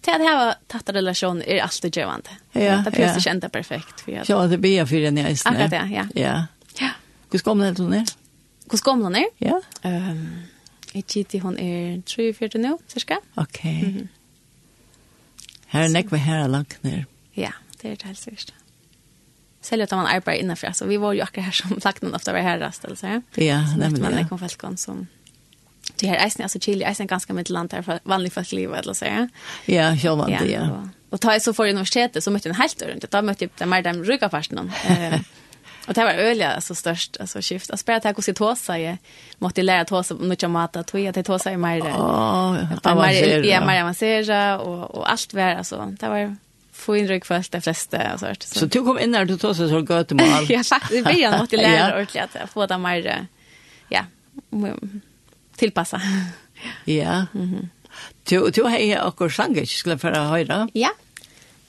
till 0.01 0.13
att 0.13 0.21
ha 0.21 0.55
tatt 0.67 0.89
relation 0.89 1.41
är 1.41 1.61
alltid 1.61 1.97
givande. 1.97 2.29
Ja, 2.51 2.83
det 2.85 2.91
blir 2.91 3.19
så 3.19 3.29
inte 3.29 3.49
perfekt 3.49 4.01
för 4.01 4.11
jag. 4.11 4.29
Ja, 4.29 4.47
det 4.47 4.57
blir 4.57 4.85
för 4.85 4.95
den 4.95 5.17
i 5.17 5.37
snä. 5.37 5.51
Akkurat 5.51 5.91
ja. 5.91 6.07
Ja. 6.13 6.45
Ja. 6.79 6.89
Hur 7.31 7.39
ska 7.39 7.53
man 7.53 7.67
det 7.67 7.83
då 7.83 7.83
ner? 7.83 8.05
Hur 8.71 8.77
ska 8.77 8.95
man 8.95 9.11
ner? 9.11 9.27
Ja. 9.37 9.61
Ehm 9.81 10.47
Ejiti 10.93 11.39
hon 11.39 11.57
är 11.57 11.97
3-4 11.97 12.57
nu, 12.57 12.77
cirka. 12.87 13.19
Okej. 13.35 13.77
Okay. 13.77 13.89
Mm 13.89 13.97
-hmm. 13.97 14.07
Her 15.67 15.83
er 15.83 15.87
nekve 15.87 16.17
her 16.17 16.43
er 16.43 16.47
langt 16.47 16.83
ned. 16.83 17.03
Ja, 17.35 17.51
det 17.81 17.91
er 17.91 17.95
det 17.95 18.03
helt 18.03 18.19
sikkert. 18.19 18.53
Selv 19.61 19.83
at 19.83 19.91
man 19.91 20.05
arbeider 20.05 20.39
innenfor, 20.39 20.71
så 20.71 20.85
vi 20.85 20.97
var 20.97 21.13
jo 21.13 21.23
akkurat 21.23 21.45
her 21.45 21.51
som 21.51 21.79
lagt 21.85 22.01
noen 22.01 22.15
ofte 22.15 22.33
var 22.33 22.41
herrest, 22.41 22.85
altså. 22.85 23.21
Ja, 23.37 23.75
nemlig. 23.77 24.01
man 24.01 24.13
det 24.13 24.29
kom 24.29 24.39
folk 24.39 24.77
som 24.77 25.07
det 25.99 26.07
här 26.07 26.15
är 26.15 26.43
alltså 26.43 26.59
Chile 26.59 26.85
är 26.85 27.03
ganska 27.05 27.33
mitt 27.33 27.49
land 27.49 27.69
där 27.69 27.81
för 27.81 27.99
vanligt 28.03 28.33
folk 28.33 28.51
liv 28.51 28.73
eller 28.73 28.93
så. 28.93 29.05
Ja, 29.65 29.93
jag 29.93 30.15
var 30.15 30.27
det. 30.27 30.45
Ja. 30.45 30.89
Och 31.09 31.21
ta 31.21 31.39
så 31.39 31.53
för 31.53 31.63
universitetet 31.63 32.23
så 32.23 32.31
mötte 32.31 32.49
en 32.49 32.55
helt 32.55 32.81
runt. 32.81 33.11
Då 33.11 33.21
mötte 33.21 33.43
jag 33.43 33.51
den 33.57 33.69
mer 33.69 33.81
den 33.81 34.03
rygga 34.03 34.29
personen. 34.29 34.71
Eh 34.87 35.19
Och 35.87 35.93
det 35.93 36.03
var 36.03 36.11
öliga 36.11 36.51
alltså 36.51 36.75
störst 36.75 37.17
alltså 37.19 37.39
skift. 37.41 37.69
Att 37.69 37.79
spela 37.79 37.99
taco 37.99 38.21
sitosa 38.21 38.79
i 38.79 38.97
måste 39.37 39.61
lära 39.61 39.85
tosa 39.85 40.15
mycket 40.15 40.49
mata 40.49 40.83
tror 40.83 41.03
jag 41.03 41.13
det 41.13 41.23
tosa 41.23 41.51
i 41.51 41.57
mer. 41.57 41.77
Ja, 41.77 42.57
mer 42.83 43.43
ja 43.43 43.65
mer 43.65 43.83
massera 43.83 44.59
och 44.59 44.95
och 44.95 45.11
allt 45.11 45.33
var 45.33 45.41
alltså 45.41 45.95
det 45.99 46.09
var 46.09 46.35
få 46.71 46.97
in 46.97 47.07
rygg 47.07 47.25
först 47.25 47.51
de 47.51 47.61
flesta 47.61 48.13
och 48.13 48.19
sånt. 48.19 48.43
Så 48.43 48.65
du 48.65 48.83
kom 48.83 48.99
in 48.99 49.11
när 49.11 49.25
du 49.25 49.37
tosa 49.37 49.69
så 49.69 49.81
gott 49.81 50.11
mål. 50.11 50.27
Ja, 50.49 50.63
faktiskt 50.63 51.07
vi 51.07 51.31
måste 51.39 51.57
lära 51.67 51.93
ordentligt 51.93 52.35
att 52.43 52.49
få 52.49 52.65
det 52.65 52.77
mer 52.77 53.27
ja 53.89 54.01
tilpassa. 55.57 56.01
ja. 56.85 57.25
Du, 58.23 58.49
du 58.49 58.63
har 58.63 58.77
jo 58.77 58.97
akkur 58.97 59.33
jag 59.37 59.67
skulle 59.67 59.97
för 59.97 60.11
att 60.11 60.29
höra. 60.29 60.69
Ja, 60.73 60.89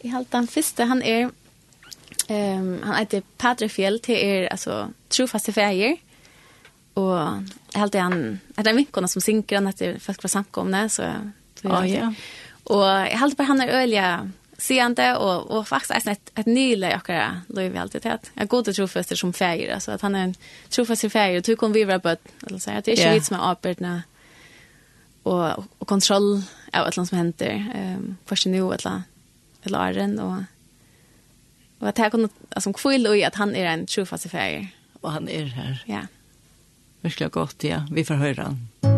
I 0.00 0.08
halte 0.08 0.36
den 0.36 0.46
första 0.46 0.84
han 0.84 1.02
är 1.02 1.24
um, 2.28 2.82
han 2.82 2.94
heter 2.94 3.22
Padrefjell, 3.36 4.00
det 4.06 4.24
er 4.24 4.48
alltså 4.48 4.92
trofaste 5.08 5.52
fejer, 5.52 5.96
Och 6.98 7.18
jeg 7.72 7.80
halte 7.80 8.00
han, 8.00 8.40
är 8.56 8.64
den 8.64 8.76
vinkona 8.76 9.08
som 9.08 9.22
synker 9.22 9.60
han 9.60 9.70
etter 9.70 9.98
folk 10.02 10.22
fra 10.22 10.28
samkomne, 10.28 10.88
så, 10.88 11.06
så 11.60 11.68
ja. 11.86 12.12
Och 12.64 12.84
jeg 12.84 13.18
halte 13.18 13.36
bara 13.36 13.44
han 13.52 13.60
är 13.60 13.68
öliga 13.68 14.30
seende 14.58 15.18
og, 15.18 15.50
og 15.50 15.66
faktisk 15.66 15.94
er 15.94 16.10
ett 16.12 16.30
et 16.36 16.46
nylig 16.46 16.92
akkurat 16.92 17.44
kan 17.46 17.56
lov 17.56 17.74
i 17.74 17.78
alltid 17.78 18.06
att 18.06 18.30
jag 18.34 18.48
går 18.48 18.62
til 18.62 18.74
trofester 18.74 19.16
som 19.16 19.32
feir, 19.32 19.74
altså 19.74 19.92
at 19.92 20.00
han 20.00 20.14
er 20.14 20.24
en 20.24 20.36
trofester 20.70 21.08
feir, 21.08 21.36
og 21.36 21.46
du 21.46 21.56
kan 21.56 21.74
vi 21.74 21.84
vara 21.84 21.98
på 21.98 22.16
eller 22.46 22.58
så 22.58 22.70
at 22.70 22.84
det 22.84 22.98
är 22.98 23.08
ju 23.08 23.14
vits 23.14 23.30
med 23.30 23.40
arbetarna 23.40 24.02
og, 25.24 25.64
og 25.80 25.86
kontroll 25.86 26.42
av 26.72 26.86
et 26.88 26.98
allt 26.98 27.08
som 27.08 27.18
henter, 27.18 27.50
händer 27.50 27.96
ehm 27.96 28.16
kanske 28.28 28.50
et 28.50 28.54
eller 28.54 29.02
eller 29.64 29.78
Arren 29.78 30.18
og 30.18 30.44
och 31.80 31.88
att 31.88 31.98
här 31.98 32.10
kommer 32.10 32.28
alltså 32.50 32.72
kvill 32.72 33.06
i 33.06 33.22
at 33.22 33.34
han 33.34 33.56
er 33.56 33.66
en 33.66 33.86
trofester 33.86 34.28
feir. 34.28 34.66
Og 35.02 35.12
han 35.12 35.28
er 35.28 35.44
her. 35.44 35.84
Ja. 35.88 36.00
Virkelig 37.02 37.30
godt, 37.30 37.64
ja, 37.64 37.82
vi 37.90 38.04
får 38.04 38.14
höra. 38.14 38.56
Mm. 38.82 38.97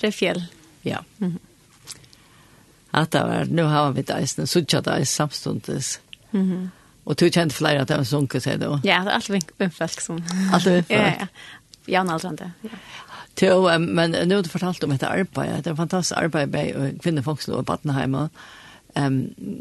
tre 0.00 0.12
fjell. 0.12 0.44
Ja. 0.82 1.04
Mm 1.18 1.32
-hmm. 1.32 1.38
Att 2.90 3.10
det 3.10 3.20
var, 3.20 3.44
nu 3.44 3.62
har 3.62 3.92
vi 3.92 4.02
det 4.02 4.12
eisen, 4.12 4.46
suttja 4.46 4.80
det 4.80 4.90
eisen 4.90 5.06
samstundes. 5.06 6.00
Mm 6.30 6.46
-hmm. 6.46 6.68
Och 7.04 7.14
du 7.16 7.30
kjente 7.30 7.54
flere 7.54 7.82
att 7.82 7.88
det 7.88 7.96
var 7.96 8.04
sunket 8.04 8.42
sig 8.42 8.58
då? 8.58 8.80
Ja, 8.84 9.04
det 9.04 9.10
är 9.10 9.14
alltid 9.14 9.44
vimfalk 9.58 10.00
som... 10.00 10.24
Alt 10.52 10.66
vimfalk? 10.66 10.90
ja, 11.00 11.14
ja. 11.20 11.26
Jan 11.86 12.10
Aldrande, 12.10 12.50
ja. 12.62 12.68
Jo, 13.40 13.78
men 13.78 14.10
nu 14.10 14.34
har 14.34 14.42
du 14.42 14.48
fortalt 14.48 14.84
om 14.84 14.90
dette 14.90 15.08
arbeidet. 15.08 15.64
Det 15.64 15.70
är 15.70 15.74
fantastisk 15.74 16.18
arbeid 16.18 16.48
med 16.48 17.02
kvinnofolkslov 17.02 17.58
og 17.58 17.64
Battenheim. 17.64 18.14
Um, 18.96 19.18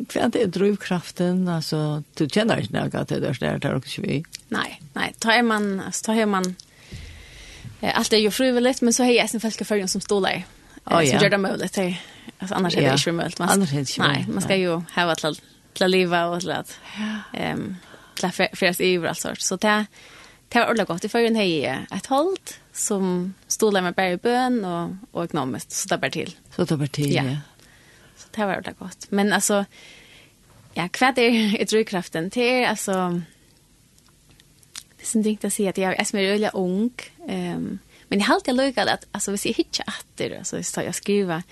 Hva 0.09 0.23
er 0.25 0.31
det 0.33 0.45
drivkraften? 0.55 1.47
Altså, 1.51 2.01
du 2.17 2.25
kjenner 2.25 2.63
ikke 2.63 2.73
noe 2.73 3.03
til 3.05 3.21
det 3.21 3.35
der, 3.39 3.59
der 3.61 3.75
og 3.77 3.85
ikke 3.85 4.05
vi? 4.05 4.21
Nei, 4.49 4.79
nei. 4.95 5.11
Da 5.23 5.35
er 5.35 5.45
man, 5.45 5.79
altså, 5.85 6.11
da 6.11 6.21
er 6.21 6.31
man 6.31 6.55
Allt 7.81 8.13
är 8.13 8.17
ju 8.17 8.31
frivilligt 8.31 8.81
men 8.81 8.93
så 8.93 9.03
har 9.03 9.11
jag 9.11 9.29
sen 9.29 9.39
folk 9.39 9.65
för 9.65 9.87
som 9.87 10.01
stolar. 10.01 10.43
Oh, 10.85 11.05
ja. 11.05 11.19
Så 11.19 11.23
gör 11.23 11.29
det 11.29 11.37
möjligt. 11.37 11.75
Hey. 11.75 11.95
Alltså 12.39 12.55
annars 12.55 12.75
är 12.75 12.81
det 12.81 12.91
inte 12.91 13.11
möjligt. 13.11 13.39
Man, 13.39 13.49
annars 13.49 13.69
är 13.69 13.73
det 13.73 13.79
inte 13.79 14.01
Nej, 14.01 14.25
man 14.33 14.41
ska 14.41 14.55
ju 14.55 14.69
ha 14.69 15.11
ett 15.11 15.21
till 15.73 15.83
att 15.83 15.89
leva 15.89 16.25
och 16.25 16.39
till 16.39 16.51
att 16.51 16.79
ehm 17.33 17.75
till 18.15 18.29
för 18.53 18.65
att 18.65 18.81
över 18.81 19.07
allt 19.07 19.19
sort. 19.19 19.39
Så 19.39 19.55
det 19.55 19.85
det 20.49 20.59
var 20.59 20.65
ordentligt 20.65 20.87
gott. 20.87 21.05
i 21.05 21.09
förrän 21.09 21.35
hej 21.35 21.65
ett 21.95 22.05
halt 22.05 22.59
som 22.73 23.33
stolar 23.47 23.81
med 23.81 23.93
bärbön 23.93 24.65
och 24.65 24.89
och 25.11 25.23
ekonomiskt 25.23 25.71
så 25.71 25.87
där 25.87 25.97
bara 25.97 26.11
till. 26.11 26.35
Så 26.55 26.65
där 26.65 26.77
bara 26.77 26.87
till. 26.87 27.15
Ja. 27.15 27.23
ja. 27.23 27.37
Så 28.17 28.27
det 28.31 28.45
var 28.45 28.51
ordentligt 28.51 28.79
gott. 28.79 29.05
Men 29.09 29.33
alltså 29.33 29.65
ja, 30.73 30.87
kvad 30.87 31.17
är 31.17 31.61
i 31.61 31.63
drivkraften 31.63 32.29
till 32.29 32.65
alltså 32.65 33.21
som 35.07 35.23
tänkte 35.23 35.47
att 35.47 35.53
säga 35.53 35.69
att 35.69 35.77
jag 35.77 35.99
är 35.99 36.03
som 36.03 36.19
är 36.19 36.23
öliga 36.23 36.49
ung. 36.49 36.91
Um, 37.17 37.79
men 38.07 38.19
jag 38.19 38.25
har 38.25 38.35
alltid 38.35 38.55
lukat 38.55 38.87
att 38.87 39.05
alltså, 39.11 39.31
hvis 39.31 39.45
jag 39.45 39.53
hittar 39.53 39.85
attor 39.87 40.43
så 40.43 40.63
ska 40.63 40.83
jag 40.83 40.95
skriva 40.95 41.43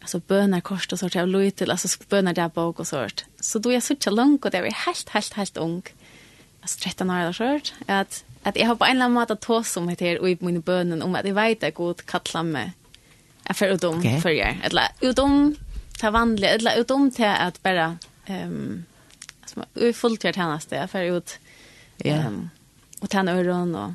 alltså 0.00 0.18
bönar 0.18 0.60
kors 0.60 0.92
och 0.92 0.98
sånt 0.98 1.14
jag 1.14 1.28
lojt 1.28 1.56
till 1.56 1.70
alltså 1.70 1.88
bönar 2.08 2.34
där 2.34 2.48
bak 2.48 2.80
och 2.80 2.86
sånt. 2.86 3.24
Så 3.40 3.58
då 3.58 3.72
jag 3.72 3.82
så 3.82 4.10
långt 4.10 4.44
och 4.44 4.50
det 4.50 4.60
var 4.60 4.70
helt 4.70 5.08
helt 5.08 5.32
helt 5.32 5.56
ung. 5.56 5.82
Alltså 6.60 6.78
13 6.80 7.10
år 7.10 7.18
eller 7.18 7.32
sånt 7.32 7.74
att 7.86 8.24
att 8.42 8.56
jag 8.56 8.66
har 8.66 8.76
på 8.76 8.84
en 8.84 8.90
eller 8.90 9.04
annan 9.04 9.12
måte 9.12 9.36
ta 9.36 9.64
som 9.64 9.88
heter 9.88 10.18
och 10.18 10.30
i 10.30 10.36
mina 10.40 10.60
bönen 10.60 11.02
om 11.02 11.14
att 11.14 11.26
jag 11.26 11.34
vet 11.34 11.64
att 11.64 11.74
god 11.74 12.06
kalla 12.06 12.42
mig 12.42 12.72
för 13.54 13.68
utom 13.68 13.98
okay. 13.98 14.20
för 14.20 14.30
jag 14.30 14.56
eller 14.62 14.88
utom 15.00 15.56
ta 15.98 16.10
vanliga 16.10 16.50
eller 16.50 16.80
utom 16.80 17.10
till 17.10 17.24
att 17.24 17.62
bara 17.62 17.98
ehm 18.26 18.48
um, 18.48 18.84
alltså 19.42 19.92
fullt 19.92 20.24
jag 20.24 20.34
det 20.66 20.88
för 20.88 21.02
ut 21.02 21.38
Ja. 21.96 22.26
Um, 22.26 22.50
och 23.00 23.10
tända 23.10 23.32
öron 23.32 23.74
och 23.74 23.92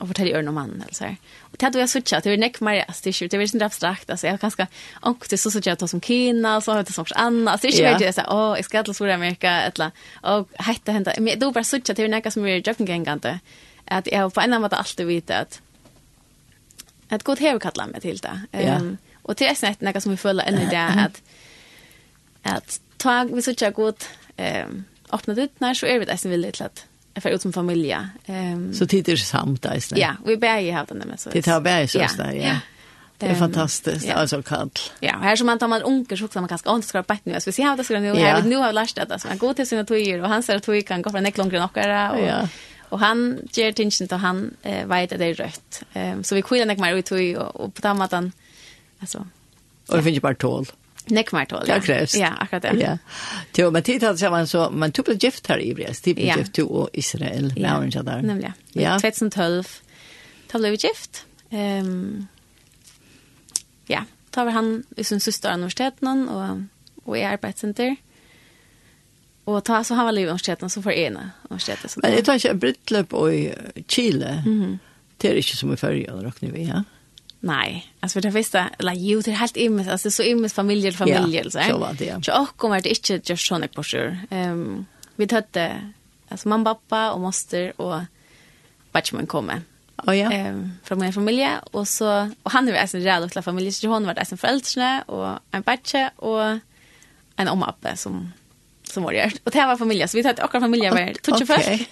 och 0.00 0.08
fortälja 0.08 0.36
öron 0.36 0.48
om 0.48 0.54
mannen 0.54 0.82
eller 0.82 0.94
så 0.94 1.04
här. 1.04 1.16
Och 1.40 1.56
det 1.58 1.78
jag 1.78 1.88
såg 1.88 2.02
det 2.04 2.26
är 2.26 2.36
näck 2.36 2.60
mer 2.60 2.84
astiskt, 2.88 3.30
det 3.30 3.36
är 3.36 3.54
inte 3.54 3.66
abstrakt 3.66 4.10
alltså 4.10 4.26
jag 4.26 4.38
ganska 4.38 4.66
och 5.00 5.26
det 5.30 5.38
så 5.38 5.50
så 5.50 5.60
jag 5.64 5.78
tar 5.78 5.86
som 5.86 6.00
kina 6.00 6.60
så 6.60 6.72
har 6.72 6.82
det 6.82 6.92
sorts 6.92 7.12
annat. 7.12 7.52
Alltså 7.52 7.66
det 7.66 7.84
är 7.84 7.92
inte 7.92 8.12
så 8.12 8.22
åh, 8.28 8.56
jag 8.56 8.64
ska 8.64 8.82
till 8.82 8.94
Sydamerika 8.94 9.50
eller 9.50 9.90
och 10.22 10.48
hetta 10.54 10.92
hända. 10.92 11.12
Men 11.18 11.38
då 11.38 11.52
bara 11.52 11.64
såg 11.64 11.80
jag 11.86 11.96
det 11.96 12.02
är 12.02 12.08
näck 12.08 12.32
som 12.32 12.44
är 12.44 12.68
joggingengande. 12.68 13.40
Att 13.84 14.06
jag 14.06 14.34
på 14.34 14.40
en 14.40 14.44
annan 14.44 14.62
måte 14.62 14.76
alltid 14.76 15.06
vet 15.06 15.30
att 15.30 15.60
att 17.08 17.22
gott 17.22 17.38
hevur 17.38 17.58
kalla 17.58 17.86
mig 17.86 18.00
till 18.00 18.18
det. 18.18 18.40
Ehm 18.52 18.62
yeah. 18.62 18.82
um, 18.82 18.98
og 19.22 19.36
snett 19.56 19.80
nokk 19.80 20.00
som 20.02 20.10
vi 20.10 20.16
följer 20.16 20.46
ännu 20.46 20.66
det 20.70 21.04
att 21.04 21.22
att 22.42 22.80
tag 22.96 23.34
vi 23.34 23.42
såg 23.42 23.54
jag 23.58 23.74
gott 23.74 24.08
ehm 24.36 24.84
öppna 25.12 25.32
opna 25.32 25.42
ut 25.42 25.60
nær 25.60 25.74
så 25.74 25.86
är 25.86 25.98
vi 25.98 26.04
det 26.04 26.16
som 26.16 26.30
vil 26.30 26.52
för 27.16 27.30
ut 27.30 27.42
som 27.42 27.52
familj. 27.52 27.96
Ehm 28.26 28.74
så 28.74 28.86
tid 28.86 29.08
er 29.08 29.16
samt 29.16 29.62
där 29.62 29.76
istället. 29.76 30.02
Ja, 30.02 30.14
vi 30.26 30.36
bär 30.36 30.58
ju 30.58 30.70
den, 30.88 30.98
med 30.98 31.20
så. 31.20 31.30
Det 31.30 31.46
har 31.46 31.60
bär 31.60 31.80
ju 31.80 31.86
så 31.86 31.98
där, 31.98 32.32
ja. 32.32 32.56
Det 33.18 33.26
är 33.26 33.34
fantastiskt, 33.34 34.06
yeah. 34.06 34.20
alltså 34.20 34.42
kall. 34.42 34.70
Ja, 35.00 35.18
här 35.22 35.36
som 35.36 35.46
man 35.46 35.58
tar 35.58 35.68
man 35.68 35.82
onkel 35.84 36.18
så 36.18 36.24
också 36.24 36.40
man 36.40 36.48
kanske 36.48 36.70
inte 36.70 36.88
ska 36.88 37.02
bättre 37.02 37.20
nu. 37.24 37.40
Så 37.40 37.50
vi 37.50 37.52
ser 37.52 37.76
det 37.76 37.84
skulle 37.84 38.00
nu 38.00 38.14
här 38.14 38.42
nu 38.42 38.56
har 38.56 38.72
lärt 38.72 38.94
det 38.94 39.18
så 39.18 39.28
man 39.28 39.38
går 39.38 39.54
till 39.54 39.66
sina 39.66 39.84
tojer 39.84 40.22
och 40.22 40.28
han 40.28 40.42
säger 40.42 40.56
att 40.56 40.64
tojer 40.64 40.82
kan 40.82 41.02
gå 41.02 41.10
för 41.10 41.18
en 41.18 41.32
lång 41.34 41.48
grön 41.48 41.62
och 41.62 42.20
ja. 42.20 42.48
Och 42.88 42.98
han 42.98 43.38
ger 43.52 43.72
tingen 43.72 43.90
till 43.90 44.16
han 44.16 44.54
eh, 44.62 44.86
vet 44.86 45.12
att 45.12 45.18
det 45.18 45.24
är 45.24 45.34
rött. 45.34 45.82
Ehm 45.92 46.24
så 46.24 46.34
vi 46.34 46.42
kvinnor 46.42 46.64
näck 46.64 46.78
mer 46.78 46.94
ut 46.94 47.10
och, 47.10 47.56
och 47.56 47.74
på 47.74 47.80
den 47.80 47.96
tamatan 47.96 48.32
alltså. 49.00 49.26
Och 49.88 49.96
det 49.96 50.02
finns 50.02 50.16
ju 50.16 50.20
bara 50.20 50.34
tål. 50.34 50.66
Nekk 51.06 51.32
mer 51.32 51.44
tål, 51.44 51.64
ja. 51.68 51.74
Det 51.74 51.80
krävs. 51.80 52.14
Ja, 52.16 52.28
akkurat 52.38 52.62
det. 52.62 52.74
Ja. 52.80 52.98
Jo, 53.56 53.70
men 53.70 53.82
tid 53.82 54.02
hade 54.02 54.18
samman 54.18 54.46
så, 54.46 54.70
man 54.70 54.92
tog 54.92 55.04
blev 55.04 55.24
gift 55.24 55.46
här 55.46 55.60
i 55.60 55.74
Brest, 55.74 56.04
tid 56.04 56.14
blev 56.14 56.26
ja. 56.26 56.38
gift 56.38 56.58
och 56.58 56.90
Israel, 56.92 57.52
ja. 57.56 57.62
med 57.62 57.70
ja. 57.70 57.78
orange 57.78 58.02
där. 58.02 58.22
Nämligen. 58.22 58.52
Ja. 58.72 59.00
2012, 59.00 59.68
då 60.52 60.58
blev 60.58 60.70
vi 60.70 60.76
gift. 60.76 61.26
Um, 61.50 62.26
ja, 63.86 64.04
då 64.30 64.44
var 64.44 64.52
han 64.52 64.84
i 64.96 65.04
sin 65.04 65.20
syster 65.20 65.54
universiteten 65.54 66.28
och, 66.28 66.58
och 67.04 67.18
i 67.18 67.22
arbetscenter. 67.22 67.96
Och 69.44 69.64
ta 69.64 69.84
så 69.84 69.94
han 69.94 70.04
var 70.04 70.18
i 70.18 70.22
universiteten 70.22 70.70
så 70.70 70.82
får 70.82 70.92
ena 70.92 71.30
universiteten. 71.42 71.90
Men 71.96 72.12
det 72.12 72.22
tar 72.22 72.34
inte 72.34 72.48
en 72.48 72.58
brittlöp 72.58 73.12
i 73.12 73.54
Chile. 73.88 74.42
Mm 74.46 74.62
-hmm. 74.62 74.78
Det 75.16 75.28
är 75.28 75.36
inte 75.36 75.56
som 75.56 75.72
i 75.72 75.76
förra, 75.76 76.16
då 76.16 76.22
råkar 76.22 76.46
vi, 76.46 76.64
ja. 76.64 76.84
Nej, 77.40 77.92
alltså 78.00 78.16
för 78.16 78.20
det 78.22 78.32
första, 78.32 78.68
eller 78.78 78.92
jo, 78.92 79.20
det 79.20 79.30
är 79.30 79.34
helt 79.34 79.56
immens, 79.56 79.88
alltså 79.88 80.10
så 80.10 80.22
immens 80.22 80.54
familjer, 80.54 80.92
familjer, 80.92 81.44
ja, 81.44 81.50
så. 81.50 81.58
Ja, 81.58 81.68
så 81.68 81.78
var 81.78 81.92
det, 81.92 82.04
ja. 82.04 82.22
Så 82.22 82.42
och 82.42 82.56
kommer 82.56 82.80
det 82.80 82.88
inte 82.88 83.32
just 83.32 83.46
sådana 83.46 83.68
kurser. 83.68 84.18
Um, 84.30 84.86
vi 85.16 85.28
hade, 85.30 85.92
alltså 86.28 86.48
mamma, 86.48 86.74
pappa 86.74 87.12
och 87.12 87.20
moster 87.20 87.80
och 87.80 88.00
batchman 88.92 89.26
kommer. 89.26 89.62
Oh, 90.06 90.16
ja. 90.16 90.48
Um, 90.48 90.72
från 90.84 90.98
min 90.98 91.12
familj, 91.12 91.48
och 91.70 91.88
så, 91.88 92.30
och 92.42 92.50
han 92.50 92.68
är 92.68 92.72
väl 92.72 92.88
en 92.92 93.02
rädd 93.02 93.32
till 93.32 93.42
familj, 93.42 93.72
så 93.72 93.88
hon 93.88 94.06
var 94.06 94.14
där 94.14 94.24
som 94.24 94.38
föräldrarna 94.38 95.02
och 95.02 95.38
en 95.50 95.62
batche 95.62 96.10
och 96.16 96.58
en 97.36 97.48
omappe 97.48 97.96
som 97.96 98.32
som 98.82 99.02
var 99.02 99.12
det. 99.12 99.32
Och 99.44 99.50
det 99.50 99.58
här 99.58 99.66
var 99.66 99.76
familjen, 99.76 100.08
så 100.08 100.16
vi 100.16 100.26
hade 100.26 100.44
åkra 100.44 100.60
familjer 100.60 100.90
var 100.90 100.98
20 100.98 101.32
okay. 101.32 101.46
folk. 101.78 101.90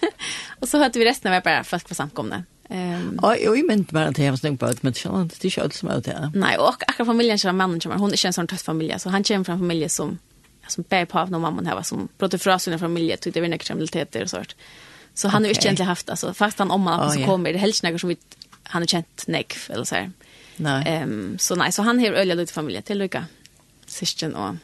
och 0.61 0.69
så 0.69 0.79
hade 0.79 0.99
vi 0.99 1.05
resten 1.05 1.33
av 1.33 1.43
bara 1.43 1.65
folk 1.65 1.89
på 1.89 1.95
samkomna. 1.95 2.45
Ehm 2.69 3.19
och 3.23 3.37
jag 3.41 3.59
inte 3.73 3.95
bara 3.95 4.07
att 4.07 4.19
jag 4.19 4.31
var 4.31 4.37
snygg 4.37 4.61
på 4.61 4.67
ett 4.67 4.83
men 4.83 4.93
det 4.93 5.05
är 5.05 5.45
inte 5.45 5.63
alls 5.63 5.79
som 5.79 5.89
det. 5.89 6.33
Nej, 6.35 6.59
och 6.59 6.89
akkurat 6.89 7.07
familjen 7.07 7.39
som 7.39 7.57
mannen 7.57 7.81
som 7.81 7.93
hon 7.93 8.13
är 8.13 8.27
en 8.27 8.33
sån 8.33 8.47
tuff 8.47 8.63
familj 8.63 8.95
så 8.99 9.11
han 9.11 9.25
kommer 9.25 9.45
från 9.45 9.59
familj 9.59 9.89
som 9.89 10.19
som 10.67 10.85
bär 10.89 11.05
på 11.05 11.19
av 11.19 11.31
någon 11.31 11.41
mamman 11.41 11.67
här 11.67 11.83
som 11.83 12.09
bröt 12.19 12.43
från 12.43 12.61
sin 12.61 12.79
familj 12.79 13.17
till 13.17 13.33
det 13.33 13.41
vinner 13.41 13.57
kriminaliteter 13.57 14.23
och 14.23 14.31
sånt. 14.31 14.57
Så 15.15 15.29
han 15.29 15.43
har 15.43 15.49
ju 15.49 15.55
inte 15.55 15.67
egentligen 15.67 15.89
haft 15.89 16.11
alltså 16.11 16.35
fast 16.35 16.59
han 16.59 16.71
om 16.71 16.81
man 16.81 17.13
så 17.13 17.25
kommer 17.25 17.53
det 17.53 17.59
helst 17.59 17.83
några 17.83 17.99
som 17.99 18.09
vi 18.09 18.17
han 18.63 18.83
har 18.83 18.87
känt 18.87 19.27
neck 19.27 19.57
eller 19.69 19.85
så 19.85 19.95
här. 19.95 20.11
Nej. 20.57 20.85
Ehm 20.87 21.39
så 21.39 21.55
nej 21.55 21.73
så 21.73 21.83
han 21.83 21.99
har 21.99 22.07
öliga 22.07 22.35
lite 22.35 22.53
familj 22.53 22.83
till 22.83 22.99
Luca. 22.99 23.25
Sistern 23.87 24.35
och 24.35 24.55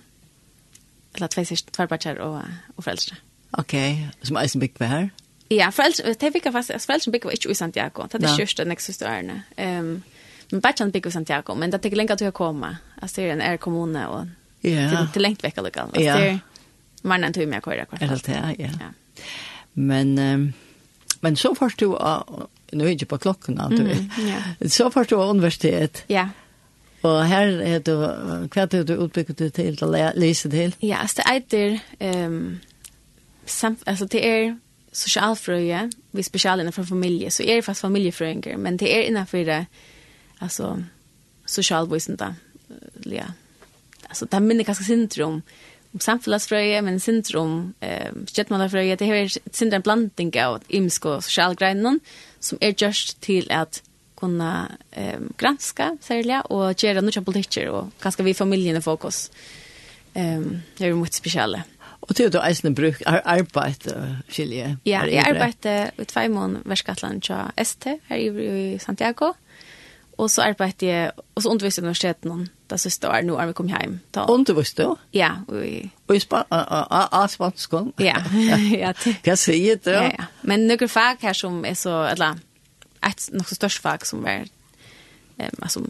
eller 1.14 1.28
två 1.28 1.44
sistern 1.44 1.72
två 1.72 1.86
barn 1.86 2.18
och 2.18 2.42
och 2.76 2.84
föräldrar. 2.84 3.18
Okej, 3.50 4.08
som 4.22 4.36
är 4.36 4.54
en 4.54 4.60
big 4.60 4.74
här. 4.80 5.10
Ja, 5.48 5.70
föräldrar, 5.70 6.14
det 6.20 6.32
fick 6.32 6.46
jag 6.46 6.52
fast, 6.52 6.68
föräldrar 6.68 7.12
bygger 7.12 7.30
inte 7.30 7.48
i 7.48 7.54
Santiago, 7.54 8.06
det 8.10 8.18
är 8.18 8.20
det 8.20 8.28
största 8.28 8.64
nästa 8.64 8.92
större. 8.92 9.42
Ehm, 9.56 10.02
men 10.50 10.60
bachan 10.60 10.90
bygger 10.90 11.10
i 11.10 11.12
Santiago, 11.12 11.54
men 11.54 11.70
det 11.70 11.78
tar 11.78 11.90
länge 11.90 12.12
att 12.12 12.20
jag 12.20 12.34
komma. 12.34 12.76
Alltså 13.00 13.20
det 13.20 13.28
är 13.28 13.32
en 13.32 13.40
är 13.40 13.56
kommun 13.56 13.96
och 13.96 14.26
yeah. 14.62 15.12
till 15.12 15.22
längt 15.22 15.44
vecka 15.44 15.62
lokal. 15.62 15.84
Alltså 15.84 16.00
Ja. 16.00 16.16
det 16.16 16.28
är 16.28 16.38
mannen 17.02 17.32
tog 17.32 17.48
med 17.48 17.62
kvar 17.62 17.84
kvar. 17.84 17.98
Helt 17.98 18.28
ja, 18.28 18.54
ja. 18.58 18.68
Men 19.72 20.18
um, 20.18 20.52
men 21.20 21.36
så 21.36 21.54
först 21.54 21.78
du 21.78 21.98
nu 22.72 22.84
är 22.84 22.90
ju 22.90 23.06
på 23.06 23.18
klockan 23.18 23.58
alltså. 23.60 23.82
Mm, 23.82 24.10
Ja. 24.60 24.68
Så 24.68 24.90
först 24.90 25.10
du 25.10 25.16
universitet. 25.16 26.04
Ja. 26.06 26.28
Og 27.02 27.26
her 27.28 27.60
er 27.60 27.78
du, 27.78 27.92
hva 28.48 28.62
er 28.62 28.84
du 28.84 28.94
utbygget 28.94 29.38
du 29.38 29.48
til 29.52 29.76
å 29.84 29.90
lese 30.16 30.48
til? 30.50 30.74
Ja, 30.82 31.02
altså 31.02 31.22
det 31.50 31.80
er, 32.00 32.26
um, 32.26 32.60
samt, 33.46 33.82
altså 33.86 34.06
det 34.06 34.26
er 34.26 34.54
sosialfrøye, 34.94 35.84
vi 36.12 36.22
spesial 36.22 36.62
innenfor 36.62 36.86
familie, 36.88 37.30
så 37.30 37.42
er 37.42 37.58
det 37.58 37.66
fast 37.66 37.82
familiefrøynger, 37.82 38.56
men 38.56 38.78
det 38.78 38.90
er 38.94 39.08
innenfor 39.08 39.44
det, 39.46 39.64
altså, 40.40 40.76
sosialvisen 41.46 42.18
da, 42.20 42.34
ja. 43.10 43.32
Altså, 44.08 44.28
det 44.28 44.38
er 44.38 44.44
minne 44.44 44.66
ganske 44.66 44.86
syndrom, 44.86 45.40
om 45.94 46.02
samfunnsfrøye, 46.02 46.82
men 46.82 47.00
syndrom, 47.00 47.74
eh, 47.82 48.12
kjøttmannsfrøye, 48.34 48.96
det 48.98 49.08
er 49.10 49.34
syndrom 49.52 49.82
blanding 49.82 50.36
av 50.42 50.62
imsk 50.68 51.06
og 51.06 51.22
sosialgreinen, 51.22 52.00
som 52.40 52.58
er 52.60 52.74
just 52.74 53.20
til 53.22 53.46
at 53.50 53.82
kunna 54.18 54.76
eh, 54.92 55.20
granska 55.38 55.92
særlig, 56.00 56.40
og 56.50 56.74
gjøre 56.76 57.02
noen 57.02 57.26
politikker, 57.26 57.70
og 57.70 57.92
ganske 58.02 58.24
vi 58.24 58.34
familien 58.34 58.76
i 58.76 58.82
fokus. 58.82 59.28
Um, 60.14 60.62
det 60.78 60.86
er 60.86 60.92
jo 60.92 60.98
mye 61.00 61.10
spesiale. 61.10 61.64
Og 62.08 62.16
til 62.16 62.32
du 62.32 62.40
eisne 62.44 62.74
bruk 62.74 63.00
ar 63.06 63.22
arbeid, 63.24 63.88
skilje? 64.28 64.76
Ja, 64.86 65.04
jeg 65.08 65.24
arbeidde 65.26 65.90
i 65.98 66.04
tvei 66.04 66.28
måned 66.28 66.66
verskatland 66.68 67.22
til 67.22 67.64
ST 67.64 67.86
her 68.08 68.16
i 68.16 68.78
Santiago. 68.78 69.32
Och 70.18 70.30
så 70.30 70.42
arbeidde 70.42 70.86
jag 70.86 71.12
och 71.34 71.42
så 71.42 71.50
underviste 71.50 71.80
jeg 71.80 71.84
universiteten 71.84 72.28
noen, 72.30 72.48
da 72.70 72.76
synes 72.76 72.98
det 72.98 73.08
var 73.10 73.22
nå 73.22 73.38
er 73.38 73.46
vi 73.46 73.52
kom 73.52 73.68
hjem. 73.68 74.00
Underviste 74.28 74.82
du? 74.82 74.96
Ja. 75.12 75.30
Og, 75.48 75.64
og 76.08 76.16
i 76.16 76.18
span 76.22 76.44
a 76.50 76.82
a 76.90 77.22
a 77.22 77.26
spansk? 77.28 77.72
Ja. 77.98 78.22
ja. 78.84 78.92
Hva 79.24 79.36
sier 79.36 79.76
du? 79.76 79.90
Ja, 79.90 80.04
ja. 80.04 80.26
Men 80.42 80.66
några 80.66 80.88
fag 80.88 81.16
här 81.20 81.32
som 81.32 81.64
är 81.64 81.74
så, 81.74 82.02
eller 82.02 82.38
ett 83.02 83.28
nok 83.32 83.48
så 83.48 83.54
størst 83.54 83.82
fag 83.82 84.06
som 84.06 84.26
är 84.26 84.46
um, 85.38 85.58
alltså 85.62 85.80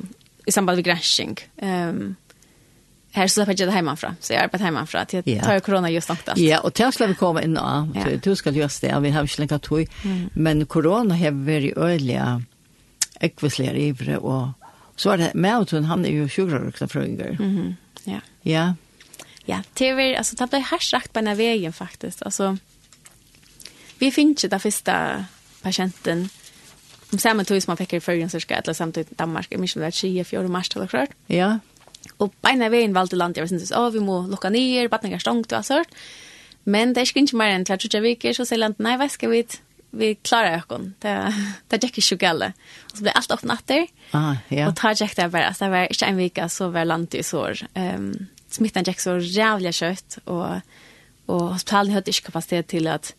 i 0.47 0.53
samband 0.53 0.77
med 0.77 0.85
grænsing. 0.85 1.39
Um, 1.63 2.17
här 3.15 3.29
så 3.29 3.41
jag 3.41 3.57
det 3.57 3.71
hemifrån. 3.71 4.17
Så 4.21 4.33
jag 4.33 4.43
arbetar 4.43 4.65
hemifrån. 4.65 5.05
Jag 5.11 5.25
tar 5.25 5.31
yeah. 5.31 5.59
corona 5.61 5.91
just 5.91 6.09
nog 6.09 6.19
Ja, 6.27 6.37
yeah, 6.37 6.65
och 6.65 6.75
tills 6.75 7.01
vi 7.01 7.15
kommer 7.15 7.41
in 7.41 7.57
och 7.57 7.87
ja. 7.95 8.05
du 8.23 8.37
ska 8.37 8.51
just 8.51 8.81
det. 8.81 9.01
Vi 9.01 9.11
har 9.11 9.23
inte 9.23 9.41
länge 9.41 9.59
tog. 9.59 9.87
Mm. 10.05 10.31
Men 10.33 10.67
corona 10.67 11.17
har 11.17 11.31
varit 11.31 11.77
öliga 11.77 12.43
ekvisler 13.21 13.75
ivre 13.75 14.17
och 14.17 14.49
så 14.97 15.11
är 15.11 15.19
det 15.19 15.31
med 15.35 15.57
att 15.57 15.71
han 15.71 16.05
är 16.05 16.11
ju 16.11 16.29
sjukare 16.29 16.69
också 16.69 16.89
för 16.89 17.05
yngre. 17.05 17.29
Mm. 17.41 17.75
Ja. 18.05 18.21
Ja. 18.43 18.75
Ja, 19.45 19.63
det 19.75 19.89
är 19.89 20.17
alltså 20.17 20.37
det 20.37 20.47
blir 20.47 20.61
härskt 20.61 21.13
på 21.13 21.19
den 21.19 21.27
här 21.27 21.35
vägen 21.35 21.73
faktiskt. 21.73 22.23
Alltså 22.23 22.57
vi 23.99 24.11
finns 24.11 24.45
ju 24.45 24.49
den 24.49 24.61
första 24.61 25.25
patienten 25.63 26.29
om 27.13 27.19
samma 27.19 27.45
tog 27.45 27.63
som 27.63 27.71
man 27.71 27.77
fick 27.77 27.93
i 27.93 28.01
förrän 28.01 28.31
så 28.31 28.41
ska 28.41 28.55
eller 28.55 28.75
samtidigt 28.75 29.13
i 29.13 29.15
Danmark 29.15 29.47
jag 29.51 29.65
i 29.65 29.69
det 29.75 29.81
där 29.81 29.91
24 29.91 30.49
mars 30.49 30.77
eller 30.77 30.87
klart. 30.87 31.11
Ja. 31.27 31.59
Og 32.23 32.35
beina 32.45 32.71
veien 32.71 32.95
valgte 32.95 33.19
landet, 33.19 33.43
jeg 33.43 33.55
syntes, 33.55 33.73
å, 33.75 33.89
vi 33.95 34.03
må 34.05 34.23
lukka 34.31 34.53
nyer, 34.55 34.91
badninger 34.93 35.23
stongt 35.23 35.53
og 35.53 35.67
sånt. 35.67 35.99
Men 36.65 36.95
det 36.95 37.03
er 37.03 37.11
ikke 37.11 37.27
ikke 37.27 37.37
mer 37.37 37.53
enn 37.53 37.67
til 37.69 37.75
at 37.77 38.03
viker, 38.03 38.33
så 38.33 38.47
sier 38.49 38.63
landet, 38.63 38.81
nei, 38.85 38.97
hva 39.01 39.09
skal 39.13 39.33
vi 39.35 39.45
vi 39.97 40.15
klarar 40.15 40.57
ökon. 40.59 40.95
Det 40.99 41.35
det 41.69 41.83
gick 41.83 42.13
ju 42.13 42.17
gälle. 42.17 42.53
Så 42.95 43.03
blev 43.03 43.13
allt 43.17 43.31
öppnat 43.31 43.67
där. 43.67 43.87
Ah, 44.11 44.35
ja. 44.49 44.69
Och 44.69 44.77
tar 44.77 44.97
jag 45.01 45.11
det 45.17 45.29
bara. 45.29 45.55
Så 45.55 45.65
det 45.65 45.71
var 45.71 45.83
inte 45.83 46.07
en 46.07 46.17
vecka 46.17 46.49
så 46.49 46.69
var 46.69 46.85
landet 46.85 47.15
i 47.15 47.23
sår. 47.23 47.59
Ehm 47.75 47.95
um, 47.95 48.27
smittan 48.49 48.85
gick 48.85 49.01
så 49.01 49.19
jävla 49.19 49.73
kött 49.73 50.19
och 50.25 50.47
och 51.27 51.41
hospitalen 51.41 51.93
hade 51.93 52.11
inte 52.11 52.21
kapacitet 52.21 52.67
till 52.67 52.87
att 52.87 53.15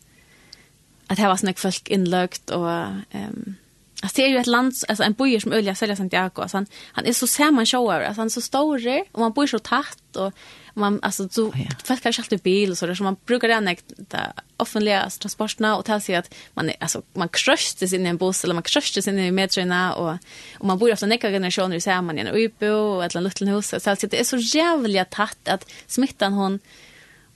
att 1.06 1.16
det 1.16 1.28
var 1.28 1.36
snäck 1.36 1.58
folk 1.58 1.88
inlökt 1.88 2.50
och 2.50 2.70
ehm 3.10 3.54
Alltså 4.02 4.16
det 4.16 4.26
är 4.26 4.28
ju 4.28 4.38
ett 4.38 4.46
land, 4.46 4.72
alltså 4.88 5.04
en 5.04 5.12
bojer 5.12 5.40
som 5.40 5.52
Ölja 5.52 5.74
säljer 5.74 5.96
Santiago. 5.96 6.42
Alltså 6.42 6.56
han, 6.56 6.66
han 6.92 7.06
är 7.06 7.12
så 7.12 7.26
sammanshower, 7.26 8.00
alltså 8.00 8.20
han 8.20 8.26
är 8.26 8.30
så 8.30 8.40
stor 8.40 9.04
och 9.12 9.20
man 9.20 9.32
bor 9.32 9.46
så 9.46 9.58
tätt 9.58 10.16
och 10.16 10.32
man 10.74 10.98
alltså 11.02 11.28
så 11.28 11.46
oh, 11.48 11.60
ja. 11.60 11.76
fast 11.84 12.02
kanske 12.02 12.22
alltid 12.22 12.40
bil 12.40 12.70
och 12.70 12.78
så 12.78 12.86
där 12.86 12.94
så 12.94 13.02
man 13.02 13.16
brukar 13.26 13.48
den 13.48 13.76
där 13.96 14.32
offentliga 14.56 15.10
transporterna 15.10 15.76
och 15.76 15.84
ta 15.84 16.00
sig 16.00 16.14
att 16.14 16.34
man 16.54 16.68
är, 16.68 16.76
alltså 16.80 17.02
man 17.12 17.28
kröstes 17.28 17.92
in 17.92 18.06
i 18.06 18.08
en 18.08 18.16
buss 18.16 18.44
eller 18.44 18.54
man 18.54 18.62
kröstes 18.62 19.08
in 19.08 19.18
i 19.18 19.30
metrona 19.30 19.94
och 19.94 20.16
och 20.58 20.66
man 20.66 20.78
bor 20.78 20.92
ofta 20.92 21.06
näka 21.06 21.30
generationer 21.30 21.80
så 21.80 21.90
här 21.90 22.02
man 22.02 22.18
i 22.18 22.20
en 22.20 22.28
uppe 22.28 22.70
och 22.70 23.04
ett 23.04 23.14
litet 23.14 23.48
hus 23.48 23.74
så 23.82 23.90
alltså 23.90 24.06
det 24.06 24.20
är 24.20 24.24
så 24.24 24.36
jävla 24.36 25.04
tätt 25.04 25.48
att 25.48 25.70
smittan 25.86 26.32
hon 26.32 26.58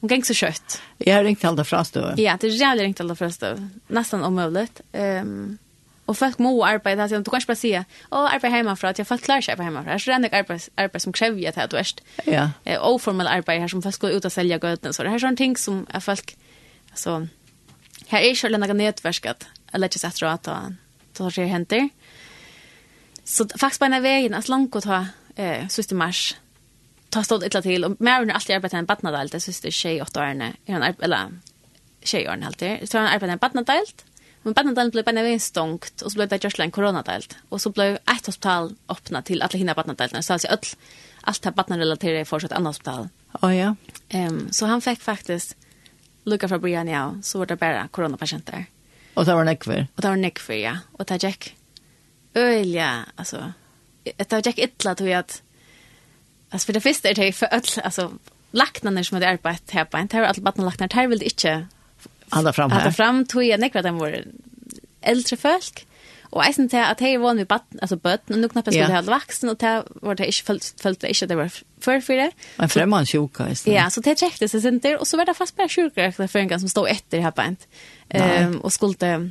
Hon 0.01 0.11
gäng 0.11 0.25
så 0.25 0.35
kött. 0.35 0.83
Jag 0.99 1.16
har 1.16 1.25
ringt 1.25 1.44
alla 1.44 1.64
frastöv. 1.64 2.20
Ja, 2.20 2.37
det 2.40 2.46
är 2.46 2.51
jävligt 2.51 2.83
ringt 2.83 3.01
alla 3.01 3.14
frastöv. 3.14 3.68
Nästan 3.87 4.25
omöjligt. 4.25 4.81
Ehm 4.92 5.29
um, 5.29 5.59
Och 6.11 6.18
folk 6.18 6.38
må 6.38 6.64
arbeta 6.64 7.09
så 7.09 7.18
du 7.18 7.31
kanske 7.31 7.46
bara 7.46 7.57
säga, 7.57 7.85
"Åh, 8.11 8.35
arbeta 8.35 8.49
hemma 8.49 8.77
för 8.77 8.88
att 8.88 8.99
jag 8.99 9.09
folk 9.09 9.23
klarar 9.23 9.40
sig 9.40 9.57
på 9.57 9.62
hemifrån." 9.62 10.01
Så 10.01 10.11
det 10.11 10.16
är 10.16 10.38
arbete 10.38 10.70
arbete 10.75 11.01
som 11.01 11.12
kräver 11.12 11.49
att 11.49 11.70
det 11.70 11.77
är 11.77 11.85
Ja. 12.25 12.51
Eh 12.64 12.88
oformell 12.88 13.27
arbete 13.27 13.61
här 13.61 13.68
som 13.68 13.83
folk 13.83 13.99
går 13.99 14.11
ut 14.11 14.25
och 14.25 14.33
sälja 14.33 14.59
göten 14.62 14.92
så 14.92 15.03
det 15.03 15.09
här 15.09 15.16
är 15.16 15.18
sån 15.18 15.37
ting 15.37 15.57
som 15.57 15.87
är 15.90 16.01
folk 16.01 16.37
alltså 16.90 17.27
här 18.09 18.20
är 18.20 18.35
själva 18.35 18.59
några 18.59 18.73
nätverk 18.73 19.27
att 19.27 19.46
eller 19.73 19.88
just 19.88 20.05
att 20.05 20.14
dra 20.14 20.37
ta 20.37 20.73
ta 21.12 21.31
sig 21.31 21.46
händer. 21.46 21.88
Så 23.25 23.49
faktiskt 23.49 23.79
på 23.79 23.85
en 23.85 24.03
vägen 24.03 24.35
att 24.35 24.49
långt 24.49 24.77
att 24.77 24.85
ta 24.85 25.07
eh 25.37 25.68
sista 25.68 25.94
mars 25.94 26.37
ta 27.11 27.23
stått 27.23 27.42
ett 27.42 27.62
till 27.62 27.85
och 27.85 28.01
mer 28.01 28.23
än 28.23 28.31
alltid 28.31 28.57
arbetar 28.57 28.79
en 28.79 28.87
badnadalt 28.87 29.33
det 29.33 29.40
sista 29.40 29.70
tjej 29.70 30.03
åtta 30.03 30.20
årne 30.20 30.53
eller 30.66 31.29
tjej 32.03 32.29
årne 32.29 32.46
alltid 32.46 32.90
så 32.90 32.99
han 32.99 33.07
arbetar 33.07 33.33
en 33.33 33.38
barnadelt 33.38 34.05
Men 34.42 34.53
Badnadalen 34.53 34.90
blev 34.90 35.05
bara 35.05 35.20
en 35.20 35.40
stångt 35.40 36.00
och 36.00 36.12
så 36.12 36.16
blev 36.16 36.29
det 36.29 36.44
just 36.44 36.59
en 36.59 36.70
coronadelt. 36.70 37.37
Och 37.48 37.61
så 37.61 37.70
blev 37.70 37.94
ett 37.94 38.26
hospital 38.26 38.74
öppnat 38.88 39.24
till 39.24 39.42
alla 39.42 39.59
hina 39.59 39.74
Badnadelna. 39.74 40.22
Så 40.22 40.33
alltså 40.33 40.48
allt, 40.48 40.76
allt 41.20 41.44
här 41.44 41.53
Badnarelaterade 41.53 42.20
är 42.20 42.24
fortsatt 42.24 42.53
annat 42.53 42.70
hospital. 42.70 43.09
Oh, 43.42 43.57
ja. 43.57 43.76
Um, 44.14 44.48
så 44.53 44.66
han 44.66 44.81
fick 44.81 45.00
faktiskt 45.00 45.57
lucka 46.24 46.48
fra 46.48 46.59
Brian 46.59 46.88
ja, 46.88 47.14
så 47.22 47.38
var 47.38 47.46
det 47.46 47.57
bara 47.57 47.88
coronapatienter. 47.88 48.66
Och 49.14 49.24
det 49.24 49.35
var 49.35 49.44
nekver? 49.44 49.87
Och 49.94 50.03
det 50.03 50.09
var 50.09 50.16
nekver, 50.16 50.57
ja. 50.57 50.79
Och 50.92 51.05
det 51.05 51.22
gick 51.22 51.57
öliga, 52.35 53.05
alltså. 53.16 53.53
Det 54.16 54.46
gick 54.46 54.59
illa 54.59 54.94
tror 54.94 55.09
jag 55.09 55.18
att 55.18 55.42
Alltså 56.50 56.66
för 56.66 56.72
det 56.72 56.81
första 56.81 57.09
är 57.09 57.14
det 57.14 57.33
för 57.33 57.48
öll, 57.53 57.62
alltså, 57.85 58.12
laknarna 58.50 59.05
som 59.05 59.14
hade 59.14 59.29
arbetat 59.29 59.70
här 59.70 59.85
på 59.85 59.96
en, 59.96 60.07
det 60.07 60.20
var 60.20 60.26
alla 60.26 60.42
badnarlaknar, 60.42 60.88
det 60.88 60.94
här 60.94 61.09
vill 61.09 61.22
inte 61.22 61.66
Alla 62.30 62.52
fram 62.52 62.70
här. 62.70 62.80
Alla 62.80 62.92
fram 62.92 63.26
tog 63.26 63.44
jag 63.44 63.60
nekva 63.60 63.82
den 63.82 63.98
var 63.98 64.24
äldre 65.00 65.36
folk. 65.36 65.86
Och 66.22 66.44
jag 66.44 66.54
syns 66.54 66.74
att 66.74 67.00
hej 67.00 67.16
var 67.16 67.34
vi 67.34 67.44
bad 67.44 67.60
alltså 67.82 67.96
bad 67.96 68.18
och 68.28 68.38
nu 68.38 68.48
knappt 68.48 68.68
skulle 68.68 68.94
ha 68.94 69.02
vuxen 69.02 69.48
och 69.48 69.56
det 69.56 69.84
var 70.02 70.14
det 70.14 70.26
inte 70.26 70.42
följt 70.42 70.74
följt 70.80 71.00
det 71.00 71.08
inte 71.08 71.26
det 71.26 71.36
var 71.36 71.50
för 71.80 72.00
för 72.00 72.16
det. 72.16 72.30
En 72.56 72.68
främmande 72.68 73.06
sjuka 73.06 73.50
istället. 73.50 73.80
Ja, 73.80 73.90
så 73.90 74.00
det 74.00 74.18
checkade 74.18 74.48
sig 74.48 74.60
sen 74.60 74.78
där, 74.78 74.98
och 74.98 75.06
så 75.06 75.16
var 75.16 75.24
det 75.24 75.34
fast 75.34 75.56
bara 75.56 75.68
sjukare 75.68 76.12
för 76.12 76.36
en 76.38 76.48
gång 76.48 76.60
som 76.60 76.68
stod 76.68 76.88
efter 76.88 77.20
här 77.20 77.30
på 77.30 77.42
ett. 77.42 77.68
Ehm 78.08 78.60
och 78.60 78.72
skulle 78.72 79.30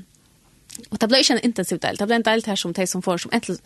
och 0.90 0.98
det 0.98 1.08
blev 1.08 1.20
inte 1.20 1.34
en 1.34 1.40
intensiv 1.40 1.80
del. 1.80 1.96
Det 1.96 2.06
blev 2.06 2.16
en 2.16 2.24
del 2.24 2.44
här 2.46 2.56
som 2.56 2.74
de 2.74 2.88
som 2.88 3.02
får 3.02 3.18
som 3.18 3.32
äntligen 3.32 3.62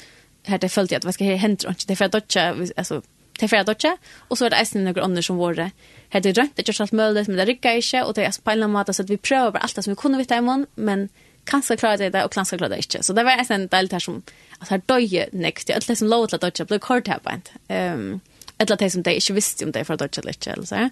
här 0.45 0.57
det 0.57 0.69
följde 0.69 0.97
att 0.97 1.05
vad 1.05 1.13
ska 1.13 1.23
hända 1.23 1.69
inte 1.69 1.85
det 1.87 1.95
för 1.95 2.05
att 2.05 2.11
dotcha 2.11 2.55
alltså 2.77 3.01
til 3.39 3.49
flere 3.49 3.65
dødse, 3.67 3.95
og 4.29 4.37
så 4.37 4.45
er 4.45 4.53
det 4.53 4.59
eisen 4.61 4.85
noen 4.85 5.03
andre 5.03 5.23
som 5.25 5.39
våre. 5.41 5.71
Her 6.13 6.21
det 6.21 6.35
drømt, 6.37 6.55
det 6.57 6.67
gjør 6.67 6.83
alt 6.85 6.93
mulig, 6.93 7.25
men 7.27 7.39
det 7.39 7.47
rykker 7.49 7.79
ikke, 7.81 8.03
og 8.05 8.15
det 8.15 8.25
er 8.27 8.37
på 8.37 8.51
en 8.51 8.57
eller 8.57 8.69
annen 8.69 8.77
måte, 8.77 8.93
så 8.93 9.05
vi 9.09 9.17
prøver 9.17 9.57
alt 9.57 9.75
det 9.75 9.85
som 9.85 9.93
vi 9.93 9.99
kunne 9.99 10.19
vite 10.21 10.37
imon, 10.37 10.67
men 10.75 11.09
kan 11.49 11.63
skal 11.63 11.77
klare 11.77 11.97
det, 11.97 12.23
og 12.23 12.31
kan 12.31 12.45
skal 12.45 12.61
klare 12.61 12.75
det 12.75 12.85
ikke. 12.85 13.03
Så 13.03 13.13
det 13.13 13.25
var 13.25 13.39
eisen 13.39 13.61
en 13.61 13.67
del 13.71 13.89
her 13.91 13.99
som, 13.99 14.21
at 14.61 14.69
her 14.69 14.85
døye 14.89 15.27
nekst, 15.33 15.67
det 15.67 15.75
er 15.75 15.81
alt 15.81 15.97
som 15.97 16.07
lov 16.07 16.27
til 16.27 16.39
dødse, 16.39 16.65
ble 16.69 16.79
kort 16.79 17.07
her 17.11 17.19
på 17.19 17.33
en. 17.33 17.43
Um, 17.69 18.21
eller 18.59 18.79
det 18.79 18.91
som 18.93 19.03
de 19.03 19.15
ikke 19.17 19.33
visste 19.33 19.65
om 19.65 19.73
det 19.73 19.85
for 19.87 19.99
dødse 19.99 20.21
eller 20.21 20.37
ikke, 20.37 20.51
eller 20.51 20.65
så. 20.69 20.89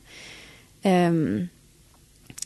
Um, 0.84 1.50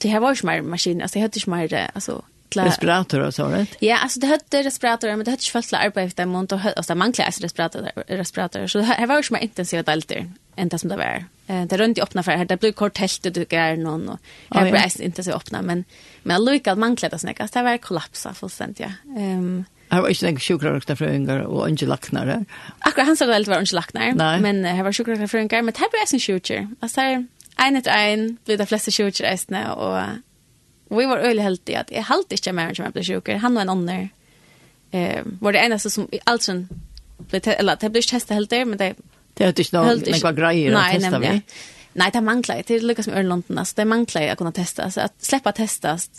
det 0.01 0.12
her 0.12 0.19
var 0.19 0.36
ikke 0.36 0.45
mer 0.45 0.62
maskiner, 0.62 1.08
altså 1.08 1.19
jeg 1.19 1.23
hadde 1.23 1.39
ikke 1.39 1.49
mer, 1.49 1.77
altså, 1.95 2.19
fölta 2.63 2.70
respirator 2.70 3.20
och 3.20 3.34
så 3.34 3.48
right? 3.48 3.76
Ja, 3.80 3.98
alltså 3.98 4.20
det 4.20 4.28
hade 4.28 4.63
respirator 4.63 5.08
men 5.08 5.24
det 5.24 5.32
hade 5.32 5.44
fölta 5.44 5.78
arbete 5.78 6.02
efter 6.02 6.26
månad 6.26 6.54
och 6.54 6.60
alltså 6.65 6.94
det 6.94 6.98
manglade 6.98 7.26
alltså 7.26 7.44
respirator 7.44 7.89
respirator 8.08 8.68
så 8.68 8.78
det 8.78 9.06
var 9.08 9.15
ju 9.15 9.24
mer 9.30 9.39
intensiva 9.39 9.91
alltid 9.91 10.32
än 10.56 10.70
det 10.70 10.80
som 10.80 10.89
det 10.89 10.98
var. 10.98 11.26
Eh 11.48 11.65
det 11.65 11.78
runt 11.78 11.98
i 11.98 12.02
öppna 12.02 12.24
för 12.24 12.32
här 12.32 12.46
det 12.46 12.58
blev 12.60 12.72
kort 12.72 12.98
helt 12.98 13.24
du 13.34 13.46
gör 13.50 13.78
någon 13.78 14.10
och 14.10 14.20
här 14.52 14.72
var 14.72 14.98
det 14.98 15.04
inte 15.04 15.24
så 15.24 15.32
öppna 15.32 15.62
men 15.62 15.84
men 16.24 16.46
Luca 16.46 16.76
manglade 16.76 17.15
det 17.15 17.20
snäcka 17.20 17.48
det 17.54 17.63
var 17.63 17.78
kollapsa 17.78 18.34
fullständigt 18.34 18.80
ja. 18.80 18.91
Ehm 19.18 19.65
Här 19.89 20.02
var 20.02 20.10
inte 20.10 20.28
en 20.28 20.39
sjukrörökta 20.39 20.96
fröingar 20.96 21.39
och 21.39 21.70
inte 21.70 21.86
lacknare. 21.86 22.46
Akkurat 22.80 23.08
han 23.08 23.18
sa 23.18 23.26
väl 23.26 23.46
var 23.46 23.60
inte 23.60 23.76
lacknare, 23.76 24.39
men 24.39 24.65
här 24.65 24.84
var 24.84 24.94
sjukrörökta 24.94 25.28
fröingar, 25.28 25.62
men 25.62 25.74
det 25.74 25.80
här 25.80 25.89
blev 25.89 26.13
en 26.13 26.20
sjukr. 26.20 26.68
Alltså 26.80 27.02
här, 27.02 27.26
en 27.58 27.76
etter 27.76 27.91
en, 27.91 28.38
blev 28.46 28.58
det 28.58 28.65
fleste 28.65 28.91
sjukr 28.91 29.24
eisne, 29.24 29.72
og 29.72 30.04
Och 30.88 31.00
vi 31.00 31.06
var 31.06 31.17
öle 31.17 31.41
helt 31.41 31.69
att 31.69 31.91
jag 31.91 32.02
halt 32.02 32.32
inte 32.32 32.54
mer 32.54 32.74
som 32.74 32.86
jag 32.86 32.93
blev 32.93 33.04
sjuk. 33.04 33.30
Han 33.30 33.56
var 33.56 33.62
en 33.62 33.69
annan 33.69 34.10
eh 34.91 35.24
var 35.39 35.54
det 35.54 35.60
enda 35.60 35.80
som 35.80 36.08
alltså 36.24 36.65
blev 37.17 37.41
eller 37.45 37.78
det 37.80 37.89
blev 37.89 38.02
testa 38.02 38.34
helt 38.34 38.50
där 38.50 38.65
men 38.65 38.78
det 38.78 38.95
det 39.34 39.45
hade 39.45 39.62
inte 39.62 39.78
någon 39.78 40.02
men 40.06 40.19
vad 40.24 40.38
grejer 40.38 40.76
att 40.76 40.91
testa 40.91 41.19
vi. 41.19 41.41
Nej, 41.93 42.12
det 42.13 42.21
manglar 42.21 42.63
det 42.67 42.80
lyckas 42.80 43.08
med 43.08 43.17
Örlanden 43.17 43.58
alltså 43.58 43.74
det 43.76 43.86
manglar 43.86 44.28
att 44.28 44.38
kunna 44.38 44.52
testa 44.52 44.91
så 44.91 45.02
att 45.02 45.24
släppa 45.24 45.52
testas 45.52 46.10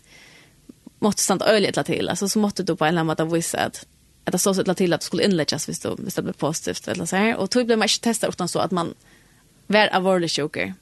måste 0.99 1.23
stanna 1.23 1.47
öle 1.47 1.73
till 1.73 1.85
till 1.85 2.09
alltså 2.09 2.29
så 2.29 2.39
måste 2.39 2.63
du 2.63 2.77
på 2.77 2.85
en 2.85 2.95
lämma 2.95 3.15
av 3.19 3.31
vissa 3.31 3.59
att 3.59 3.87
att 4.25 4.33
det 4.33 4.39
så 4.39 4.55
så 4.55 4.75
till 4.75 4.93
att 4.93 5.01
det 5.01 5.07
skulle 5.07 5.25
inläggas 5.25 5.69
visst 5.69 5.83
då 5.83 5.95
visst 5.99 6.17
det 6.17 6.23
blev 6.23 6.33
positivt 6.33 6.89
eller 6.89 7.07
så 7.07 7.17
här 7.17 7.37
och 7.37 7.51
tog 7.51 7.67
blev 7.67 7.79
man 7.79 7.89
inte 7.89 8.01
testa 8.01 8.27
utan 8.27 8.49
så 8.49 8.59
att 8.59 8.71
man 8.71 8.95
var 9.67 9.89
avvärlig 9.93 10.31
sjuker. 10.31 10.75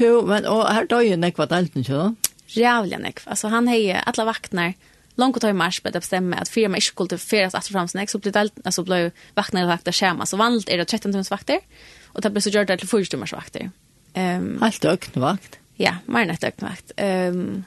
Jo, 0.00 0.26
men 0.26 0.46
og 0.46 0.66
her 0.74 0.84
døy 0.84 1.10
jo 1.10 1.16
nekva 1.16 1.46
delten, 1.48 1.80
ikke 1.80 1.94
da? 1.96 2.08
jävla 2.48 2.98
nekv. 2.98 3.22
Alltså 3.24 3.48
han 3.48 3.68
hejer 3.68 4.02
alla 4.06 4.24
vaknar 4.24 4.74
långt 5.14 5.36
och 5.36 5.42
tar 5.42 5.48
i 5.48 5.52
mars 5.52 5.80
på 5.80 5.90
det 5.90 6.00
bestämma 6.00 6.36
att 6.36 6.48
fyra 6.48 6.68
skulle 6.80 7.04
inte 7.04 7.18
skulle 7.18 7.46
att 7.46 7.54
efter 7.54 7.72
framsnäck 7.72 8.10
så 8.10 8.18
blir 8.18 8.32
det 8.32 8.50
alltså 8.64 8.82
blev 8.82 9.10
vaknar 9.34 9.62
och 9.62 9.68
vaktar 9.68 9.92
schema 9.92 10.26
så 10.26 10.36
vanligt 10.36 10.68
är 10.68 10.78
det 10.78 10.84
13 10.84 11.12
timmars 11.12 11.30
vakter 11.30 11.60
och 12.06 12.20
det 12.20 12.30
blir 12.30 12.40
så 12.40 12.50
gjort 12.50 12.66
det 12.66 12.76
till 12.76 12.88
4 12.88 13.04
timmars 13.04 13.32
vakter. 13.32 13.70
Ehm 14.14 14.42
um, 14.42 14.58
allt. 15.24 15.58
Ja, 15.76 15.96
mer 16.06 16.22
än 16.22 16.30
ett 16.30 16.44
öknvakt. 16.44 16.92
Ehm 16.96 17.40
um, 17.40 17.64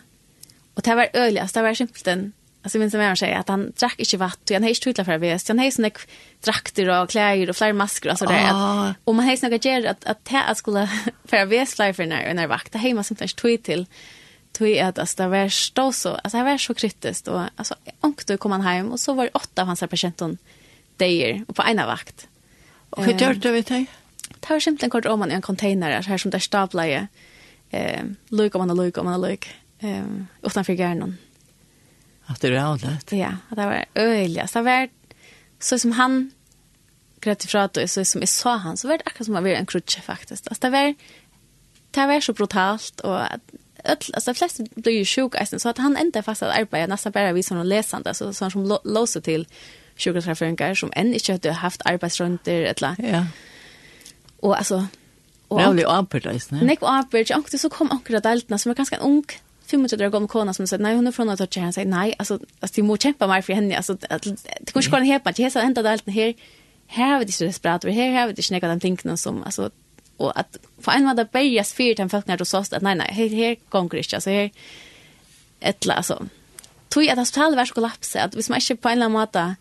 och 0.74 0.82
det 0.82 0.96
var 0.96 1.08
öjligast, 1.14 1.54
det 1.54 1.62
var 1.62 1.74
simpelt 1.74 2.08
en 2.08 2.34
Alltså 2.64 2.78
minns 2.78 2.94
jag 2.94 3.18
säger 3.18 3.38
att 3.38 3.48
han 3.48 3.72
drack 3.80 3.96
inte 4.00 4.18
vatten, 4.18 4.56
han 4.56 4.64
hejs 4.64 4.80
tutlar 4.80 5.06
för 5.06 5.18
väst, 5.18 5.48
han 5.48 5.60
hejs 5.60 5.78
några 5.78 5.96
drakter 6.44 7.02
och 7.02 7.10
kläder 7.10 7.50
och 7.50 7.56
fler 7.56 7.74
masker 7.74 8.12
och 8.12 8.18
så 8.18 8.26
där. 8.26 8.50
Ah. 8.52 8.94
Och 9.04 9.16
man 9.16 9.26
hejs 9.26 9.42
några 9.42 9.56
ger 9.56 9.86
att 9.86 10.06
att 10.06 10.26
det 10.26 10.56
skulle 10.56 10.90
för 11.26 11.46
väst 11.46 11.80
life 11.80 12.06
när 12.06 12.34
när 12.34 12.48
vakta 12.48 12.78
hemma 12.78 13.04
som 13.04 13.16
flash 13.16 13.36
tweet 13.36 13.64
till 13.64 13.86
tog 14.52 14.68
jag 14.68 15.00
att 15.00 15.18
det 15.18 15.28
var 15.28 15.50
stå 15.50 15.92
så, 15.92 16.10
alltså 16.10 16.38
det 16.38 16.44
var 16.44 16.58
så 16.58 16.74
kritiskt 16.74 17.28
och 17.28 17.42
alltså 17.56 17.76
ångte 18.02 18.38
kom 18.38 18.52
han 18.52 18.62
hem 18.62 18.92
och 18.92 19.00
så 19.00 19.14
var 19.14 19.24
det 19.24 19.32
åtta 19.34 19.62
av 19.62 19.68
hans 19.68 19.80
patienter 19.80 20.38
där 20.98 21.46
och 21.48 21.56
på 21.56 21.64
ena 21.64 21.86
vakt. 21.86 22.28
Och 22.90 23.06
hur 23.06 23.14
gjorde 23.14 23.34
du 23.34 23.52
vet 23.52 23.68
dig? 23.68 23.86
Det 24.40 24.50
var 24.50 24.60
simpelthen 24.60 24.90
kort 24.90 25.06
om 25.06 25.20
man 25.20 25.32
i 25.32 25.34
en 25.34 25.42
container 25.42 26.02
här 26.02 26.18
som 26.18 26.32
där 26.32 26.40
staplade 26.40 27.08
eh 27.70 28.04
lugg 28.30 28.56
om 28.56 28.68
man 28.68 28.78
lugg 28.78 28.98
om 28.98 29.06
man 29.06 29.38
Ehm 29.80 30.28
eh 30.42 30.48
utanför 30.48 30.74
gärnon. 30.74 31.18
Att 32.26 32.42
det 32.42 32.48
är 32.48 32.66
avlätt. 32.66 33.12
Ja, 33.12 33.38
det 33.50 33.66
var 33.66 33.86
öjligast. 33.96 34.54
Det 34.54 34.62
var 34.62 34.90
så 35.60 35.80
som 35.80 35.92
han 35.92 36.32
grät 37.20 37.44
ifrån 37.44 37.62
att 37.62 37.90
så 37.90 38.06
som 38.06 38.22
jag 38.22 38.30
sa 38.30 38.56
han 38.56 38.78
så 38.78 38.88
var 38.88 38.98
det 38.98 39.04
akkurat 39.06 39.26
som 39.26 39.36
att 39.36 39.44
vara 39.44 39.58
en 39.58 39.66
krutsch 39.66 40.02
faktiskt. 40.02 40.48
Alltså 40.48 40.62
det 40.62 40.70
var 40.70 40.96
det 41.92 42.08
var 42.08 42.22
så 42.22 42.34
brutalt 42.34 43.00
och 43.00 43.20
öll 43.84 43.98
alltså 44.14 44.34
flest 44.34 44.60
blir 44.76 44.94
ju 44.94 45.06
sjuka 45.06 45.46
så 45.46 45.70
att 45.70 45.78
han 45.78 45.98
inte 45.98 46.22
fast 46.22 46.44
att 46.44 46.58
arbeta. 46.58 46.88
Nästan 46.88 47.12
bara 47.12 47.34
vi 47.34 47.44
som 47.44 47.66
läsande 47.66 48.14
så 48.14 48.34
sån 48.34 48.52
som 48.52 48.80
låser 48.84 49.22
till 49.22 49.48
sjukvårdsreferengar 49.98 50.76
som 50.76 50.92
än 50.96 51.14
inte 51.14 51.32
hade 51.32 51.52
haft 51.52 51.82
arbetsrunder 51.86 52.62
eller 52.62 52.96
ja. 52.98 53.26
Och 54.40 54.58
alltså 54.58 54.88
och 55.48 55.60
Rävlig 55.60 55.84
avbördes, 55.84 56.52
nej? 56.52 56.64
Nej, 56.64 56.78
avbördes. 56.82 57.38
Och 57.38 57.60
så 57.60 57.70
kom 57.70 57.92
akkurat 57.92 58.24
deltarna 58.24 58.58
som 58.58 58.72
är 58.72 58.76
ganska 58.76 58.98
ung 58.98 59.26
25 59.72 60.06
år 60.06 60.10
gammal 60.10 60.28
kona 60.28 60.54
som 60.54 60.68
sa 60.68 60.78
nej 60.78 60.96
hon 60.96 61.08
är 61.08 61.12
från 61.12 61.30
att 61.30 61.54
tjäna 61.54 61.72
säger 61.72 61.88
nej 61.88 62.16
alltså 62.20 62.40
alltså 62.60 62.82
det 62.82 62.84
måste 62.84 63.04
kämpa 63.04 63.28
mer 63.28 63.42
för 63.42 63.54
henne. 63.54 63.78
Alltså 63.78 63.98
att 64.10 64.24
det 64.24 64.72
kanske 64.74 64.92
kan 64.92 65.06
hjälpa 65.06 65.32
det 65.32 65.52
så 65.52 65.60
ända 65.60 65.92
allt 65.92 66.08
här 66.08 66.34
här 66.88 67.12
har 67.12 67.20
vi 67.20 67.26
det 67.26 67.32
så 67.32 67.44
desperat 67.44 67.86
vi 67.86 67.92
här 67.92 68.20
har 68.20 68.28
vi 68.28 68.34
det 68.34 68.44
snäcka 68.44 68.68
den 68.68 68.80
tingen 68.80 69.18
som 69.18 69.44
alltså 69.44 69.72
och 70.22 70.40
att 70.40 70.58
för 70.80 70.92
en 70.92 71.06
vad 71.06 71.16
det 71.16 71.32
börjas 71.32 71.74
för 71.74 71.96
den 71.96 72.10
folk 72.10 72.28
när 72.28 72.38
du 72.38 72.46
såst 72.46 72.74
att 72.74 72.82
nej 72.82 72.96
nej 72.96 73.14
här 73.14 73.30
här 73.30 73.58
går 73.70 73.82
inte 73.98 74.16
alltså 74.16 74.30
här 74.30 74.52
ett 75.60 75.90
alltså 75.90 76.26
tog 76.90 77.04
jag 77.04 77.12
att 77.12 77.18
hospital 77.18 77.56
var 77.56 77.66
kollapsa 77.66 78.22
att 78.24 78.36
vi 78.36 78.44
smäller 78.44 78.76
på 78.76 78.90
en 78.90 78.94
eller 78.94 79.06
annan 79.06 79.22
måta 79.22 79.56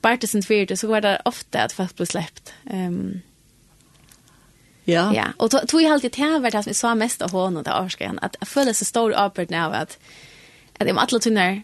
partisan 0.00 0.42
för 0.42 0.76
så 0.76 0.88
var 0.88 1.00
det 1.00 1.22
ofta 1.24 1.62
att 1.62 1.72
folk 1.72 1.96
blev 1.96 2.06
släppt 2.06 2.52
ehm 2.70 2.86
um, 2.86 3.20
Ja. 4.88 5.14
Ja, 5.14 5.26
och 5.36 5.68
tog 5.68 5.82
jag 5.82 5.92
alltid 5.92 6.12
till 6.12 6.38
vart 6.40 6.52
som 6.52 6.62
vi 6.66 6.74
sa 6.74 6.94
mest 6.94 7.22
av 7.22 7.30
honom 7.30 7.62
där 7.62 7.84
årskan 7.84 8.18
att 8.22 8.36
jag 8.40 8.48
föll 8.48 8.74
så 8.74 8.84
stor 8.84 9.14
apert 9.16 9.50
nu 9.50 9.56
att 9.56 9.98
att 10.78 10.86
det 10.86 10.92
var 10.92 11.02
alla 11.02 11.18
tunnar 11.18 11.62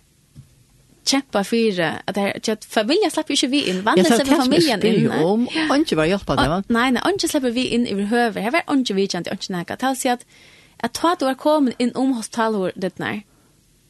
kjempa 1.08 1.44
fyra 1.44 1.94
att 2.04 2.14
det 2.14 2.48
att 2.48 2.64
familjen 2.64 3.10
släpper 3.10 3.34
ju 3.34 3.34
inte 3.34 3.46
vi 3.46 3.70
in. 3.70 3.82
Vandrar 3.82 4.04
sig 4.04 4.26
familjen 4.26 4.86
in 4.86 5.10
om. 5.10 5.48
Och 5.70 5.76
inte 5.76 5.96
var 5.96 6.04
hjälpa 6.04 6.36
det 6.36 6.48
va? 6.48 6.62
Nej 6.68 6.92
nej 6.92 7.02
inte 7.12 7.28
släpper 7.28 7.50
vi 7.50 7.66
in 7.66 7.86
i 7.86 8.02
höver 8.02 8.40
här 8.40 8.50
var 8.50 8.62
inte 8.70 8.94
vi 8.94 9.02
inte 9.02 9.18
inte 9.18 9.52
näka 9.52 9.76
tal 9.76 9.96
sig 9.96 10.10
att 10.10 10.26
att 10.76 10.92
ta 10.92 11.16
då 11.18 11.34
kommer 11.34 11.72
in 11.78 11.92
om 11.94 12.12
hostal 12.12 12.72
det 12.74 12.98
när. 12.98 13.22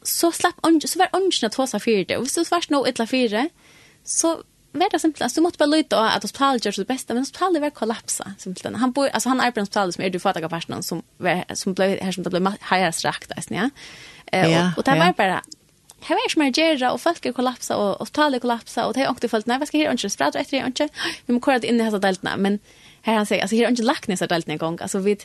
Så 0.03 0.31
slapp 0.31 0.65
inte 0.65 0.87
så 0.87 0.99
var 0.99 1.09
inte 1.21 1.45
att 1.45 1.55
hosa 1.55 1.79
för 1.79 2.05
det 2.05 2.17
och 2.17 2.27
så 2.27 2.43
vars 2.51 2.69
nog 2.69 2.87
ett 2.87 2.99
la 2.99 3.07
fyra 3.07 3.49
så 4.03 4.43
var 4.71 4.89
det 4.91 4.99
simpelt. 4.99 5.35
Du 5.35 5.41
måste 5.41 5.57
bara 5.57 5.65
lyda 5.65 5.99
att 5.99 6.23
hospitalet 6.23 6.65
gör 6.65 6.71
sitt 6.71 6.87
bästa. 6.87 7.13
Men 7.13 7.21
hospitalet 7.21 7.61
var 7.61 7.69
kollapsa 7.69 8.31
simpelt. 8.37 8.77
Han 8.77 8.91
bor 8.91 9.07
alltså 9.07 9.29
han 9.29 9.39
är 9.39 9.51
på 9.51 9.59
hospitalet 9.59 9.95
som 9.95 10.03
är 10.03 10.09
du 10.09 10.19
fattar 10.19 10.49
personen 10.49 10.83
som 10.83 11.03
som 11.53 11.73
blev 11.73 11.99
här 11.99 12.11
som 12.11 12.23
det 12.23 12.29
blev 12.29 12.53
här 12.59 12.91
strakt 12.91 13.31
alltså 13.35 13.53
ja. 13.53 13.69
Och 14.71 14.77
och 14.77 14.83
det 14.83 14.99
var 14.99 15.13
bara 15.17 15.41
här 16.05 16.15
är 16.15 16.39
mer 16.39 16.51
gera 16.51 16.91
och 16.91 17.01
folk 17.01 17.35
kollapsa 17.35 17.77
och 17.77 17.99
hospitalet 17.99 18.13
talet 18.13 18.41
kollapsa 18.41 18.85
och 18.87 18.93
det 18.93 18.99
har 18.99 19.11
också 19.11 19.27
fallit 19.27 19.45
nej 19.45 19.59
vad 19.59 19.67
ska 19.67 19.77
här 19.77 19.91
inte 19.91 20.09
sprada 20.09 20.39
efter 20.39 20.59
det 20.59 20.65
inte 20.65 20.89
vi 21.25 21.33
måste 21.33 21.43
kolla 21.43 21.57
in 21.57 21.81
i 21.81 21.83
dessa 21.83 21.99
deltarna 21.99 22.37
men 22.37 22.59
här 23.01 23.15
han 23.15 23.25
säger 23.25 23.41
alltså 23.41 23.55
här 23.55 23.67
inte 23.67 23.83
lagt 23.83 24.07
ner 24.07 24.15
så 24.15 24.25
deltarna 24.25 24.53
en 24.53 24.57
gång 24.57 24.77
alltså 24.81 24.99
vi, 24.99 25.17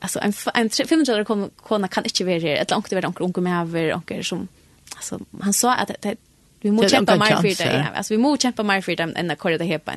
alltså 0.00 0.20
en 0.20 0.32
en 0.54 0.70
500 0.70 1.24
kom 1.24 1.50
kona 1.56 1.88
kan 1.88 2.04
inte 2.04 2.24
vara 2.24 2.38
här 2.38 2.46
eller 2.46 2.70
långt 2.70 2.92
över 2.92 3.06
onkel 3.06 3.24
onkel 3.24 3.42
med 3.42 3.62
över 3.62 3.94
onkel 3.94 4.24
som 4.24 4.48
alltså 4.96 5.20
han 5.40 5.52
sa 5.52 5.74
att 5.74 5.90
det, 6.02 6.16
vi 6.60 6.70
måste 6.70 6.88
kämpa 6.88 7.16
mer 7.16 7.36
för 7.36 7.64
det 7.64 7.76
ja, 7.76 7.96
alltså 7.96 8.14
vi 8.14 8.18
måste 8.18 8.42
kämpa 8.42 8.62
mer 8.62 8.80
för 8.80 8.96
det 8.96 9.02
än 9.02 9.30
att 9.30 9.38
kolla 9.38 9.58
det 9.58 9.64
här 9.64 9.78
på 9.78 9.90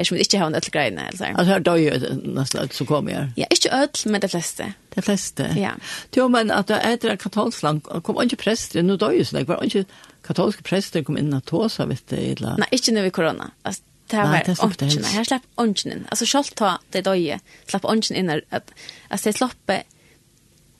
Jeg 0.00 0.08
som 0.08 0.16
ikke 0.16 0.38
har 0.40 0.48
en 0.48 0.56
ødel 0.56 0.72
greiene. 0.72 1.02
Altså, 1.10 1.26
altså 1.28 1.52
her 1.52 1.64
døg 1.66 1.80
jo 1.84 2.12
nesten 2.38 2.70
så 2.72 2.84
kommer 2.88 3.12
jeg. 3.12 3.32
Ja, 3.36 3.48
ikke 3.52 3.72
ødel, 3.76 4.12
men 4.14 4.22
de 4.22 4.30
fleste. 4.32 4.68
De 4.94 5.02
fleste? 5.04 5.48
Ja. 5.60 5.74
Jo, 6.16 6.28
men 6.32 6.50
at 6.50 6.70
det 6.72 6.78
er 6.80 6.96
et 6.96 7.20
katolsk 7.20 7.62
land, 7.66 7.82
kom 8.06 8.22
ikke 8.24 8.40
prester, 8.40 8.80
nå 8.82 8.96
døy 8.96 9.18
jo 9.18 9.28
sånn, 9.28 9.44
var 9.48 9.60
ikke 9.66 9.84
katolske 10.24 10.64
prester 10.64 11.04
kom 11.04 11.20
inn 11.20 11.34
og 11.36 11.44
tog 11.44 11.68
seg, 11.72 11.92
vet 11.92 12.06
du, 12.08 12.16
eller? 12.16 12.56
Nei, 12.62 12.70
ikke 12.72 12.96
når 12.96 13.08
vi 13.10 13.12
korona. 13.20 13.50
Altså, 13.68 13.84
det 14.10 14.18
har 14.18 14.32
vært 14.32 14.64
ånden. 14.64 15.06
Her 15.12 15.28
slapp 15.28 15.46
ånden 15.60 15.94
inn. 15.94 16.08
Altså, 16.08 16.26
selv 16.32 16.56
ta 16.56 16.74
det 16.96 17.04
døg, 17.04 17.28
slapp 17.68 17.86
ånden 17.92 18.16
inn. 18.16 18.32
Altså, 18.32 19.22
det 19.28 19.36
slapp 19.36 19.76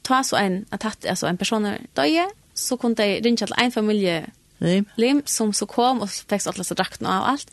ta 0.09 0.25
så 0.25 0.41
en, 0.41 0.63
at 0.73 0.89
hatt, 0.89 1.05
altså, 1.05 1.29
en 1.29 1.39
person 1.39 1.69
døg, 2.01 2.21
så 2.57 2.81
kunne 2.81 2.97
de 2.97 3.21
ringe 3.21 3.45
til 3.45 3.61
en 3.61 3.73
familie 3.73 4.23
Lim. 4.61 4.85
Lim, 5.01 5.23
som 5.25 5.55
så 5.57 5.65
kom 5.65 6.03
og 6.05 6.11
fikk 6.13 6.45
alle 6.45 6.61
disse 6.61 6.77
drakten 6.77 7.09
og 7.09 7.31
alt. 7.33 7.53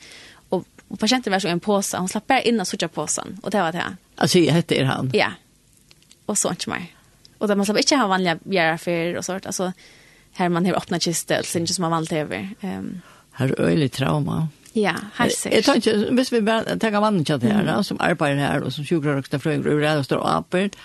Och, 0.50 0.66
och 0.88 1.00
patienten 1.00 1.34
var 1.34 1.40
så 1.40 1.48
i 1.48 1.52
en 1.52 1.60
påse. 1.60 1.98
Hon 1.98 2.08
slapp 2.08 2.28
bara 2.28 2.42
in 2.42 2.60
och 2.60 2.68
såg 2.68 2.92
påsen. 2.94 3.38
Och 3.42 3.52
det 3.52 3.62
var 3.62 3.72
det. 3.72 3.96
Altså, 4.16 4.40
jeg 4.40 4.54
heter 4.54 4.86
han? 4.86 5.12
Ja. 5.14 5.32
Och 6.26 6.38
så 6.38 6.50
inte 6.50 6.70
mer. 6.70 6.86
Och 7.38 7.48
där 7.48 7.56
man 7.56 7.66
slapp 7.66 7.78
inte 7.78 7.96
ha 7.96 8.08
vanliga 8.08 8.38
bjäraffärer 8.44 9.18
och 9.18 9.26
sånt. 9.26 9.46
Alltså 9.46 9.74
här 10.32 10.50
man 10.50 10.66
har 10.66 10.74
öppnat 10.74 11.02
kistor. 11.02 11.42
Så 11.44 11.60
inte 11.60 11.74
som 11.74 11.82
man 11.82 11.92
valt 11.92 12.12
över. 12.12 12.50
Um, 12.62 13.02
her 13.32 13.48
er 13.48 13.62
øyelig 13.62 13.92
trauma. 13.92 14.48
Ja, 14.74 14.96
här 15.14 15.30
ser. 15.30 15.52
Jag 15.52 15.64
tänkte, 15.64 16.08
hvis 16.12 16.32
vi 16.32 16.42
bara 16.42 16.64
tänker 16.64 17.02
mannen 17.02 17.26
till 17.26 17.40
det 17.40 17.48
her, 17.48 17.62
Mm. 17.62 17.84
Som 17.84 17.98
arbetar 18.00 18.36
här 18.36 18.64
och 18.64 18.74
som 18.74 18.86
sjukrörökta 18.86 19.38
og 19.38 19.68
Och 19.68 19.98
og 19.98 20.06
står 20.06 20.18
och 20.18 20.36
apert. 20.38 20.76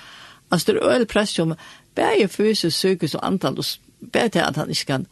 Alltså 0.51 0.73
det 0.73 0.81
er 0.81 0.93
øyelig 0.93 1.09
press 1.09 1.31
som 1.31 1.55
bare 1.95 2.29
fysisk, 2.29 2.77
psykisk 2.77 3.15
og 3.15 3.27
antall, 3.27 3.59
og 3.59 3.65
bare 4.13 4.29
til 4.29 4.39
at 4.39 4.57
han 4.57 4.71
ikke 4.71 4.87
kan 4.87 5.07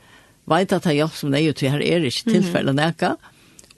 vite 0.46 0.76
at 0.76 0.84
han 0.84 0.94
hjälp 0.94 1.14
som 1.14 1.30
det 1.30 1.40
er, 1.40 1.44
ju 1.44 1.52
till 1.52 1.70
här 1.70 1.82
är 1.82 2.04
inte 2.04 2.30
tillfället 2.30 2.70
mm. 2.70 2.76
näka 2.76 3.16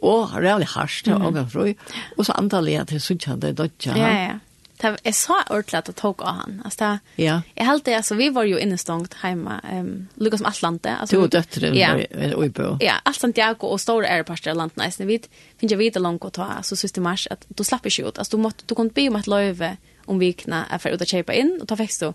og 0.02 0.32
rævlig 0.34 0.68
harsht, 0.74 1.06
mm. 1.06 1.24
og 1.24 1.44
frøy, 1.52 1.74
og 2.18 2.26
så 2.26 2.34
antallet 2.38 2.80
at 2.80 2.92
jeg 2.92 3.02
synes 3.02 3.24
han 3.30 3.42
det 3.42 3.56
dødja. 3.58 3.96
Ja, 3.96 4.14
ja. 4.22 4.40
Det 4.82 4.98
er 5.04 5.14
så 5.14 5.36
ordentlig 5.46 5.78
at 5.78 5.86
det 5.86 5.94
tok 6.00 6.24
av 6.26 6.40
han. 6.40 6.56
Altså, 6.66 6.84
det, 6.84 7.22
ja. 7.22 7.36
Jeg 7.54 7.66
held 7.68 7.84
det, 7.86 7.92
altså, 7.94 8.16
vi 8.18 8.26
var 8.34 8.48
jo 8.50 8.58
innestångt 8.58 9.14
hjemme, 9.22 9.60
um, 9.70 9.92
lukket 10.18 10.42
som 10.42 10.48
Atlante. 10.50 10.96
Altså, 11.04 11.16
du 11.16 11.22
og 11.22 11.30
døtteren 11.30 11.76
ja. 11.78 11.92
Er, 11.94 12.32
i 12.32 12.34
Uibø. 12.34 12.72
Ja, 12.82 12.96
alt 13.06 13.20
Santiago 13.20 13.70
og 13.70 13.78
store 13.80 14.10
æreparster 14.10 14.50
av 14.50 14.58
landet. 14.58 14.98
Jeg 14.98 15.06
vi 15.06 15.20
finner 15.60 15.76
jeg 15.76 15.82
videre 15.84 16.02
langt 16.02 16.26
å 16.26 16.32
ta, 16.34 16.48
altså, 16.58 16.74
synes 16.74 16.98
det 16.98 17.06
mars, 17.06 17.28
at 17.30 17.46
du 17.46 17.62
slapp 17.62 17.86
ikke 17.86 18.08
ut. 18.08 18.18
Altså, 18.18 18.34
du, 18.34 18.42
måtte, 18.42 18.66
du 18.66 18.74
kunne 18.74 18.90
be 18.90 19.06
om 19.12 19.20
et 19.20 19.30
løyve 19.30 19.76
om 20.10 20.18
vikene 20.18 20.64
er 20.66 20.82
for 20.82 20.90
ut 20.90 21.04
å 21.04 21.12
kjøpe 21.14 21.36
inn, 21.38 21.60
og 21.62 21.70
ta 21.70 21.78
fikk 21.78 22.00
du 22.02 22.08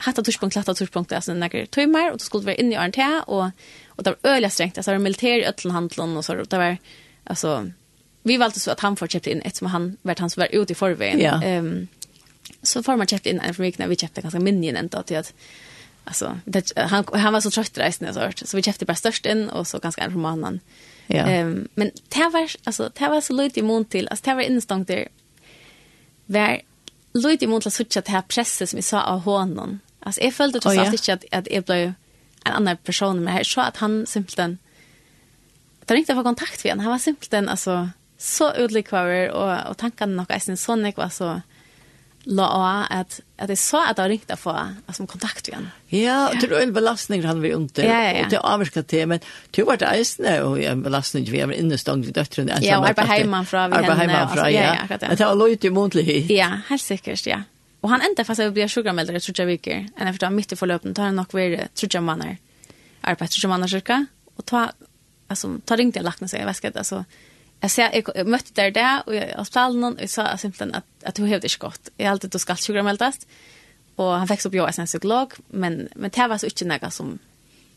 hatta 0.00 0.22
tuschpunkt 0.22 0.52
klatta 0.52 0.74
tuschpunkt 0.74 1.12
alltså 1.12 1.34
några 1.34 1.66
timmar 1.66 2.10
och 2.10 2.18
då 2.18 2.24
skulle 2.24 2.44
vara 2.44 2.54
inne 2.54 2.74
i 2.74 2.78
RNT 2.78 2.98
och 3.26 3.50
Och 3.90 4.02
det 4.02 4.10
var 4.10 4.30
öliga 4.30 4.50
strängt. 4.50 4.78
Alltså 4.78 4.90
det 4.90 4.96
var 4.96 5.02
militär 5.02 5.38
i 5.38 5.44
ötlenhandlen 5.44 6.16
och 6.16 6.24
så. 6.24 6.34
Det 6.34 6.58
var, 6.58 6.76
alltså, 7.24 7.70
vi 8.22 8.36
valde 8.36 8.60
så 8.60 8.70
att 8.70 8.80
han 8.80 8.96
får 8.96 9.06
köpt 9.06 9.26
in 9.26 9.42
ett 9.42 9.56
som 9.56 9.66
han, 9.66 9.96
vart 10.02 10.18
han 10.18 10.30
så 10.30 10.40
var 10.40 10.48
ute 10.52 10.72
i 10.72 10.76
förvägen. 10.76 11.20
Ja. 11.42 11.58
Um, 11.58 11.88
så 12.62 12.82
får 12.82 12.96
man 12.96 13.06
köpt 13.06 13.26
in 13.26 13.40
en 13.40 13.54
för 13.54 13.62
mycket 13.62 13.78
när 13.78 13.88
vi 13.88 13.96
köpte 13.96 14.20
ganska 14.20 14.40
minion 14.40 14.76
ändå 14.76 15.02
till 15.02 15.16
att 15.16 15.34
alltså 16.04 16.38
det, 16.44 16.72
han 16.76 17.04
han 17.12 17.32
var 17.32 17.40
så 17.40 17.50
trött 17.50 17.78
rejsen 17.78 18.14
så 18.14 18.46
så 18.46 18.56
vi 18.56 18.62
köpte 18.62 18.84
bara 18.84 18.94
störst 18.94 19.26
in 19.26 19.48
och 19.48 19.66
så 19.66 19.78
ganska 19.78 20.02
en 20.02 20.12
från. 20.12 20.60
Ja. 21.06 21.26
Ehm 21.26 21.68
men 21.74 21.90
det 22.08 22.28
var 22.32 22.50
alltså 22.64 22.90
det 22.98 23.08
var 23.08 23.20
så 23.20 23.32
lite 23.32 23.60
imot 23.60 23.90
till 23.90 24.08
alltså 24.08 24.30
det 24.30 24.34
var 24.34 24.42
instängt 24.42 24.88
där 24.88 25.08
var 26.26 26.60
lite 27.12 27.44
imot 27.44 27.66
att 27.66 27.72
switcha 27.72 28.02
till 28.02 28.14
här 28.14 28.22
presset 28.22 28.70
som 28.70 28.76
vi 28.76 28.82
sa 28.82 29.02
av 29.02 29.20
honom. 29.20 29.80
Alltså 30.00 30.20
jag 30.20 30.34
följde 30.34 30.58
totalt 30.58 30.78
oh, 30.78 30.84
ja. 30.84 30.92
inte 30.92 31.12
att 31.12 31.38
att 31.38 31.48
jag 31.50 31.64
blev 31.64 31.92
en 32.44 32.52
annan 32.52 32.76
person 32.76 33.24
med 33.24 33.32
här 33.32 33.44
så 33.44 33.60
att 33.60 33.76
han 33.76 34.06
simpelthen 34.06 34.58
Det 35.86 35.94
ringte 35.94 36.14
få 36.14 36.22
kontakt 36.22 36.64
med 36.64 36.70
han. 36.72 36.80
Han 36.80 36.90
var 36.90 36.98
simpelthen 36.98 37.48
alltså 37.48 37.88
så 38.18 38.64
odlig 38.64 38.86
kvar 38.86 39.28
och 39.28 39.70
och 39.70 39.76
tankarna 39.76 40.12
nog 40.16 40.26
är 40.28 40.56
så 40.56 40.76
nek 40.76 40.96
var 40.96 41.08
så 41.08 41.40
la 42.24 42.84
att 42.90 43.20
att 43.36 43.48
det 43.48 43.56
så 43.56 43.84
att 43.90 43.98
jag 43.98 44.10
ringde 44.10 44.36
få 44.36 44.50
alltså 44.86 45.06
kontakt 45.06 45.48
igen. 45.48 45.70
Ja, 45.86 46.30
det 46.40 46.46
är 46.46 46.62
en 46.62 46.72
belastning 46.72 47.24
han 47.24 47.40
vi 47.40 47.52
inte 47.52 47.82
och 47.82 48.30
det 48.30 48.38
avskar 48.38 48.82
til, 48.82 49.06
men 49.06 49.20
det 49.50 49.62
var 49.62 49.76
det 49.76 49.86
eisende 49.86 50.42
och 50.42 50.60
en 50.60 50.82
belastning 50.82 51.24
vi 51.30 51.40
har 51.40 51.52
inne 51.52 51.78
stång 51.78 52.02
vid 52.02 52.14
döttren 52.14 52.46
där. 52.46 52.58
Ja, 52.62 52.80
var 52.80 53.04
hemma 53.04 53.44
från 53.44 53.70
vi 53.70 53.76
henne. 53.76 54.28
Ja, 54.36 54.50
ja, 54.50 54.76
ja. 55.00 55.14
Det 55.16 55.24
har 55.24 55.34
lojt 55.34 55.64
i 55.64 56.02
hit. 56.02 56.30
Ja, 56.30 56.60
helt 56.68 56.82
sikkert, 56.82 57.26
ja. 57.26 57.42
Og 57.80 57.90
han 57.90 58.02
ända 58.02 58.24
fast 58.24 58.40
jag 58.40 58.52
blir 58.52 58.68
sugarmelder 58.68 59.16
i 59.16 59.20
trutja 59.20 59.44
viker. 59.44 59.86
enn 59.96 60.06
jeg 60.06 60.14
forstår 60.14 60.30
midt 60.30 60.52
i 60.52 60.56
förlöpen 60.56 60.94
tar 60.94 61.04
han 61.04 61.16
nok 61.16 61.32
vært 61.34 61.74
trutja 61.74 62.00
Manner, 62.00 62.36
arbeid 63.00 63.30
trutja 63.30 63.48
Manner 63.48 63.68
cirka. 63.68 64.06
og 64.36 64.46
ta, 64.46 64.70
altså, 65.28 65.60
ta 65.66 65.76
ringte 65.76 65.98
jeg 65.98 66.04
jag 66.04 66.04
lackna 66.04 66.28
sig 66.28 66.42
i 66.42 66.44
väsket. 66.44 66.76
altså, 66.76 67.04
jeg, 67.62 67.70
ser, 67.70 67.90
jeg, 67.92 68.04
jag 68.16 68.26
mötte 68.26 68.52
der, 68.56 68.70
det 68.70 69.14
jeg 69.14 69.34
har 69.36 69.44
spalt 69.44 69.76
noen, 69.76 69.94
og 69.94 70.00
jeg 70.00 70.10
sa 70.10 70.36
simpelthen 70.36 70.74
at, 70.74 70.84
att 71.04 71.18
hon 71.18 71.26
hövde 71.26 71.46
inte 71.46 71.58
gott. 71.58 71.88
Jag 71.96 72.06
alltid 72.06 72.30
då 72.30 72.38
skal 72.38 72.56
sugarmeldast. 72.56 73.26
og 74.00 74.18
han 74.18 74.28
fick 74.28 74.40
så 74.40 74.50
bjöd 74.50 74.78
en 74.78 74.86
psykolog. 74.86 75.32
Men, 75.48 75.88
men 75.96 76.10
det 76.10 76.28
var 76.28 76.38
så 76.38 76.46
ikke 76.46 76.68
noe 76.68 76.90
som 76.90 77.18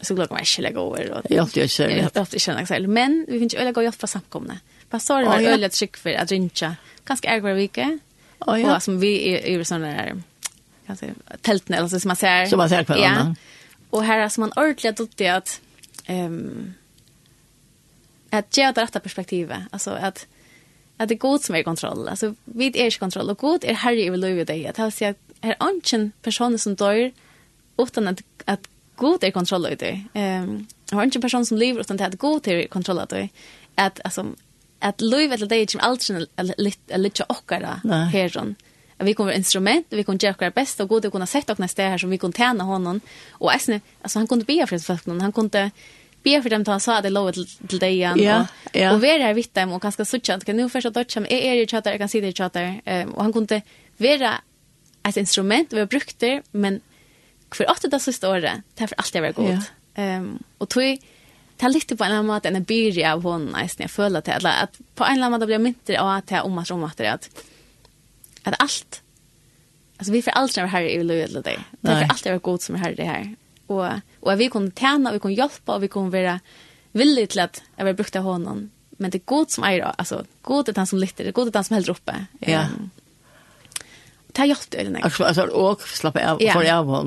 psykologen 0.01 0.35
var 0.35 0.39
ikke 0.43 0.67
inte 0.67 0.79
over, 0.79 1.11
og 1.13 1.29
jeg 1.29 1.39
har 1.39 1.47
ikke, 1.47 1.83
jeg 1.83 1.97
Jag 1.97 2.03
har 2.03 2.19
alltid 2.19 2.41
känner. 2.41 2.87
Men 2.87 3.25
vi 3.27 3.39
finner 3.39 3.45
ikke 3.45 3.61
öliga 3.61 3.73
gå 3.73 3.81
hjälp 3.81 4.09
samkomne, 4.09 4.59
Pastoren 4.89 5.25
Pastorer 5.25 5.43
var 5.47 5.53
öliga 5.53 5.69
tryck 5.69 5.97
for 5.97 6.09
at 6.09 6.31
rinja. 6.31 6.75
Ganska 7.05 7.29
ärgåra 7.29 7.53
vike. 7.53 7.99
Oh, 8.47 8.61
ja. 8.61 8.75
Och 8.75 8.83
som 8.83 8.99
vi 8.99 9.29
är 9.29 9.61
i 9.61 9.65
sådana 9.65 9.87
där 9.87 10.23
alltså, 10.87 11.05
eller 11.05 11.77
alltså 11.77 11.99
som 11.99 12.07
man 12.07 12.15
ser. 12.15 12.45
Som 12.45 12.57
man 12.57 12.69
ser 12.69 12.83
på 12.83 12.97
ja. 12.97 13.35
Och 13.89 14.03
här 14.03 14.19
är 14.19 14.29
som 14.29 14.41
man 14.41 14.51
ordentligt 14.55 14.97
duktig 14.97 15.27
att 15.27 15.61
um, 16.09 16.73
att 18.29 18.57
ge 18.57 18.71
det 18.71 18.81
rätta 18.81 18.99
perspektivet. 18.99 19.59
Alltså 19.71 19.91
att 19.91 20.27
att 20.97 21.09
det 21.09 21.15
är 21.15 21.17
god 21.17 21.41
som 21.41 21.55
är 21.55 21.59
i 21.59 21.63
kontroll. 21.63 22.07
Alltså 22.07 22.35
vid 22.45 22.75
är 22.75 22.87
i 22.87 22.91
kontroll 22.91 23.29
och 23.29 23.37
god 23.37 23.63
är 23.63 23.73
herre 23.73 24.07
över 24.07 24.17
livet 24.17 24.47
dig. 24.47 24.67
Att 24.67 24.79
alltså 24.79 25.05
att 25.05 25.17
är 25.41 25.55
ingen 25.61 26.11
personer 26.21 26.57
som 26.57 26.75
dör 26.75 27.11
utan 27.77 28.07
att 28.07 28.21
att 28.45 28.67
god 28.95 29.23
är 29.23 29.31
kontroll 29.31 29.65
över 29.65 29.75
dig. 29.75 30.05
Ehm 30.13 30.67
har 30.91 31.03
inte 31.03 31.19
person 31.19 31.45
som 31.45 31.57
lever 31.57 31.81
utan 31.81 32.01
att 32.01 32.17
god 32.17 32.47
är 32.47 32.67
kontroll 32.67 32.97
över 32.97 33.07
dig. 33.07 33.31
Att 33.75 33.99
alltså 34.03 34.25
at 34.83 35.01
livet 35.01 35.37
eller 35.37 35.47
det 35.47 35.71
som 35.71 35.81
alltid 35.81 36.27
att 36.35 36.99
lite 36.99 37.25
okkara 37.29 37.81
herron. 38.11 38.55
Vi 38.97 39.13
kommer 39.13 39.31
instrument, 39.31 39.87
vi 39.89 40.03
kommer 40.03 40.23
göra 40.23 40.35
våra 40.39 40.51
bästa 40.51 40.83
och 40.83 40.89
goda 40.89 41.11
kunna 41.11 41.25
sätta 41.25 41.53
oss 41.53 41.59
nästa 41.59 41.81
här 41.81 41.97
som 41.97 42.09
vi 42.09 42.17
kunde 42.17 42.37
tjäna 42.37 42.63
honom. 42.63 43.01
Och 43.31 43.53
Esne, 43.53 43.81
alltså 44.01 44.19
han 44.19 44.27
kunde 44.27 44.45
be 44.45 44.67
för 44.67 44.79
folk, 44.79 45.05
han 45.05 45.31
kunde 45.31 45.71
be 46.23 46.41
för 46.41 46.49
dem 46.49 46.63
till 46.63 46.71
han 46.71 46.79
sa 46.79 47.01
det 47.01 47.09
lov 47.09 47.31
till 47.67 47.79
dig 47.79 47.93
igen. 47.93 48.19
Ja, 48.19 48.47
ja. 48.71 48.93
Och 48.93 49.03
vi 49.03 49.09
är 49.09 49.19
här 49.19 49.33
vitt 49.33 49.53
dem 49.53 49.71
och 49.71 49.81
ganska 49.81 50.05
suttjant. 50.05 50.45
Kan 50.45 50.57
nu 50.57 50.69
först 50.69 50.87
att 50.87 50.93
dörr 50.93 51.05
som 51.07 51.25
är 51.25 51.29
er 51.29 51.55
i 51.61 51.67
tjatar, 51.67 51.91
jag 51.91 51.99
kan 51.99 52.09
se 52.09 52.21
det 52.21 52.27
i 52.27 52.33
tjatar. 52.33 52.81
Och 53.15 53.23
han 53.23 53.33
kunde 53.33 53.61
vara 53.97 54.33
ett 55.03 55.17
instrument, 55.17 55.73
vi 55.73 55.79
har 55.79 55.85
brukt 55.85 56.19
det, 56.19 56.41
men 56.51 56.81
för 57.51 57.71
åtta 57.71 57.87
det 57.87 57.99
sista 57.99 58.29
året, 58.29 58.61
det 58.75 58.83
är 58.83 58.87
för 58.87 58.95
allt 58.97 59.15
jag 59.15 59.21
var 59.21 59.31
god. 59.31 59.59
Ja. 59.95 60.17
Um, 60.17 60.43
och 60.57 60.69
tog 60.69 60.97
det 61.57 61.67
er 61.67 61.73
litt 61.73 61.91
på 61.93 62.03
en 62.03 62.09
eller 62.09 62.19
annen 62.19 62.31
måte 62.31 62.49
enn 62.49 62.59
jeg 62.59 62.67
byr 62.67 62.99
av 63.07 63.25
när 63.39 63.69
jag 63.77 63.91
føler 63.91 64.21
til, 64.21 64.33
eller 64.33 64.63
att 64.63 64.79
på 64.95 65.03
en 65.03 65.11
eller 65.13 65.25
annen 65.25 65.39
måte 65.39 65.45
blir 65.45 65.55
jeg 65.55 65.63
myntere 65.63 66.01
av 66.01 66.17
at 66.17 66.31
jeg 66.31 66.43
omhatt, 66.43 66.71
omhatt, 66.71 66.99
att 66.99 67.29
att 68.43 68.55
allt 68.59 69.01
alltså 69.97 70.11
vi 70.11 70.21
får 70.21 70.31
aldri 70.31 70.61
være 70.61 70.67
här 70.67 70.81
i 70.81 71.03
løy 71.03 71.21
eller 71.21 71.41
det, 71.41 71.59
det 71.81 71.91
er 71.91 72.09
alltid 72.09 72.31
være 72.31 72.39
god 72.39 72.61
som 72.61 72.75
er 72.75 72.79
herre 72.79 72.95
det 72.95 73.05
här 73.05 73.35
och 73.67 73.89
och 74.19 74.39
vi 74.39 74.49
kunde 74.49 74.71
tjäna 74.71 75.11
vi 75.11 75.19
kunde 75.19 75.37
hjälpa 75.37 75.75
och 75.75 75.83
vi 75.83 75.87
kunde 75.87 76.17
vara 76.17 76.39
villige 76.91 77.27
till 77.27 77.39
att 77.39 77.61
jag 77.75 77.85
vill 77.85 77.95
brukta 77.95 78.19
honom 78.19 78.69
men 78.97 79.11
det 79.11 79.17
är 79.17 79.25
god 79.25 79.51
som 79.51 79.63
är 79.63 79.67
eier, 79.67 79.95
altså 79.97 80.25
god 80.41 80.69
er 80.69 80.73
den 80.73 80.87
som 80.87 80.99
lytter, 80.99 81.31
god 81.31 81.47
er 81.47 81.51
den 81.51 81.63
som 81.63 81.73
häller 81.73 81.89
uppe 81.89 82.25
Ja. 82.39 82.65
Um, 82.65 82.91
ta 84.33 84.45
hjälpte 84.45 84.77
eller 84.77 84.91
nej. 84.91 85.01
Alltså 85.03 85.23
alltså 85.23 85.43
och 85.43 85.81
slappa 85.81 86.31
av 86.31 86.37
för 86.53 86.63
jag 86.63 86.83
var 86.83 87.03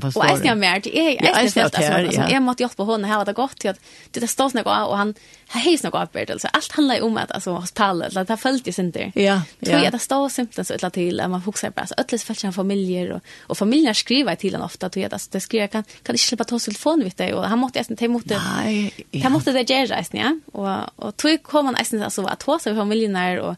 på 0.00 0.20
Och 0.20 0.26
jag 0.26 0.38
snär 0.38 0.54
mer 0.54 0.80
till 0.80 0.92
jag 1.20 1.44
jag 1.44 1.52
snär 1.72 2.04
alltså 2.04 2.22
jag 2.30 2.42
måste 2.42 2.62
hjälpa 2.62 2.82
honom 2.82 3.10
här 3.10 3.24
det 3.24 3.32
gott 3.32 3.58
till 3.58 3.70
att 3.70 3.80
det 4.10 4.28
står 4.28 4.48
av, 4.66 4.88
och 4.88 4.96
han 4.96 5.14
hejs 5.48 5.82
något 5.82 5.94
arbete 5.94 6.32
alltså 6.32 6.48
allt 6.52 6.72
handlar 6.72 7.02
om 7.02 7.16
att 7.16 7.32
alltså 7.32 7.50
hospitalet, 7.50 8.10
eller 8.10 8.24
det 8.24 8.32
har 8.32 8.36
följdes 8.36 8.78
inte. 8.78 9.12
Ja. 9.14 9.42
Tror 9.64 9.78
jag 9.78 9.92
det 9.92 9.98
står 9.98 10.28
simpelt 10.28 10.68
så 10.68 10.74
utla 10.74 10.90
till 10.90 11.20
att 11.20 11.30
man 11.30 11.42
fokuserar 11.42 11.70
på 11.70 11.80
alltså 11.80 11.94
ölles 11.98 12.24
fällan 12.24 12.52
familjer 12.52 13.12
och 13.12 13.22
och 13.40 13.58
familjer 13.58 13.92
skriver 13.92 14.34
till 14.34 14.54
han 14.54 14.62
ofta 14.62 14.88
tror 14.88 15.02
jag 15.02 15.20
det 15.32 15.40
skriver 15.40 15.66
kan 15.66 15.84
kan 16.02 16.14
inte 16.14 16.24
släppa 16.24 16.44
ta 16.44 16.58
telefon 16.58 17.04
vid 17.04 17.12
dig 17.12 17.34
och 17.34 17.44
han 17.44 17.58
måste 17.58 17.78
nästan 17.78 17.96
ta 17.96 18.04
emot 18.04 18.22
det. 18.26 18.40
Nej. 18.64 18.94
Han 19.22 19.32
måste 19.32 19.52
det 19.52 19.70
göra 19.70 19.96
nästan 19.96 20.20
ja 20.20 20.40
och 20.52 21.06
och 21.06 21.16
tror 21.16 21.36
kommer 21.36 21.72
nästan 21.72 22.02
alltså 22.02 22.24
att 22.24 22.40
ta 22.40 22.58
familjen 22.58 22.76
familjerna 22.76 23.42
och 23.42 23.56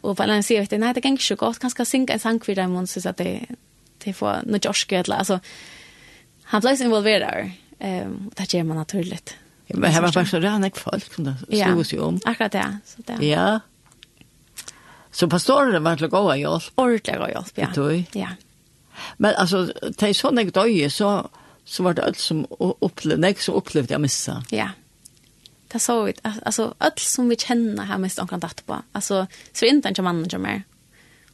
och 0.00 0.16
på 0.16 0.22
balansera 0.22 0.62
ut 0.62 0.70
det. 0.70 0.78
Nej, 0.78 0.94
det 0.94 1.00
kan 1.00 1.10
inte 1.10 1.24
så 1.24 1.34
gott, 1.34 1.58
Kanske 1.58 1.84
synka 1.84 2.12
en 2.12 2.18
sang 2.18 2.40
för 2.40 2.54
dem 2.54 2.70
mån 2.70 2.86
så 2.86 3.08
att 3.08 3.16
det 3.16 3.46
det 4.04 4.12
får 4.12 4.36
något 4.46 4.64
jorske 4.64 4.96
eller 4.96 5.16
alltså 5.16 5.40
han 6.42 6.60
blir 6.60 6.76
så 6.76 6.84
involverad. 6.84 7.50
Ehm 7.78 8.06
um, 8.06 8.30
det 8.36 8.54
gör 8.54 8.64
man 8.64 8.76
naturligt. 8.76 9.36
Ja, 9.66 9.76
men 9.76 9.90
här 9.90 10.02
var 10.02 10.12
faktiskt 10.12 10.34
redan 10.34 10.64
ett 10.64 10.78
folk 10.78 11.14
som 11.14 11.24
det 11.24 11.64
slog 11.64 11.86
sig 11.86 12.00
om. 12.00 12.20
Akkurat 12.24 12.52
det. 12.52 12.78
Så 12.84 13.02
det. 13.02 13.26
Ja. 13.26 13.60
Så 15.10 15.28
pastoren 15.28 15.84
var 15.84 15.96
till 15.96 16.06
goda 16.06 16.36
hjälp. 16.36 16.62
Ordentliga 16.74 17.16
goda 17.16 17.30
hjälp, 17.30 17.52
ja. 17.54 17.68
Det 17.74 18.04
Ja. 18.12 18.28
Men 19.16 19.34
alltså, 19.34 19.72
det 19.98 20.02
är 20.02 20.14
sådana 20.14 20.42
döje 20.42 20.90
så, 20.90 21.28
så 21.64 21.82
var 21.82 21.94
det 21.94 22.04
allt 22.04 22.18
som 22.18 22.46
upplevde, 22.80 23.20
nej, 23.20 23.34
som 23.34 23.54
upplevde 23.54 23.94
jag 23.94 24.00
missa. 24.00 24.44
Ja 24.50 24.68
det 25.68 25.78
så 25.78 26.04
vi, 26.04 26.14
alltså 26.22 26.74
allt 26.78 26.98
som 26.98 27.28
vi 27.28 27.36
känner 27.36 27.84
här 27.84 27.98
mest 27.98 28.18
omkring 28.18 28.40
datter 28.40 28.64
på. 28.64 28.82
Alltså 28.92 29.26
så 29.52 29.64
inte 29.64 29.88
en 29.88 30.04
mannen 30.04 30.30
som 30.30 30.42
mer. 30.42 30.62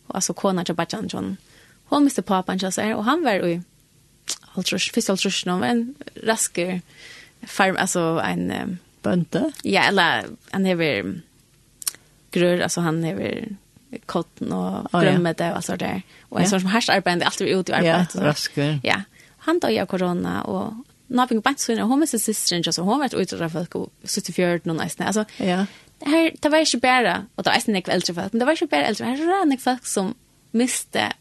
Och 0.06 0.14
alltså 0.14 0.34
kona 0.34 0.64
jag 0.66 0.76
Bajan, 0.76 1.08
John. 1.08 1.36
Hon 1.84 2.04
miste 2.04 2.22
pappan 2.22 2.58
jag 2.62 2.72
säger 2.72 2.96
och 2.96 3.04
han 3.04 3.24
var 3.24 3.32
ju 3.32 3.62
Altrus, 4.54 4.92
fyrst 4.92 5.10
altrus 5.10 5.46
någon 5.46 5.62
en 5.62 5.94
rasker 6.22 6.80
farm 7.42 7.76
alltså 7.78 8.22
en 8.24 8.50
um, 8.50 8.78
Bønte? 9.02 9.52
Ja, 9.62 9.82
eller 9.82 10.24
han 10.50 10.64
hever 10.64 11.20
grör 12.30 12.60
alltså 12.60 12.80
han 12.80 13.04
hever 13.04 13.48
kotten 14.06 14.52
och 14.52 15.00
drömmet 15.00 15.40
oh, 15.40 15.46
ja. 15.46 15.50
och 15.50 15.56
allt 15.56 15.64
sånt 15.64 15.80
där. 15.80 16.02
Och 16.28 16.38
en 16.38 16.44
ja. 16.44 16.50
sån 16.50 16.60
som 16.60 16.68
härskarbeid, 16.68 17.22
alltid 17.22 17.48
ute 17.48 17.72
i 17.72 17.74
arbetet. 17.74 18.14
Ja, 18.14 18.24
rasker. 18.26 18.80
Ja, 18.82 19.02
han 19.38 19.58
dog 19.58 19.78
av 19.78 19.86
corona 19.86 20.42
och 20.42 20.72
napping 21.14 21.42
på 21.42 21.54
så 21.56 21.80
hon 21.80 22.06
sin 22.06 22.20
systern 22.20 22.62
just 22.62 22.78
hon 22.78 22.98
var 22.98 23.14
ut 23.20 23.30
där 23.30 23.48
folk 23.48 23.74
och 23.74 23.92
så 24.04 24.20
till 24.20 24.34
fjärd 24.34 24.66
någon 24.66 24.76
nästan 24.76 25.06
alltså 25.06 25.24
ja. 25.36 25.66
här 26.00 26.32
det 26.40 26.48
var 26.48 26.58
ju 26.58 26.78
bara 26.78 27.26
och 27.34 27.46
var 27.46 27.52
är 27.52 27.72
det 27.72 27.88
äldre 27.88 28.14
folk 28.14 28.32
men 28.32 28.38
det 28.38 28.44
var 28.44 28.56
ju 28.60 28.66
bara 28.66 28.84
äldre 28.84 29.04
här 29.04 29.16
var 29.26 29.46
det 29.50 29.58
folk 29.58 29.86
som 29.86 30.14
miste 30.50 31.12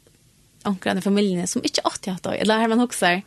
onklarna 0.64 1.00
i 1.00 1.02
familjen 1.02 1.48
som 1.48 1.64
inte 1.64 1.82
åt 1.84 2.08
jag 2.08 2.18
då 2.22 2.30
eller 2.30 2.58
här 2.58 2.68
man 2.68 2.80
huxar 2.80 3.22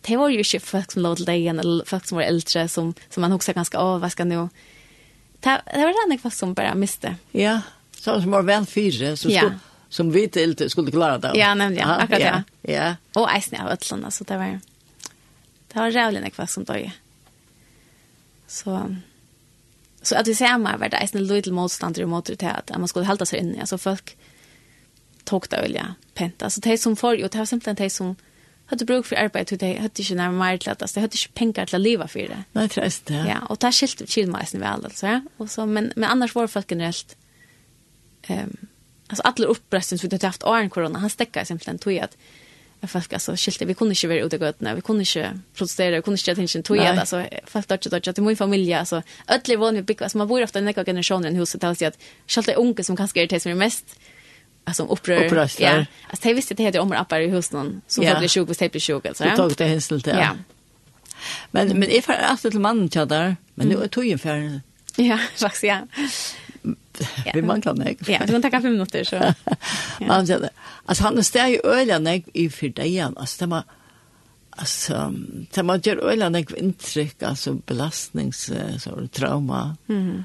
det 0.00 0.16
var 0.16 0.28
ju 0.28 0.44
shit 0.44 0.62
folk 0.62 0.92
som 0.92 1.02
låg 1.02 1.24
dig 1.26 1.48
eller 1.48 1.84
folk 1.84 2.06
som 2.06 2.16
var 2.16 2.22
äldre 2.22 2.68
som 2.68 2.94
som 3.10 3.20
man 3.20 3.32
huxar 3.32 3.54
ganska 3.54 3.78
av 3.78 4.00
vad 4.00 4.12
ska 4.12 4.24
nu 4.24 4.48
det 5.40 5.62
det 5.74 5.78
var 5.78 6.10
det 6.10 6.18
folk 6.18 6.34
som 6.34 6.54
bara 6.54 6.74
miste 6.74 7.16
ja 7.30 7.60
så 8.00 8.20
som 8.20 8.30
var 8.30 8.42
vel 8.42 8.66
fyra 8.66 9.16
så 9.16 9.30
ja. 9.30 9.40
skulle, 9.40 9.58
som 9.88 10.12
vi 10.12 10.22
inte 10.22 10.70
skulle 10.70 10.90
klara 10.90 11.18
det 11.18 11.32
ja 11.34 11.54
nämligen 11.54 11.88
akkurat 11.88 12.20
ja 12.20 12.42
ja. 12.62 12.96
och 13.14 13.30
eisen 13.30 13.60
av 13.60 13.68
ötlarna 13.68 14.10
så 14.10 14.24
det 14.24 14.36
var 14.36 14.60
Det 15.68 15.76
var 15.78 15.92
rævlig 15.92 16.24
nekva 16.24 16.46
som 16.48 16.64
døg. 16.68 16.88
Så, 18.48 18.74
så 20.02 20.16
at 20.16 20.28
vi 20.28 20.36
ser 20.38 20.56
meg 20.62 20.80
var 20.80 20.92
det 20.92 21.02
eisen 21.02 21.26
lydel 21.26 21.52
motstander 21.56 22.06
og 22.06 22.14
måter 22.14 22.38
til 22.40 22.48
at 22.54 22.72
man 22.72 22.88
skulle 22.88 23.08
hålla 23.08 23.28
seg 23.28 23.42
inne. 23.42 23.60
Altså 23.60 23.76
folk 23.80 24.14
tok 25.28 25.50
det 25.52 25.60
olja 25.66 25.90
pent. 26.16 26.42
Altså 26.42 26.64
de 26.64 26.76
som 26.80 26.96
får, 26.96 27.20
jo 27.20 27.28
det 27.28 27.42
var 27.42 27.50
simpelthen 27.50 27.82
de 27.82 27.90
som 27.92 28.16
hadde 28.68 28.84
bruk 28.88 29.06
for 29.08 29.16
arbeid, 29.20 29.52
de 29.60 29.70
hadde 29.80 30.02
ikke 30.02 30.16
nærmere 30.18 30.58
til 30.60 30.70
at, 30.74 30.82
de 30.94 31.00
hadde 31.00 31.16
ikke 31.16 31.36
penger 31.40 31.70
til 31.70 31.78
å 31.78 31.82
leve 31.82 32.08
for 32.12 32.32
det. 32.32 32.40
Nei, 32.56 32.66
det 32.68 32.82
er 32.84 32.96
det. 33.10 33.20
Ja, 33.30 33.38
og 33.48 33.60
det 33.60 33.70
er 33.70 33.76
skilt 33.76 34.02
til 34.04 34.28
meg 34.28 34.44
alltså. 34.44 34.60
vel, 34.60 34.84
altså. 34.90 35.06
Ja? 35.06 35.46
Så, 35.48 35.64
men, 35.68 35.92
men 35.96 36.08
annars 36.08 36.34
var 36.36 36.50
folk 36.52 36.68
generelt, 36.72 37.16
um, 38.28 38.52
altså 39.08 39.24
alle 39.30 39.48
opprøstene 39.54 40.00
som 40.00 40.08
vi 40.10 40.18
hadde 40.18 40.32
haft 40.34 40.44
åren 40.44 40.68
korona, 40.72 41.00
han 41.00 41.12
stekket 41.12 41.48
simpelthen 41.48 41.80
tog 41.80 41.96
at, 42.08 42.18
folk 42.86 43.12
alltså 43.12 43.36
skilte 43.36 43.64
vi 43.64 43.74
kunde 43.74 43.92
inte 43.92 44.08
vara 44.08 44.18
ute 44.18 44.38
gott 44.38 44.60
när 44.60 44.74
vi 44.74 44.80
kunde 44.80 45.00
inte 45.00 45.38
protestera 45.54 45.96
vi 45.96 46.02
kunde 46.02 46.20
inte 46.20 46.34
tänka 46.34 46.58
inte 46.58 46.68
tog 46.68 46.78
alltså 46.78 47.24
folk 47.46 47.68
dodge 47.68 47.90
dodge 47.90 48.14
till 48.14 48.22
min 48.22 48.36
familj 48.36 48.74
alltså 48.74 49.02
ödle 49.28 49.56
var 49.56 49.72
vi 49.72 49.82
bygga 49.82 50.04
alltså 50.04 50.18
man 50.18 50.28
bor 50.28 50.42
ofta 50.42 50.58
i 50.58 50.62
näka 50.62 50.84
generationen 50.84 51.36
huset 51.36 51.64
alltså 51.64 51.86
att 51.86 51.98
skilte 52.26 52.56
onkel 52.56 52.84
som 52.84 52.96
kanske 52.96 53.22
är 53.22 53.26
det 53.26 53.40
som 53.40 53.52
är 53.52 53.56
mest 53.56 53.84
alltså 54.64 54.86
upprör 54.86 55.24
upprör 55.24 55.50
ja 55.58 55.84
alltså 56.10 56.28
det 56.28 56.34
visste 56.34 56.54
det 56.54 56.62
heter 56.62 56.80
om 56.80 56.92
appar 56.92 57.20
i 57.20 57.28
huset 57.28 57.52
någon 57.52 57.80
så 57.86 58.02
folk 58.02 58.18
blir 58.18 58.28
sjuk 58.28 58.48
och 58.48 58.54
stäpp 58.54 58.72
blir 58.72 58.80
sjuk 58.80 59.06
alltså 59.06 59.24
det 59.24 59.36
tog 59.36 59.52
det 59.52 59.64
hänsel 59.64 60.02
till 60.02 60.12
ja. 60.12 60.36
Men 61.50 61.68
men 61.68 61.90
är 61.90 62.00
för 62.00 62.12
alltså 62.12 62.50
till 62.50 62.60
mannen 62.60 62.90
tjadar 62.90 63.36
men 63.54 63.68
nu 63.68 63.82
är 63.82 63.88
tojen 63.88 64.18
för 64.18 64.60
ja 64.96 65.18
faktiskt 65.36 65.64
ja. 65.64 65.86
Ja, 67.24 67.32
vi 67.34 67.42
manglar 67.42 67.74
nek. 67.74 68.08
Ja, 68.08 68.18
du 68.26 68.32
kan 68.32 68.42
takka 68.42 68.60
fem 68.60 68.72
minutter, 68.72 69.04
så. 69.04 69.16
Ja. 69.16 69.32
Man 70.06 70.26
sier 70.26 70.42
det. 70.42 70.50
Altså, 70.86 71.04
han 71.08 71.18
er 71.18 71.26
steg 71.26 71.58
i 71.58 71.60
øyla 71.64 71.98
nek 72.02 72.30
i 72.34 72.48
fyrdeien. 72.48 73.14
Altså, 73.16 73.44
det 73.44 73.50
var, 73.50 73.68
altså, 74.58 75.02
det 75.54 75.66
var 75.66 75.84
gjør 75.84 76.02
øyla 76.10 76.30
nek 76.34 76.52
inntrykk, 76.56 77.22
altså, 77.22 77.54
belastnings, 77.66 78.48
så, 78.82 78.96
trauma. 79.12 79.76
Mm. 79.86 80.24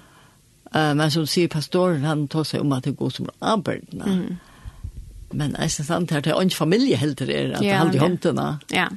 Uh, 0.73 0.93
men 0.97 1.11
som 1.13 1.27
sier 1.29 1.51
pastoren, 1.53 2.05
han 2.07 2.27
tar 2.27 2.47
seg 2.49 2.65
om 2.65 2.73
at 2.73 2.87
det 2.87 2.95
går 2.97 3.13
som 3.13 3.29
arbeidene. 3.41 4.17
Mm. 4.17 4.41
Men 5.33 5.55
jeg 5.59 5.71
synes 5.71 5.89
han 5.89 6.07
tar 6.09 6.21
til 6.25 6.37
ånd 6.37 6.53
familie 6.53 6.97
helt 6.97 7.17
til 7.17 7.29
det, 7.29 7.41
at 7.57 7.65
ja, 7.65 7.77
han 7.77 7.87
holder 7.87 7.99
i 7.99 8.05
håndene. 8.05 8.47
Ja, 8.73 8.87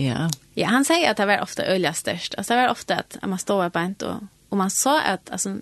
ja. 0.00 0.28
Ja, 0.54 0.68
han 0.68 0.84
säger 0.84 1.10
att 1.10 1.16
det 1.16 1.26
var 1.26 1.40
ofta 1.40 1.64
öliga 1.64 1.92
störst. 1.92 2.34
Alltså 2.38 2.54
det 2.54 2.60
var 2.62 2.68
ofta 2.68 2.96
att 2.96 3.16
man 3.22 3.38
står 3.38 3.70
på 3.70 3.78
en 3.78 3.94
och, 4.02 4.22
och 4.48 4.56
man 4.56 4.70
sa 4.70 5.00
att 5.00 5.30
alltså, 5.30 5.56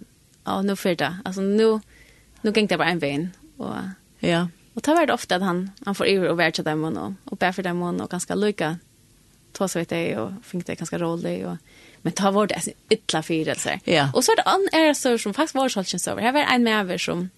ja, 0.48 0.62
nu 0.62 0.76
för 0.76 0.94
det. 0.94 1.16
Alltså 1.24 1.40
nu 1.40 1.80
nu 2.40 2.52
gick 2.54 2.68
det 2.68 2.78
bara 2.78 2.88
en 2.88 2.98
vän 2.98 3.30
och 3.56 3.74
ja. 4.18 4.48
Och 4.74 4.82
tar 4.82 5.06
det 5.06 5.12
ofta 5.12 5.36
att 5.36 5.42
han 5.42 5.70
han 5.84 5.94
får 5.94 6.06
ur 6.08 6.28
och 6.28 6.38
värja 6.38 6.62
dem 6.62 6.84
och 6.84 7.12
och 7.24 7.36
bär 7.36 7.52
för 7.52 7.62
dem 7.62 7.82
och 7.82 8.10
ganska 8.10 8.34
lycka. 8.34 8.78
Ta 9.52 9.68
så 9.68 9.78
vet 9.78 9.90
jag 9.90 10.24
och 10.24 10.32
fick 10.42 10.66
det 10.66 10.74
ganska 10.74 10.98
roligt 10.98 11.46
och 11.46 11.56
men 12.02 12.12
ta 12.12 12.30
vart 12.30 12.48
det 12.48 12.62
ytla 12.90 13.22
så 13.22 13.70
Ja. 13.84 14.10
Och 14.14 14.24
så 14.24 14.32
är 14.32 14.36
det 14.36 14.42
an 14.42 14.68
är 14.72 14.94
så 14.94 15.18
som 15.18 15.34
faktiskt 15.34 15.54
var 15.54 15.68
så 15.68 16.10
över. 16.10 16.22
Här 16.22 16.32
var 16.32 16.40
en 16.40 16.62
med 16.62 17.00
som 17.00 17.28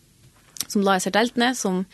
som 0.67 0.83
la 0.83 1.01
sig 1.01 1.13
deltne 1.13 1.55
som 1.55 1.85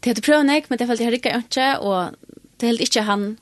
det 0.00 0.10
hade 0.10 0.20
prövat 0.20 0.46
nek 0.46 0.70
men 0.70 0.78
det 0.78 0.86
föll 0.86 0.98
jag 0.98 1.04
här 1.04 1.10
rycka 1.10 1.34
inte 1.34 1.76
och 1.78 2.10
det 2.56 2.66
helt 2.66 2.80
inte 2.80 3.00
han 3.00 3.36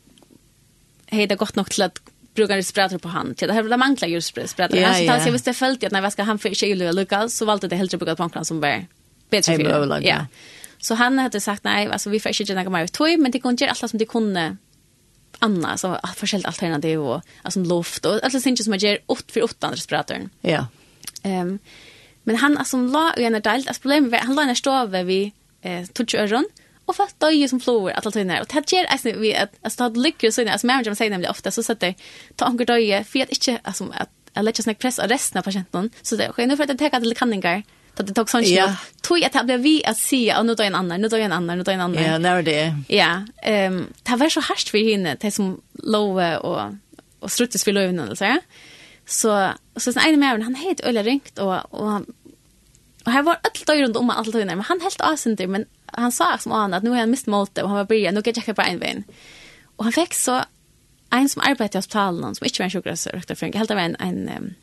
hej 1.07 1.27
det 1.27 1.37
gott 1.37 1.57
nog 1.57 1.71
till 1.71 1.83
att 1.83 2.12
brukar 2.35 2.57
det 2.57 2.63
spratter 2.63 2.99
på 2.99 3.35
Till 3.37 3.49
Det 3.49 3.55
här 3.55 3.77
manglar 3.77 4.09
ju 4.09 4.21
spratter. 4.21 4.77
Yeah, 4.77 4.89
alltså, 4.89 5.05
yeah. 5.05 5.25
Jag 5.25 5.33
visste 5.33 5.55
följt 5.55 5.85
att 5.85 5.93
när 5.93 6.03
jag 6.03 6.13
ska 6.13 6.23
han 6.23 6.39
för 6.39 6.55
tjej 6.55 6.89
och 6.89 6.95
Lucas 6.95 7.37
så 7.37 7.45
valde 7.45 7.69
det 7.69 7.77
helt 7.77 7.99
brukat 7.99 8.17
på 8.17 8.23
honom 8.23 8.45
som 8.45 8.61
var 8.61 8.87
bättre 9.31 9.57
för 9.57 10.01
Ja. 10.03 10.27
Så 10.79 10.95
han 10.95 11.19
hade 11.19 11.41
sagt 11.41 11.65
nej, 11.65 11.89
alltså 11.89 12.11
vi 12.11 12.21
får 12.21 12.41
inte 12.41 12.55
något 12.55 12.73
mer 12.73 12.87
toy 12.87 13.17
men 13.17 13.31
det 13.31 13.39
kunde 13.39 13.65
göra 13.65 13.75
allt 13.83 13.91
som 13.91 13.99
det 13.99 14.05
kunde 14.05 14.57
Anna 15.39 15.77
så 15.77 15.99
förskält 16.17 16.47
alternativ 16.47 17.01
och 17.01 17.23
alltså 17.43 17.61
luft 17.61 18.07
och 18.07 18.25
alltså 18.25 18.41
syns 18.41 18.65
som 18.65 18.73
jag 18.73 18.83
ger 18.83 18.99
åt 19.07 19.33
för 19.33 19.43
åt 19.43 19.65
andra 19.65 19.77
spratter. 19.77 20.29
Ja. 20.41 20.67
Ehm 21.23 21.59
men 22.25 22.37
han 22.37 22.59
alltså 22.59 22.77
la 22.77 23.13
en 23.13 23.33
del 23.33 23.47
alltså 23.47 23.83
problemet 23.83 24.11
var 24.11 24.19
han 24.19 24.35
la 24.35 24.43
en 24.43 24.57
stove 24.57 25.03
vi 25.03 25.33
eh 25.63 25.87
touch 25.87 26.15
öron 26.15 26.45
och 26.87 26.97
fast 26.97 27.21
då 27.21 27.31
ju 27.31 27.49
som 27.49 27.61
flower 27.61 27.93
att 27.93 28.07
alltid 28.07 28.27
när 28.27 28.41
och 28.41 28.49
det 28.49 28.73
ger 28.73 28.85
alltså 28.85 29.13
vi 29.13 29.37
att 29.37 29.53
att 29.63 29.73
stad 29.73 29.97
lyckas 29.97 30.35
så 30.35 30.45
när 30.45 30.59
som 30.59 30.71
jag 30.71 30.97
säger 30.97 31.11
nämligen 31.11 31.31
ofta 31.31 31.51
så 31.51 31.63
sätter 31.63 31.95
ta 32.37 32.45
anker 32.45 32.65
då 32.65 32.79
ju 32.79 33.05
för 33.05 33.23
att 33.23 33.31
inte 33.31 33.61
alltså 33.63 33.85
att 33.95 34.11
jag 34.33 34.45
lägger 34.45 34.63
snack 34.63 34.79
press 34.79 34.99
resten 34.99 35.39
av 35.39 35.43
patienten 35.43 35.91
så 36.03 36.17
det 36.17 36.33
sker 36.33 36.47
nu 36.47 36.57
för 36.57 36.65
att 36.65 36.69
det 36.69 36.91
tar 36.91 36.97
att 36.97 37.05
det 37.05 37.15
kan 37.15 37.33
att 37.97 38.07
det 38.07 38.15
tog 38.15 38.31
sånt 38.31 38.47
ja. 38.47 38.77
Tog 39.01 39.25
att 39.25 39.33
det 39.33 39.45
blev 39.45 39.61
vi 39.61 39.85
att 39.85 39.99
se 39.99 40.37
och 40.37 40.47
nu 40.47 40.55
då 40.55 40.63
en 40.63 40.75
annan 40.75 41.01
nu 41.01 41.09
då 41.09 41.17
en 41.17 41.33
annan 41.33 41.59
nu 41.59 41.65
då 41.65 41.71
en 41.71 41.81
annan 41.81 42.05
ja 42.05 42.19
när 42.19 42.43
det 42.43 42.75
ja 42.89 43.27
ehm 43.43 43.87
det 44.03 44.17
var 44.17 44.29
så 44.29 44.41
harst 44.41 44.69
för 44.69 44.91
henne 44.91 45.17
det 45.21 45.31
som 45.31 45.61
lova 45.73 46.39
och 46.39 46.75
och 47.19 47.33
struttes 47.33 47.65
för 47.65 47.73
löven 47.73 48.01
alltså 48.01 48.25
ja. 48.25 48.39
Så 49.07 49.51
så 49.77 49.93
sen 49.93 50.03
en 50.07 50.21
med 50.21 50.45
han 50.45 50.55
helt 50.55 50.81
öle 50.81 51.03
ringt 51.03 51.39
och 51.39 51.75
och 51.75 52.03
Och 53.05 53.13
här 53.13 53.23
var 53.23 53.39
allt 53.43 53.67
då 53.67 53.75
runt 53.75 53.97
om 53.97 54.11
allt 54.11 54.33
då 54.33 54.39
men 54.39 54.61
han 54.61 54.81
helt 54.81 55.01
asenter 55.01 55.47
men 55.47 55.65
han 55.93 56.13
sa 56.13 56.39
som 56.39 56.53
han 56.53 56.75
att 56.75 56.83
nu 56.83 56.91
har 56.91 56.97
han 56.97 57.11
mist 57.11 57.27
målet 57.27 57.59
och 57.59 57.69
han 57.69 57.77
var 57.77 57.85
börja, 57.85 58.11
nu 58.11 58.23
kan 58.23 58.35
jag 58.47 58.57
bara 58.57 58.67
en 58.67 58.79
vän. 58.79 59.05
Och 59.77 59.85
han 59.85 59.93
fick 59.93 60.15
så 60.15 60.45
en 61.11 61.29
som 61.29 61.43
arbetade 61.43 61.75
i 61.75 61.79
hospitalen 61.79 62.35
som 62.35 62.45
inte 62.45 62.63
var 62.63 62.65
en 62.65 62.71
sjukgräsröktarfränk, 62.71 63.55
helt 63.55 63.71
av 63.71 63.79
en, 63.79 63.97
en 63.99 64.31
um, 64.37 64.55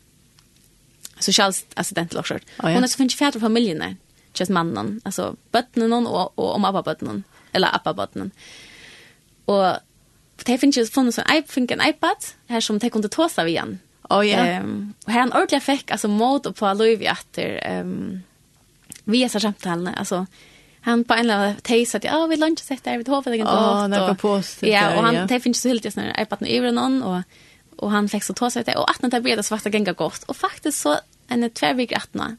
socialassistent 1.18 2.10
eller 2.10 2.20
också. 2.20 2.34
Oh, 2.34 2.40
ja. 2.56 2.70
Hon 2.70 2.84
är 2.84 2.86
så 2.86 2.96
finns 2.96 3.16
fäder 3.16 3.40
familjen 3.40 3.78
där, 3.78 3.96
just 4.34 4.50
mannen, 4.50 5.00
alltså 5.04 5.36
bötnen 5.50 5.92
och, 5.92 6.38
och 6.38 6.54
om 6.54 6.64
abba 6.64 6.82
bötnen, 6.82 7.24
eller 7.52 7.74
abba 7.74 7.94
bötnen. 7.94 8.30
Och 9.44 9.74
det 10.44 10.58
finns 10.58 10.78
ju 10.78 10.86
funnits 10.86 11.18
en 11.18 11.24
iPad 11.88 12.16
här 12.46 12.60
som 12.60 12.78
de 12.78 12.90
kunde 12.90 13.08
ta 13.08 13.28
sig 13.28 13.48
igen. 13.48 13.78
Oh, 14.10 14.28
ja. 14.28 14.60
Um, 14.60 14.94
och 15.06 15.12
han 15.12 15.32
ordentligt 15.32 15.62
fick 15.62 15.90
alltså 15.90 16.08
mod 16.08 16.56
på 16.56 16.72
Louis 16.72 17.00
efter 17.00 17.78
um, 17.80 18.22
via 19.04 19.28
samtalen. 19.28 19.88
Alltså, 19.88 20.26
han 20.80 21.04
på 21.04 21.14
en 21.14 21.20
eller 21.20 21.34
annan 21.34 21.54
tejs 21.56 21.94
att 21.94 22.04
ja 22.04 22.26
vi 22.26 22.36
lunch 22.36 22.58
sett 22.58 22.84
där 22.84 22.98
vi 22.98 23.10
hovet 23.10 23.34
igen 23.34 23.46
då. 23.46 23.52
Ja, 23.52 23.88
det 23.88 24.00
var 24.00 24.14
positivt. 24.14 24.72
Ja, 24.72 24.96
och 24.96 25.04
han 25.04 25.26
det 25.26 25.40
finns 25.40 25.60
så 25.60 25.68
helt 25.68 25.84
just 25.84 25.96
när 25.96 26.14
jag 26.18 26.28
partner 26.28 26.48
över 26.48 26.72
någon 26.72 27.02
och 27.02 27.22
och 27.76 27.90
han 27.90 28.08
fick 28.08 28.24
så 28.24 28.34
ta 28.34 28.50
sig 28.50 28.64
det 28.64 28.76
och 28.76 28.90
att 28.90 29.02
när 29.02 29.10
det 29.10 29.20
blev 29.20 29.36
det 29.36 29.42
svarta 29.42 29.68
gänga 29.68 29.92
gott 29.92 30.22
och 30.22 30.36
faktiskt 30.36 30.80
så 30.80 30.96
en 31.28 31.50
två 31.50 31.72
veckor 31.72 31.96
att 31.96 32.14
nå. 32.14 32.36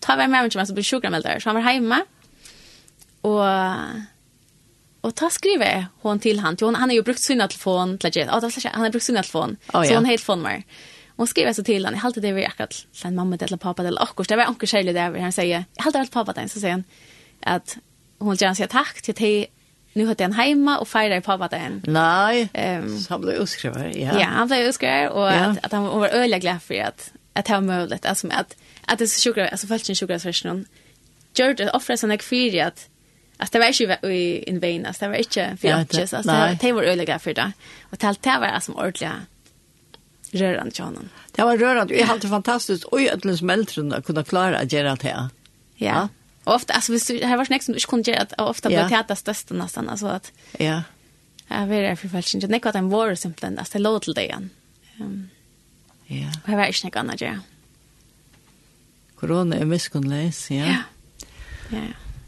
Ta 0.00 0.16
var 0.16 0.26
med 0.26 0.52
mig 0.54 0.66
som 0.66 0.74
blir 0.74 0.84
sjukrameld 0.84 1.24
där 1.24 1.40
så 1.40 1.48
han 1.48 1.56
var 1.56 1.62
hemma. 1.72 2.04
Och 3.20 3.44
Och 5.02 5.14
ta 5.14 5.30
skriver 5.30 5.86
hon 6.00 6.18
till 6.18 6.38
han. 6.38 6.56
Hon 6.60 6.74
han 6.74 6.88
har 6.88 6.94
ju 6.94 7.02
brukt 7.02 7.20
sin 7.20 7.38
telefon 7.38 7.98
till 7.98 8.08
att. 8.08 8.16
Ja, 8.16 8.40
det 8.40 8.70
han 8.72 8.82
har 8.82 8.90
brukt 8.90 9.06
sin 9.06 9.14
telefon. 9.14 9.56
Oh, 9.72 9.72
så 9.72 9.78
ja. 9.78 9.84
Så 9.84 9.94
hon 9.94 10.04
helt 10.04 10.22
fon 10.22 10.42
mer. 10.42 10.62
Hon 11.16 11.26
skriver 11.26 11.52
så 11.52 11.64
till 11.64 11.84
han. 11.84 11.94
Jag 11.94 12.00
hade 12.00 12.20
det 12.20 12.32
vi 12.32 12.46
akkurat 12.46 12.86
sen 12.92 13.14
mamma 13.14 13.36
eller 13.40 13.56
pappa 13.56 13.82
eller 13.82 14.02
akkurat. 14.02 14.28
Det 14.28 14.36
var 14.36 14.48
onkel 14.48 14.68
Shirley 14.68 14.92
där 14.92 15.18
han 15.18 15.32
säger. 15.32 15.64
Jag 15.74 15.84
hade 15.84 15.98
allt 15.98 16.12
pappa 16.12 16.32
den 16.32 16.48
så 16.48 16.60
säger 16.60 16.72
han 16.72 16.84
att 17.42 17.76
hon 18.18 18.34
gärna 18.34 18.54
säger 18.54 18.68
tack 18.68 19.02
till 19.02 19.14
dig. 19.14 19.46
Nu 19.92 20.06
har 20.06 20.14
den 20.14 20.32
hemma 20.32 20.78
och 20.78 20.88
firar 20.88 21.16
i 21.16 21.20
pappa 21.20 21.48
den. 21.48 21.82
Nej, 21.86 22.48
um, 22.82 22.98
så 22.98 23.14
han 23.14 23.20
blev 23.20 23.34
utskriven. 23.34 24.00
Ja. 24.00 24.20
ja, 24.20 24.26
han 24.26 24.46
blev 24.46 24.60
utskriven 24.60 25.08
och 25.08 25.22
ja. 25.22 25.32
att, 25.32 25.64
att 25.64 25.72
han 25.72 25.84
var 25.84 26.08
öliga 26.08 26.38
glad 26.38 26.62
för 26.62 26.80
att, 26.80 27.12
att 27.32 27.44
det 27.44 27.52
var 27.52 27.60
möjligt. 27.60 28.06
Alltså 28.06 28.26
att, 28.26 28.56
att 28.84 28.98
det 28.98 29.04
är 29.04 29.06
så 29.06 29.30
sjukare, 29.30 29.48
alltså 29.48 29.66
följt 29.66 29.84
sin 29.84 29.96
sjukare 29.96 30.18
versionen. 30.18 30.66
Gör 31.34 31.54
det, 31.54 31.70
offrar 31.70 31.96
sig 31.96 32.08
när 32.08 32.66
att 32.66 32.88
Alltså 33.36 33.52
det 33.52 33.58
var 33.58 33.66
inte 33.66 34.08
i 34.08 34.44
en 34.50 34.60
vän, 34.60 34.86
alltså 34.86 35.04
det 35.04 35.08
var 35.08 35.16
inte 35.16 35.56
för 35.60 35.68
att 35.68 35.98
just, 35.98 36.14
alltså 36.14 36.56
det 36.60 36.72
var 36.72 36.82
öliga 36.82 37.18
för 37.18 37.34
det. 37.34 37.52
Och 37.82 37.96
det 37.98 38.26
här 38.26 38.40
var 38.40 38.46
alltså 38.46 38.72
ordentliga 38.72 39.12
rörande 40.30 40.70
till 40.70 40.84
honom. 40.84 41.08
Det 41.32 41.42
var 41.42 41.56
rörande, 41.56 41.94
det 41.94 42.04
var 42.04 42.28
fantastiskt. 42.28 42.84
Oj, 42.90 43.08
att 43.08 43.22
det 43.22 43.36
som 43.36 43.50
äldre 43.50 44.02
kunde 44.02 44.24
klara 44.24 44.58
att 44.58 44.72
göra 44.72 44.96
det 44.96 45.08
här. 45.08 45.28
Ja. 45.74 46.08
Och 46.44 46.54
ofta 46.54 46.72
alltså 46.72 46.92
visst 46.92 47.08
det 47.08 47.26
här 47.26 47.36
var 47.36 47.44
snäck 47.44 47.62
som 47.62 47.72
du 47.72 47.76
inte 47.76 47.86
kunde 47.86 48.10
göra 48.10 48.22
att 48.22 48.40
ofta 48.40 48.70
yeah. 48.70 48.88
blev 48.88 49.06
det 49.08 49.16
största 49.16 49.54
nästan 49.54 49.88
alltså 49.88 50.06
att 50.06 50.32
Ja. 50.58 50.64
Yeah. 50.64 50.82
Jag 51.48 51.66
vet 51.66 51.90
inte 51.90 52.00
för 52.00 52.08
fallet 52.08 52.34
inte 52.34 52.46
något 52.46 52.66
att 52.66 52.74
en 52.74 52.88
var 52.88 53.14
simpelt 53.14 53.58
alltså 53.58 53.72
det 53.72 53.78
låter 53.78 54.14
det 54.14 54.24
igen. 54.24 54.50
Ehm. 55.00 55.28
Ja. 56.06 56.32
Jag 56.46 56.56
var 56.56 56.84
inte 56.84 57.00
annat 57.00 57.20
ja. 57.20 57.34
Corona 59.16 59.56
är 59.56 59.64
miskunnläs, 59.64 60.50
ja. 60.50 60.66
Ja. 60.66 60.76
Ja. 61.68 61.78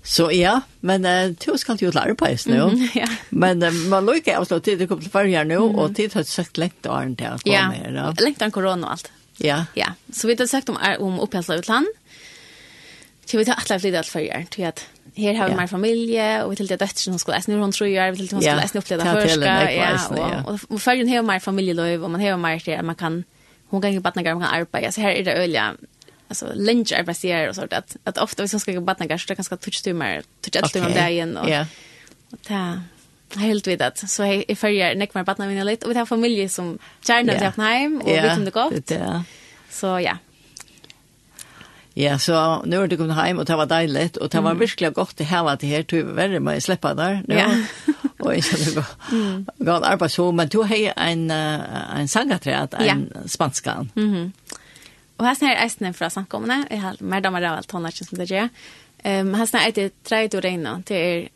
Så 0.05 0.33
ja, 0.33 0.61
men 0.81 1.05
uh, 1.05 1.33
du 1.47 1.59
skal 1.59 1.79
jo 1.81 1.91
lære 1.91 2.15
på 2.15 2.27
eis 2.29 2.45
nå. 2.47 2.69
Mm, 2.69 2.89
ja. 3.01 3.09
Men 3.31 3.63
uh, 3.63 3.73
man 3.89 4.07
lukker 4.07 4.37
av 4.37 4.45
slå 4.45 4.61
tid 4.61 4.79
du 4.79 4.87
kom 4.87 5.01
til 5.01 5.11
farger 5.11 5.49
nå, 5.49 5.63
mm. 5.65 5.79
og 5.81 5.95
tid 5.97 6.13
har 6.15 6.27
sagt 6.29 6.61
lengt 6.61 6.87
av 6.87 7.01
den 7.01 7.17
til 7.17 7.33
å 7.33 7.41
komme 7.41 7.73
her. 7.73 7.97
Ja, 7.97 8.11
lengt 8.21 8.45
av 8.45 8.53
korona 8.53 8.87
og 8.87 8.93
alt. 8.99 9.11
Ja. 9.41 9.65
Ja, 9.75 9.95
så 10.13 10.29
vi 10.29 10.37
har 10.39 10.47
sagt 10.47 10.69
om, 10.69 10.77
om 11.01 11.17
opphelset 11.25 11.65
utland, 11.65 11.89
Så 13.27 13.39
vi 13.39 13.45
tar 13.45 13.55
alla 13.55 13.81
flytta 13.81 13.99
allt 13.99 14.07
för 14.07 14.21
er, 14.21 14.47
tror 14.51 14.65
jag 14.65 14.75
her 15.17 15.35
har 15.35 15.49
vi 15.49 15.55
mer 15.55 15.67
familie, 15.67 16.45
og 16.45 16.51
vi 16.51 16.57
tilte 16.57 16.77
døtter 16.77 17.03
som 17.03 17.19
skulle, 17.19 17.39
nu 17.47 17.61
hun 17.61 17.73
tror 17.73 17.87
jeg, 17.87 18.13
vi 18.13 18.17
tilte 18.19 18.35
hun 18.35 18.43
skulle 18.43 18.63
eisne 18.63 18.81
oppleve 18.81 19.05
det 19.05 19.13
førska, 19.15 19.53
ja, 19.71 20.43
og, 20.47 20.61
og 20.71 20.81
førgen 20.81 21.09
har 21.09 21.23
mer 21.23 21.39
familieløyv, 21.39 22.03
og 22.03 22.11
man 22.11 22.21
har 22.21 22.37
mer 22.37 22.59
til 22.59 22.71
at 22.75 22.85
man 22.85 22.97
kan, 22.99 23.25
hun 23.71 23.83
kan 23.83 23.91
ikke 23.91 24.03
badnagar, 24.03 24.35
man 24.35 24.49
kan 24.49 24.61
arbeide, 24.61 24.93
så 24.93 25.01
her 25.01 25.11
er 25.11 25.23
det 25.25 25.39
øyelig, 25.39 25.63
alltså 26.29 26.53
lunch 26.55 26.93
arbeidsgjer 26.93 27.49
og 27.49 27.55
sånt 27.55 27.73
att 27.73 27.97
att 28.05 28.19
ofta 28.19 28.43
vi 28.43 28.49
ska 28.49 28.73
gå 28.73 28.81
badnagar 28.81 29.19
så 29.19 29.27
det 29.29 29.35
kanske 29.37 29.57
touch 29.57 29.83
timmar 29.83 30.23
touch 30.41 30.57
ett 30.57 30.73
timmar 30.73 30.91
där 30.91 31.09
igen 31.09 31.37
Og, 31.37 31.49
ja. 31.49 31.67
ta 32.49 33.41
helt 33.41 33.67
vidt 33.67 33.81
att 33.81 34.11
så 34.11 34.23
jag 34.25 34.45
är 34.49 34.55
förr 34.55 34.95
näck 34.95 35.15
mer 35.15 35.25
badnagar 35.25 35.51
mina 35.51 35.65
litt, 35.65 35.85
og 35.85 35.91
vi 35.91 35.99
har 35.99 36.07
familie 36.07 36.49
som 36.49 36.79
gärna 37.09 37.33
yeah. 37.33 37.53
till 37.53 37.63
og 37.97 38.03
och 38.03 38.25
vi 38.25 38.35
kunde 38.35 38.51
gå 38.51 38.73
så 39.71 40.01
ja. 40.01 40.17
Ja, 41.97 42.19
så 42.19 42.63
nu 42.65 42.79
har 42.79 42.87
du 42.87 42.97
kommit 42.97 43.17
hem 43.17 43.39
och 43.39 43.45
det 43.45 43.57
var 43.57 43.67
dejligt 43.67 44.17
och 44.17 44.29
det 44.29 44.41
var 44.41 44.55
verkligen 44.55 44.93
gott 44.93 45.21
att 45.21 45.27
häva 45.27 45.57
det 45.57 45.67
här 45.67 45.83
typ 45.83 46.07
värre 46.07 46.41
med 46.41 46.63
släppa 46.63 46.95
där. 46.95 47.23
Nu. 47.29 47.35
Ja. 47.35 47.51
och 48.19 48.35
jag 48.35 48.43
hade 48.43 48.75
gått 48.75 48.97
gått 49.59 49.83
arbeta 49.83 50.09
så 50.09 50.33
men 50.33 50.49
du 50.49 50.59
har 50.59 50.93
en 50.97 51.31
en 51.31 52.09
sangaträd 52.09 52.75
en 52.79 53.11
ja. 53.15 53.21
spanskan. 53.29 53.91
Mhm. 53.95 54.15
Mm 54.15 54.33
och 55.17 55.27
här 55.27 55.57
är 55.57 55.67
ästen 55.67 55.95
från 55.95 56.11
sankomna. 56.11 56.67
Jag 56.71 56.77
har 56.77 56.97
mer 56.99 57.21
damer 57.21 57.43
av 57.43 57.57
allt 57.57 57.71
hon 57.71 57.93
som 57.93 58.19
det 58.19 58.25
gör. 58.25 58.49
Ehm 59.03 59.27
um, 59.27 59.35
här 59.35 59.47
snär 59.47 59.73
det 59.75 60.03
tre 60.03 60.29
då 60.29 60.41
reina. 60.41 60.83
Det 60.87 60.95
är 60.95 61.29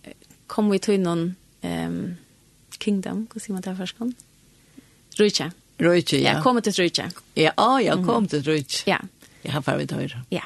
kom 0.46 0.70
vi 0.70 0.78
till 0.78 1.00
någon 1.00 1.34
ehm 1.60 1.94
um, 1.94 2.16
kingdom, 2.78 3.26
hur 3.34 3.40
ser 3.40 3.52
man 3.52 3.62
det 3.62 3.76
förskon? 3.76 4.14
Rujtje. 5.16 5.52
Ruicha, 5.78 6.16
ja. 6.16 6.32
Ja, 6.32 6.42
kom 6.42 6.62
till 6.62 6.72
Rujtje. 6.72 7.10
Ja, 7.34 7.52
oh, 7.56 7.82
ja, 7.84 8.04
kom 8.04 8.28
till 8.28 8.42
Ruicha. 8.42 8.90
Ja. 8.90 8.98
Jeg 9.48 9.56
har 9.56 9.64
vært 9.64 9.96
høyre. 9.96 10.22
Ja. 10.34 10.44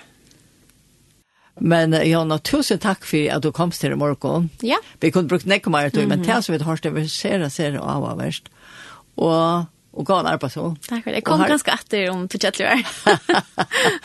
Men 1.61 1.93
Jonna, 2.07 2.39
tusen 2.39 2.81
takk 2.81 3.05
for 3.05 3.29
at 3.35 3.45
du 3.45 3.51
komst 3.55 3.83
til 3.83 3.93
i 3.93 3.99
morgen. 3.99 4.49
Ja. 4.65 4.79
Vi 5.03 5.11
kunne 5.13 5.29
brukt 5.29 5.47
nekk 5.49 5.69
mer 5.73 5.91
til, 5.93 6.09
men 6.09 6.25
det 6.25 6.39
som 6.45 6.55
vi 6.55 6.63
har 6.63 6.71
hørt, 6.71 6.87
det 6.87 7.05
ser 7.11 7.37
sere, 7.37 7.51
sere 7.53 7.83
av 7.83 8.07
av 8.09 8.23
verst. 8.23 8.49
Og, 9.21 9.69
og 9.93 10.07
gå 10.09 10.17
en 10.17 10.31
arbeid 10.31 10.55
så. 10.55 10.71
Takk 10.89 11.05
for 11.05 11.11
det. 11.11 11.21
Jeg 11.21 11.27
kom 11.29 11.43
har... 11.45 11.53
ganske 11.53 11.77
etter 11.77 12.09
om 12.15 12.25
to 12.31 12.41
kjettelig 12.41 12.71
vær. 12.71 12.83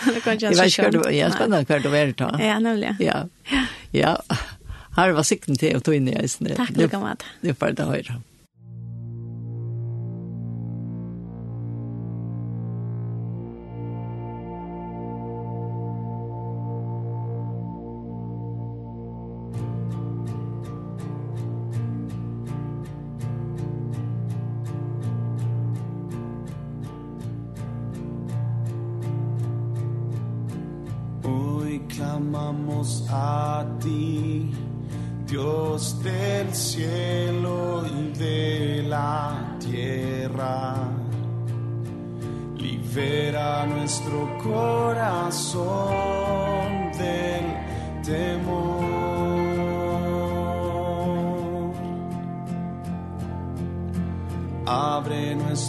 Jeg 0.04 0.14
vet 0.18 0.18
ikke 0.18 0.28
hva 0.28 0.92
du 0.92 1.00
ja, 1.00 1.14
Jeg 1.14 1.26
er 1.30 1.36
spennende 1.38 1.64
hva 1.70 1.80
du 1.82 1.90
er 1.94 2.14
til. 2.20 2.42
Ja, 2.44 2.58
nemlig. 2.64 2.96
Ja. 3.04 3.22
Ja. 3.96 4.16
Her 4.98 5.14
var 5.14 5.28
sikten 5.30 5.60
til 5.62 5.78
å 5.78 5.84
ta 5.86 5.94
inn 5.96 6.10
i 6.10 6.18
eisen. 6.20 6.50
Takk, 6.58 6.74
Luka 6.76 7.00
Mad. 7.00 7.24
Det 7.46 7.56
får 7.58 7.78
det 7.78 7.86
høyre. 7.88 8.20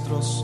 tross. 0.09 0.38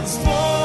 hans 0.00 0.59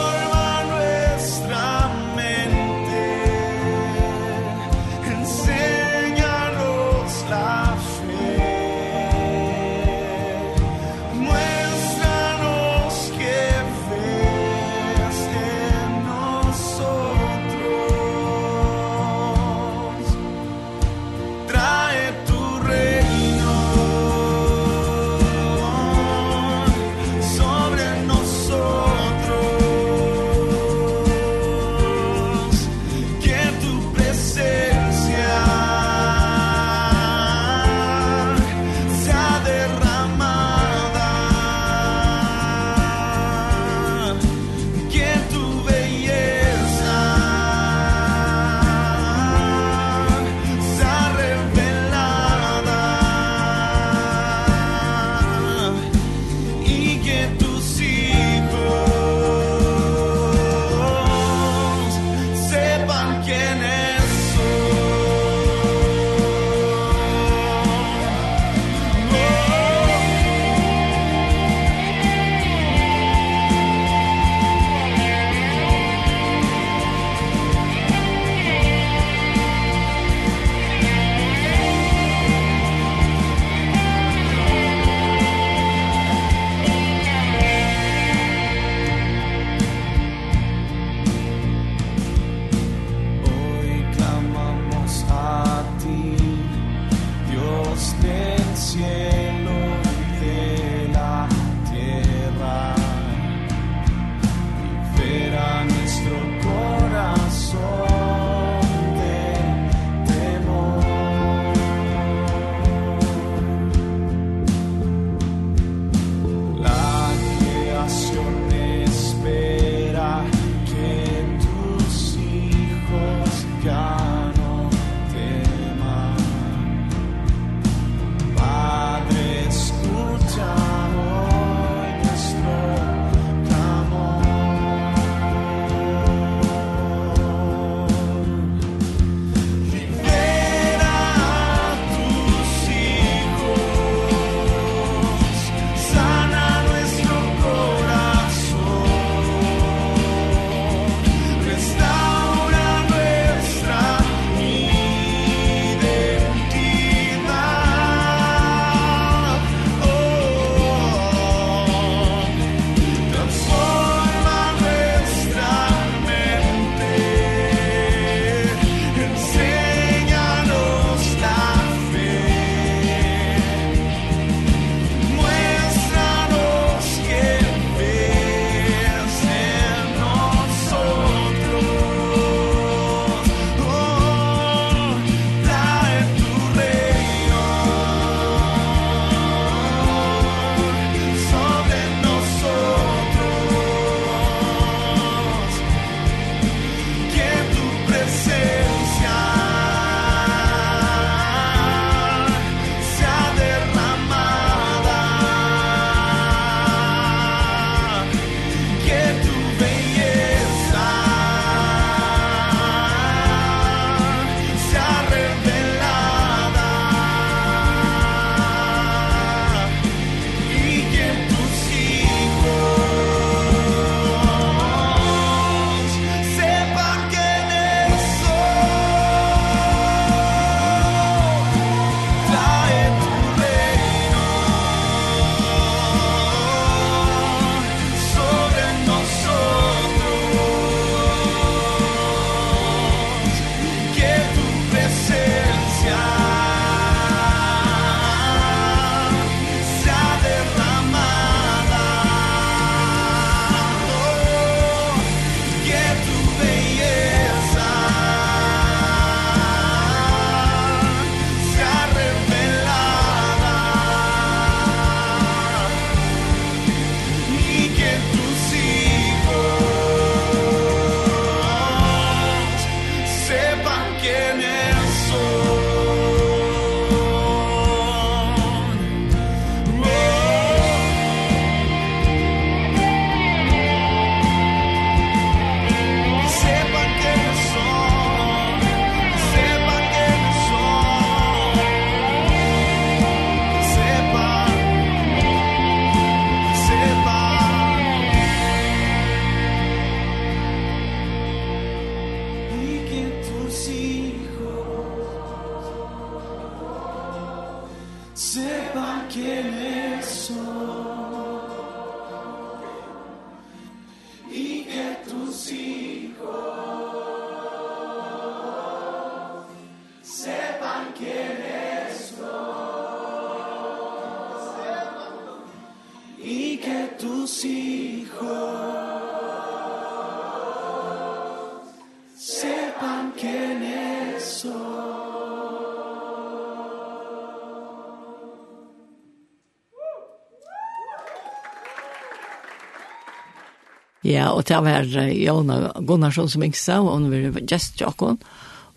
Ja, 344.06 344.30
og 344.36 344.46
det 344.46 344.58
var 344.62 344.86
Jona 345.10 345.72
Gunnarsson 345.82 346.30
som 346.30 346.44
ikke 346.46 346.60
sa, 346.62 346.78
og 346.84 347.00
hun 347.00 347.10
var 347.10 347.42
just 347.50 347.82
jokken. 347.82 348.20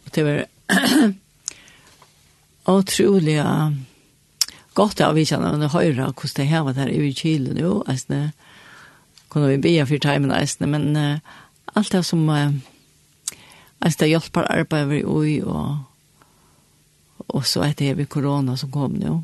Og 0.04 0.14
det 0.14 0.24
var 0.24 0.46
utrolig 2.78 3.36
godt 4.78 5.02
av 5.04 5.18
vikene, 5.18 5.52
men 5.52 5.72
høyre 5.72 6.12
hvordan 6.12 6.34
det 6.38 6.48
her 6.48 6.64
var 6.64 6.76
der 6.78 6.92
i 6.92 7.12
Kile 7.12 7.52
nå, 7.56 7.82
eisne, 7.90 8.30
kunne 9.28 9.50
vi 9.52 9.60
be 9.66 9.74
for 9.84 10.00
timen 10.00 10.32
eisne, 10.32 10.68
men 10.70 10.96
uh, 10.96 11.20
alt 11.76 11.92
det 11.92 12.04
som 12.06 12.24
uh, 12.30 12.54
det 13.84 14.08
hjelper 14.08 14.48
arbeid 14.48 14.88
vi 14.88 15.02
i 15.02 15.38
og, 15.42 15.76
og 17.28 17.44
så 17.44 17.66
etter 17.66 17.98
vi 17.98 18.08
korona 18.08 18.56
som 18.56 18.72
kom 18.72 18.96
nå. 18.96 19.20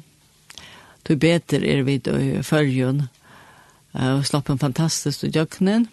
Det 1.05 1.17
er 1.17 1.23
bedre 1.23 1.65
er 1.69 1.83
vi 1.85 1.97
i 1.97 2.43
følgen, 2.43 3.07
og 3.95 4.27
slapp 4.27 4.51
en 4.51 4.59
fantastisk 4.59 5.27
døgnen. 5.35 5.89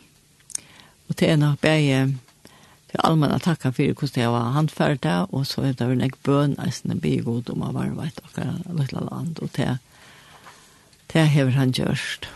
Og 1.09 1.15
til 1.17 1.29
en 1.29 1.43
av 1.43 1.57
bæge 1.61 2.05
til 2.91 3.03
allmenn 3.05 3.39
takka 3.39 3.71
for 3.71 3.93
hvordan 3.93 4.23
jeg 4.23 4.31
var 4.33 4.51
handferdig, 4.55 5.15
og 5.31 5.45
så 5.47 5.67
er 5.67 5.77
det 5.77 5.87
vel 5.87 6.03
ikke 6.03 6.25
bøn, 6.27 6.57
jeg 6.57 6.73
synes 6.73 7.01
det 7.03 7.23
god 7.25 7.49
om 7.53 7.63
å 7.67 7.71
være 7.75 7.95
veit 7.95 8.19
akkurat 8.25 8.67
løtla 8.67 9.05
land, 9.07 9.39
og 9.39 9.49
det 9.55 9.77
det 11.13 11.27
har 11.27 11.49
han 11.51 11.73
gjørst. 11.75 12.29